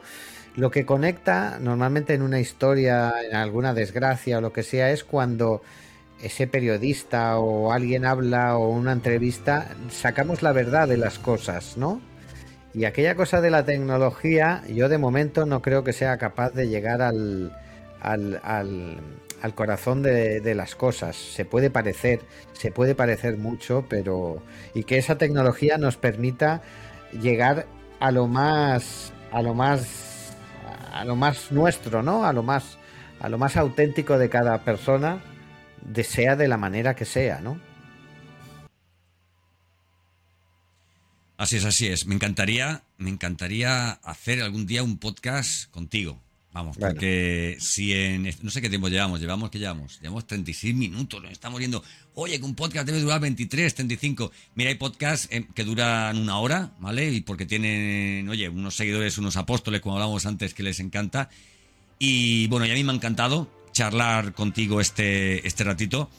lo 0.55 0.71
que 0.71 0.86
conecta 0.86 1.59
normalmente 1.59 2.13
en 2.13 2.21
una 2.21 2.39
historia, 2.39 3.13
en 3.27 3.36
alguna 3.36 3.73
desgracia 3.73 4.39
o 4.39 4.41
lo 4.41 4.51
que 4.51 4.63
sea, 4.63 4.91
es 4.91 5.03
cuando 5.03 5.61
ese 6.21 6.47
periodista 6.47 7.38
o 7.39 7.71
alguien 7.71 8.05
habla 8.05 8.57
o 8.57 8.69
una 8.69 8.91
entrevista, 8.91 9.69
sacamos 9.89 10.41
la 10.41 10.51
verdad 10.51 10.88
de 10.88 10.97
las 10.97 11.17
cosas, 11.19 11.77
¿no? 11.77 12.01
Y 12.73 12.86
aquella 12.86 13.15
cosa 13.15 13.41
de 13.41 13.49
la 13.49 13.65
tecnología, 13.65 14.63
yo 14.67 14.89
de 14.89 14.97
momento 14.97 15.45
no 15.45 15.61
creo 15.61 15.84
que 15.84 15.93
sea 15.93 16.17
capaz 16.17 16.51
de 16.51 16.67
llegar 16.67 17.01
al, 17.01 17.51
al, 18.01 18.39
al, 18.43 18.97
corazón 19.55 20.01
de, 20.01 20.53
las 20.55 20.75
cosas. 20.75 21.15
Se 21.15 21.45
puede 21.45 21.69
parecer, 21.69 22.21
se 22.53 22.71
puede 22.71 22.95
parecer 22.95 23.37
mucho, 23.37 23.85
pero. 23.89 24.43
Y 24.73 24.83
que 24.83 24.97
esa 24.97 25.17
tecnología 25.17 25.77
nos 25.77 25.97
permita 25.97 26.61
llegar 27.11 27.67
a 27.99 28.11
lo 28.11 28.27
más. 28.27 29.13
a 29.31 29.41
lo 29.41 29.53
más. 29.53 30.33
a 30.91 31.05
lo 31.05 31.15
más 31.15 31.51
nuestro, 31.51 32.03
¿no? 32.03 32.25
A 32.25 32.33
lo 32.33 32.43
más. 32.43 32.77
a 33.19 33.29
lo 33.29 33.37
más 33.37 33.57
auténtico 33.57 34.17
de 34.17 34.29
cada 34.29 34.63
persona, 34.63 35.21
de 35.81 36.03
sea 36.03 36.35
de 36.35 36.47
la 36.47 36.57
manera 36.57 36.95
que 36.95 37.05
sea, 37.05 37.39
¿no? 37.41 37.59
Así 41.39 41.55
es, 41.55 41.63
así 41.63 41.87
es. 41.87 42.05
Me 42.05 42.15
encantaría, 42.15 42.83
me 42.97 43.09
encantaría 43.09 43.91
hacer 43.91 44.41
algún 44.41 44.65
día 44.65 44.83
un 44.83 44.97
podcast 44.97 45.71
contigo. 45.71 46.21
Vamos, 46.51 46.77
porque 46.77 47.57
si 47.59 47.93
en. 47.93 48.27
No 48.41 48.49
sé 48.49 48.59
qué 48.59 48.69
tiempo 48.69 48.87
llevamos, 48.87 49.19
llevamos, 49.19 49.51
¿qué 49.51 49.59
llevamos? 49.59 49.99
Llevamos 50.01 50.25
36 50.25 50.73
minutos, 50.73 51.21
nos 51.21 51.31
estamos 51.31 51.59
viendo. 51.59 51.83
Oye, 52.15 52.39
que 52.39 52.45
un 52.45 52.55
podcast 52.55 52.87
debe 52.87 52.99
durar 53.01 53.21
23, 53.21 53.75
35. 53.75 54.31
Mira, 54.55 54.71
hay 54.71 54.75
podcasts 54.75 55.27
eh, 55.31 55.45
que 55.53 55.63
duran 55.63 56.17
una 56.17 56.39
hora, 56.39 56.71
¿vale? 56.79 57.11
Y 57.11 57.21
porque 57.21 57.45
tienen, 57.45 58.27
oye, 58.29 58.49
unos 58.49 58.75
seguidores, 58.75 59.19
unos 59.19 59.37
apóstoles, 59.37 59.81
como 59.81 59.95
hablábamos 59.95 60.25
antes, 60.25 60.55
que 60.55 60.63
les 60.63 60.79
encanta. 60.79 61.29
Y 61.99 62.47
bueno, 62.47 62.65
y 62.65 62.71
a 62.71 62.73
mí 62.73 62.83
me 62.83 62.93
ha 62.93 62.95
encantado 62.95 63.51
charlar 63.71 64.33
contigo 64.33 64.81
este, 64.81 65.45
este 65.47 65.63
ratito. 65.63 66.09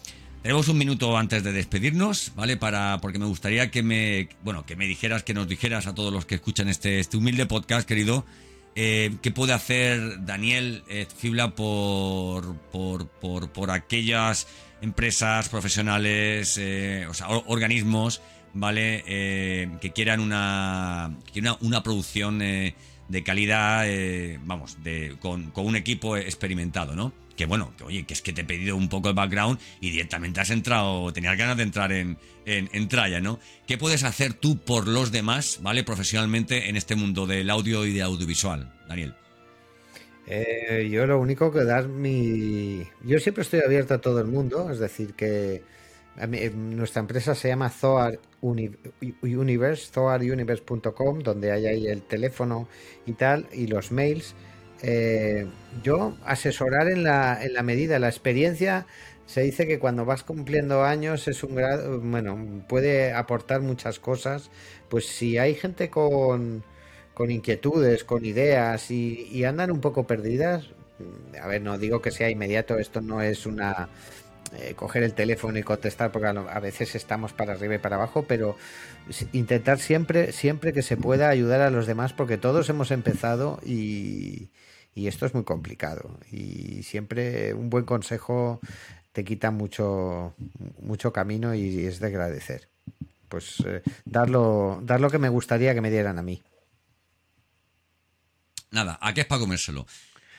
Tenemos 0.42 0.68
un 0.68 0.78
minuto 0.78 1.18
antes 1.18 1.42
de 1.42 1.52
despedirnos, 1.52 2.32
¿vale? 2.36 2.56
Para, 2.56 2.98
porque 3.02 3.18
me 3.18 3.26
gustaría 3.26 3.70
que 3.70 3.82
me, 3.82 4.28
bueno, 4.44 4.64
que 4.64 4.76
me 4.76 4.86
dijeras, 4.86 5.22
que 5.22 5.34
nos 5.34 5.48
dijeras 5.48 5.86
a 5.86 5.94
todos 5.94 6.12
los 6.12 6.24
que 6.24 6.36
escuchan 6.36 6.68
este, 6.68 7.00
este 7.00 7.16
humilde 7.16 7.46
podcast, 7.46 7.86
querido, 7.86 8.24
eh, 8.74 9.16
¿Qué 9.20 9.30
puede 9.30 9.52
hacer 9.52 10.24
Daniel 10.24 10.84
eh, 10.88 11.06
Fibla 11.16 11.54
por, 11.54 12.56
por, 12.70 13.70
aquellas 13.70 14.46
empresas 14.80 15.48
profesionales, 15.48 16.56
eh, 16.58 17.06
o 17.08 17.14
sea, 17.14 17.28
organismos, 17.28 18.22
¿vale? 18.54 19.02
que 19.80 19.92
quieran 19.94 20.20
una, 20.20 21.16
una, 21.60 21.82
producción 21.82 22.38
de 22.38 23.22
calidad, 23.24 23.86
vamos, 24.44 24.82
de, 24.82 25.16
con, 25.20 25.50
con, 25.50 25.66
un 25.66 25.76
equipo 25.76 26.16
experimentado, 26.16 26.94
¿no? 26.94 27.12
Que 27.40 27.46
bueno, 27.46 27.72
que 27.78 27.84
oye, 27.84 28.04
que 28.04 28.12
es 28.12 28.20
que 28.20 28.34
te 28.34 28.42
he 28.42 28.44
pedido 28.44 28.76
un 28.76 28.90
poco 28.90 29.08
el 29.08 29.14
background 29.14 29.58
y 29.80 29.92
directamente 29.92 30.42
has 30.42 30.50
entrado, 30.50 31.10
tenías 31.10 31.38
ganas 31.38 31.56
de 31.56 31.62
entrar 31.62 31.90
en, 31.90 32.18
en, 32.44 32.88
tralla, 32.88 33.22
¿no? 33.22 33.38
¿Qué 33.66 33.78
puedes 33.78 34.04
hacer 34.04 34.34
tú 34.34 34.58
por 34.58 34.86
los 34.86 35.10
demás, 35.10 35.58
¿vale? 35.62 35.82
Profesionalmente 35.82 36.68
en 36.68 36.76
este 36.76 36.96
mundo 36.96 37.26
del 37.26 37.48
audio 37.48 37.86
y 37.86 37.94
de 37.94 38.02
audiovisual, 38.02 38.70
Daniel. 38.86 39.14
Eh, 40.26 40.90
yo 40.92 41.06
lo 41.06 41.18
único 41.18 41.50
que 41.50 41.64
dar 41.64 41.88
mi... 41.88 42.86
Yo 43.04 43.18
siempre 43.20 43.40
estoy 43.40 43.60
abierto 43.60 43.94
a 43.94 44.02
todo 44.02 44.20
el 44.20 44.26
mundo, 44.26 44.70
es 44.70 44.78
decir, 44.78 45.14
que 45.14 45.62
nuestra 46.54 47.00
empresa 47.00 47.34
se 47.34 47.48
llama 47.48 47.70
Zoar 47.70 48.18
Universe, 48.42 49.90
zoaruniverse.com, 49.94 51.20
donde 51.20 51.52
hay 51.52 51.66
ahí 51.66 51.86
el 51.86 52.02
teléfono 52.02 52.68
y 53.06 53.14
tal, 53.14 53.46
y 53.50 53.66
los 53.66 53.92
mails. 53.92 54.34
Eh, 54.82 55.46
yo 55.82 56.16
asesorar 56.24 56.88
en 56.88 57.04
la, 57.04 57.42
en 57.44 57.54
la 57.54 57.62
medida, 57.62 57.98
la 57.98 58.08
experiencia 58.08 58.86
se 59.26 59.42
dice 59.42 59.66
que 59.66 59.78
cuando 59.78 60.04
vas 60.04 60.24
cumpliendo 60.24 60.82
años 60.84 61.28
es 61.28 61.44
un 61.44 61.54
grado, 61.54 62.00
bueno, 62.00 62.64
puede 62.68 63.12
aportar 63.12 63.60
muchas 63.60 64.00
cosas. 64.00 64.50
Pues 64.88 65.06
si 65.06 65.38
hay 65.38 65.54
gente 65.54 65.88
con, 65.88 66.64
con 67.14 67.30
inquietudes, 67.30 68.04
con 68.04 68.24
ideas 68.24 68.90
y, 68.90 69.44
andan 69.44 69.70
un 69.70 69.80
poco 69.80 70.06
perdidas, 70.06 70.70
a 71.40 71.46
ver, 71.46 71.62
no 71.62 71.78
digo 71.78 72.02
que 72.02 72.10
sea 72.10 72.30
inmediato, 72.30 72.78
esto 72.78 73.00
no 73.00 73.22
es 73.22 73.46
una 73.46 73.88
eh, 74.58 74.74
coger 74.74 75.02
el 75.02 75.14
teléfono 75.14 75.58
y 75.58 75.62
contestar 75.62 76.12
porque 76.12 76.28
a, 76.28 76.60
veces 76.60 76.94
estamos 76.94 77.32
para 77.32 77.52
arriba 77.52 77.76
y 77.76 77.78
para 77.78 77.96
abajo, 77.96 78.24
pero 78.26 78.56
intentar 79.32 79.78
siempre, 79.78 80.32
siempre 80.32 80.72
que 80.72 80.82
se 80.82 80.96
pueda 80.96 81.28
ayudar 81.28 81.60
a 81.60 81.70
los 81.70 81.86
demás 81.86 82.12
porque 82.12 82.38
todos 82.38 82.68
hemos 82.68 82.90
empezado 82.90 83.60
y, 83.64 84.50
y 84.94 85.08
esto 85.08 85.26
es 85.26 85.34
muy 85.34 85.44
complicado. 85.44 86.18
Y 86.30 86.82
siempre 86.82 87.54
un 87.54 87.70
buen 87.70 87.84
consejo 87.84 88.60
te 89.12 89.24
quita 89.24 89.50
mucho, 89.50 90.34
mucho 90.80 91.12
camino 91.12 91.54
y 91.54 91.84
es 91.86 92.00
de 92.00 92.06
agradecer. 92.06 92.68
Pues 93.28 93.62
eh, 93.64 93.82
dar, 94.04 94.28
lo, 94.28 94.82
que 95.10 95.18
me 95.18 95.28
gustaría 95.28 95.74
que 95.74 95.80
me 95.80 95.90
dieran 95.90 96.18
a 96.18 96.22
mí. 96.22 96.42
Nada, 98.70 98.98
aquí 99.00 99.20
es 99.20 99.26
para 99.26 99.40
comérselo. 99.40 99.86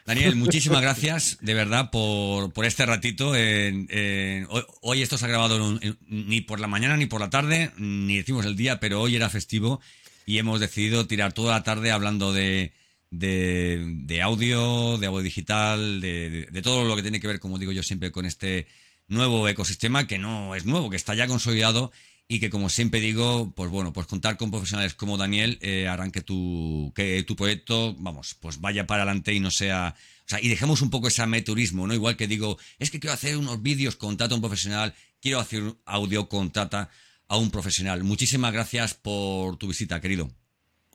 Daniel, 0.05 0.35
muchísimas 0.35 0.81
gracias 0.81 1.37
de 1.41 1.53
verdad 1.53 1.91
por, 1.91 2.65
este 2.65 2.85
ratito. 2.85 3.29
hoy, 3.29 5.01
esto 5.01 5.17
se 5.17 5.25
ha 5.25 5.27
grabado 5.27 5.79
ni 6.07 6.41
por 6.41 6.59
la 6.59 6.67
mañana 6.67 6.97
ni 6.97 7.05
por 7.05 7.21
la 7.21 7.29
tarde, 7.29 7.71
ni 7.77 8.17
decimos 8.17 8.45
el 8.45 8.55
día, 8.55 8.79
pero 8.79 9.01
hoy 9.01 9.15
era 9.15 9.29
festivo 9.29 9.79
y 10.25 10.37
hemos 10.37 10.59
decidido 10.59 11.07
tirar 11.07 11.33
toda 11.33 11.53
la 11.53 11.63
tarde 11.63 11.91
hablando 11.91 12.33
de, 12.33 12.73
de, 13.11 14.21
audio, 14.21 14.97
de 14.97 15.07
audio 15.07 15.21
digital, 15.21 16.01
de, 16.01 16.47
de, 16.51 16.61
todo 16.61 16.85
lo 16.85 16.95
que 16.95 17.01
tiene 17.01 17.19
que 17.19 17.27
ver, 17.27 17.39
como 17.39 17.59
digo 17.59 17.71
yo 17.71 17.83
siempre, 17.83 18.11
con 18.11 18.25
este 18.25 18.67
nuevo 19.07 19.47
ecosistema 19.47 20.07
que 20.07 20.17
no 20.17 20.55
es 20.55 20.65
nuevo, 20.65 20.89
que 20.89 20.95
está 20.95 21.13
ya 21.13 21.27
consolidado 21.27 21.91
y 22.31 22.39
que, 22.39 22.49
como 22.49 22.69
siempre 22.69 23.01
digo, 23.01 23.51
pues 23.57 23.69
bueno, 23.69 23.91
pues 23.91 24.07
contar 24.07 24.37
con 24.37 24.51
profesionales 24.51 24.93
como 24.93 25.17
Daniel 25.17 25.59
eh, 25.61 25.89
harán 25.89 26.11
que 26.11 26.21
tu, 26.21 26.93
que 26.95 27.21
tu 27.23 27.35
proyecto, 27.35 27.93
vamos, 27.99 28.37
pues 28.39 28.61
vaya 28.61 28.87
para 28.87 29.03
adelante 29.03 29.33
y 29.33 29.41
no 29.41 29.51
sea. 29.51 29.93
O 30.25 30.29
sea, 30.29 30.39
y 30.41 30.47
dejemos 30.47 30.81
un 30.81 30.89
poco 30.89 31.09
ese 31.09 31.21
ameturismo, 31.21 31.85
¿no? 31.85 31.93
Igual 31.93 32.15
que 32.15 32.27
digo, 32.27 32.57
es 32.79 32.89
que 32.89 33.01
quiero 33.01 33.13
hacer 33.13 33.35
unos 33.35 33.61
vídeos, 33.61 33.97
contrata 33.97 34.33
a 34.33 34.37
un 34.37 34.41
profesional, 34.41 34.93
quiero 35.19 35.41
hacer 35.41 35.75
audio, 35.83 36.29
contrata 36.29 36.89
a 37.27 37.35
un 37.35 37.51
profesional. 37.51 38.01
Muchísimas 38.05 38.53
gracias 38.53 38.93
por 38.93 39.57
tu 39.57 39.67
visita, 39.67 39.99
querido. 39.99 40.31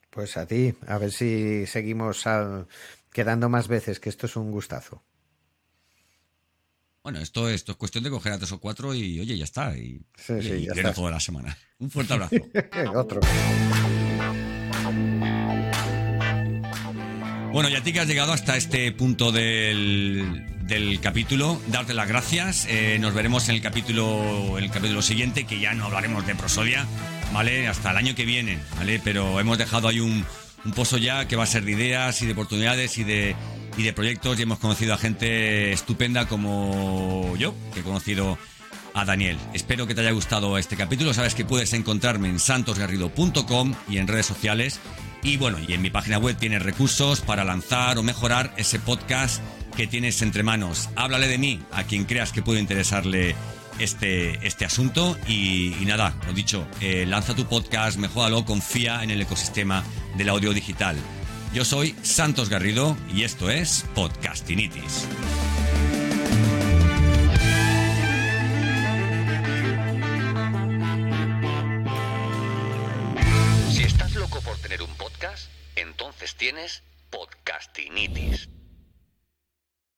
Pues 0.08 0.38
a 0.38 0.46
ti, 0.46 0.72
a 0.86 0.96
ver 0.96 1.12
si 1.12 1.66
seguimos 1.66 2.24
quedando 3.12 3.50
más 3.50 3.68
veces, 3.68 4.00
que 4.00 4.08
esto 4.08 4.24
es 4.24 4.36
un 4.36 4.52
gustazo. 4.52 5.02
Bueno, 7.06 7.20
esto, 7.20 7.48
esto 7.48 7.70
es 7.70 7.78
cuestión 7.78 8.02
de 8.02 8.10
coger 8.10 8.32
a 8.32 8.38
tres 8.38 8.50
o 8.50 8.58
cuatro 8.58 8.92
y 8.92 9.20
oye, 9.20 9.38
ya 9.38 9.44
está. 9.44 9.78
Y, 9.78 10.00
sí, 10.16 10.42
sí, 10.42 10.64
ya 10.64 10.72
está. 10.72 10.92
toda 10.92 11.12
la 11.12 11.20
semana. 11.20 11.56
Un 11.78 11.88
fuerte 11.88 12.14
abrazo. 12.14 12.34
Otro. 12.96 13.20
Bueno, 17.52 17.68
ya 17.68 17.78
a 17.78 17.82
ti 17.84 17.92
que 17.92 18.00
has 18.00 18.08
llegado 18.08 18.32
hasta 18.32 18.56
este 18.56 18.90
punto 18.90 19.30
del, 19.30 20.46
del 20.62 20.98
capítulo, 21.00 21.60
darte 21.68 21.94
las 21.94 22.08
gracias. 22.08 22.66
Eh, 22.68 22.98
nos 23.00 23.14
veremos 23.14 23.48
en 23.50 23.54
el 23.54 23.62
capítulo, 23.62 24.58
el 24.58 24.68
capítulo 24.72 25.00
siguiente, 25.00 25.44
que 25.44 25.60
ya 25.60 25.74
no 25.74 25.84
hablaremos 25.84 26.26
de 26.26 26.34
prosodia 26.34 26.88
¿vale? 27.32 27.68
Hasta 27.68 27.92
el 27.92 27.98
año 27.98 28.16
que 28.16 28.24
viene, 28.24 28.58
¿vale? 28.78 29.00
Pero 29.04 29.38
hemos 29.38 29.58
dejado 29.58 29.86
ahí 29.86 30.00
un, 30.00 30.24
un 30.64 30.72
pozo 30.72 30.98
ya 30.98 31.28
que 31.28 31.36
va 31.36 31.44
a 31.44 31.46
ser 31.46 31.64
de 31.64 31.70
ideas 31.70 32.20
y 32.22 32.26
de 32.26 32.32
oportunidades 32.32 32.98
y 32.98 33.04
de, 33.04 33.36
y 33.76 33.82
de 33.82 33.92
proyectos 33.92 34.38
y 34.38 34.42
hemos 34.42 34.58
conocido 34.58 34.94
a 34.94 34.98
gente 34.98 35.72
estupenda 35.72 36.26
como 36.26 37.34
yo, 37.36 37.54
que 37.74 37.80
he 37.80 37.82
conocido 37.82 38.38
a 38.94 39.04
Daniel. 39.04 39.36
Espero 39.52 39.86
que 39.86 39.94
te 39.94 40.00
haya 40.00 40.12
gustado 40.12 40.56
este 40.56 40.76
capítulo. 40.76 41.12
Sabes 41.12 41.34
que 41.34 41.44
puedes 41.44 41.72
encontrarme 41.74 42.28
en 42.28 42.38
santosgarrido.com 42.38 43.74
y 43.88 43.98
en 43.98 44.08
redes 44.08 44.26
sociales. 44.26 44.80
Y 45.22 45.36
bueno, 45.36 45.58
y 45.66 45.72
en 45.74 45.82
mi 45.82 45.90
página 45.90 46.18
web 46.18 46.36
tienes 46.38 46.62
recursos 46.62 47.20
para 47.20 47.44
lanzar 47.44 47.98
o 47.98 48.02
mejorar 48.02 48.54
ese 48.56 48.78
podcast 48.78 49.42
que 49.76 49.86
tienes 49.86 50.22
entre 50.22 50.42
manos. 50.42 50.88
Háblale 50.96 51.28
de 51.28 51.36
mí 51.36 51.60
a 51.72 51.84
quien 51.84 52.04
creas 52.04 52.32
que 52.32 52.42
puede 52.42 52.60
interesarle 52.60 53.36
este, 53.78 54.46
este 54.46 54.64
asunto. 54.64 55.18
Y, 55.28 55.74
nada, 55.84 56.14
lo 56.26 56.32
dicho, 56.32 56.66
eh, 56.80 57.04
lanza 57.06 57.34
tu 57.34 57.44
podcast, 57.46 57.98
mejóralo, 57.98 58.46
confía 58.46 59.02
en 59.02 59.10
el 59.10 59.20
ecosistema 59.20 59.84
del 60.16 60.30
audio 60.30 60.54
digital. 60.54 60.96
Yo 61.56 61.64
soy 61.64 61.96
Santos 62.02 62.50
Garrido 62.50 62.98
y 63.10 63.22
esto 63.22 63.48
es 63.48 63.86
Podcastinitis. 63.94 65.08
Si 73.70 73.82
estás 73.84 74.14
loco 74.16 74.42
por 74.42 74.58
tener 74.58 74.82
un 74.82 74.94
podcast, 74.96 75.48
entonces 75.76 76.36
tienes 76.36 76.82
Podcastinitis. 77.08 78.50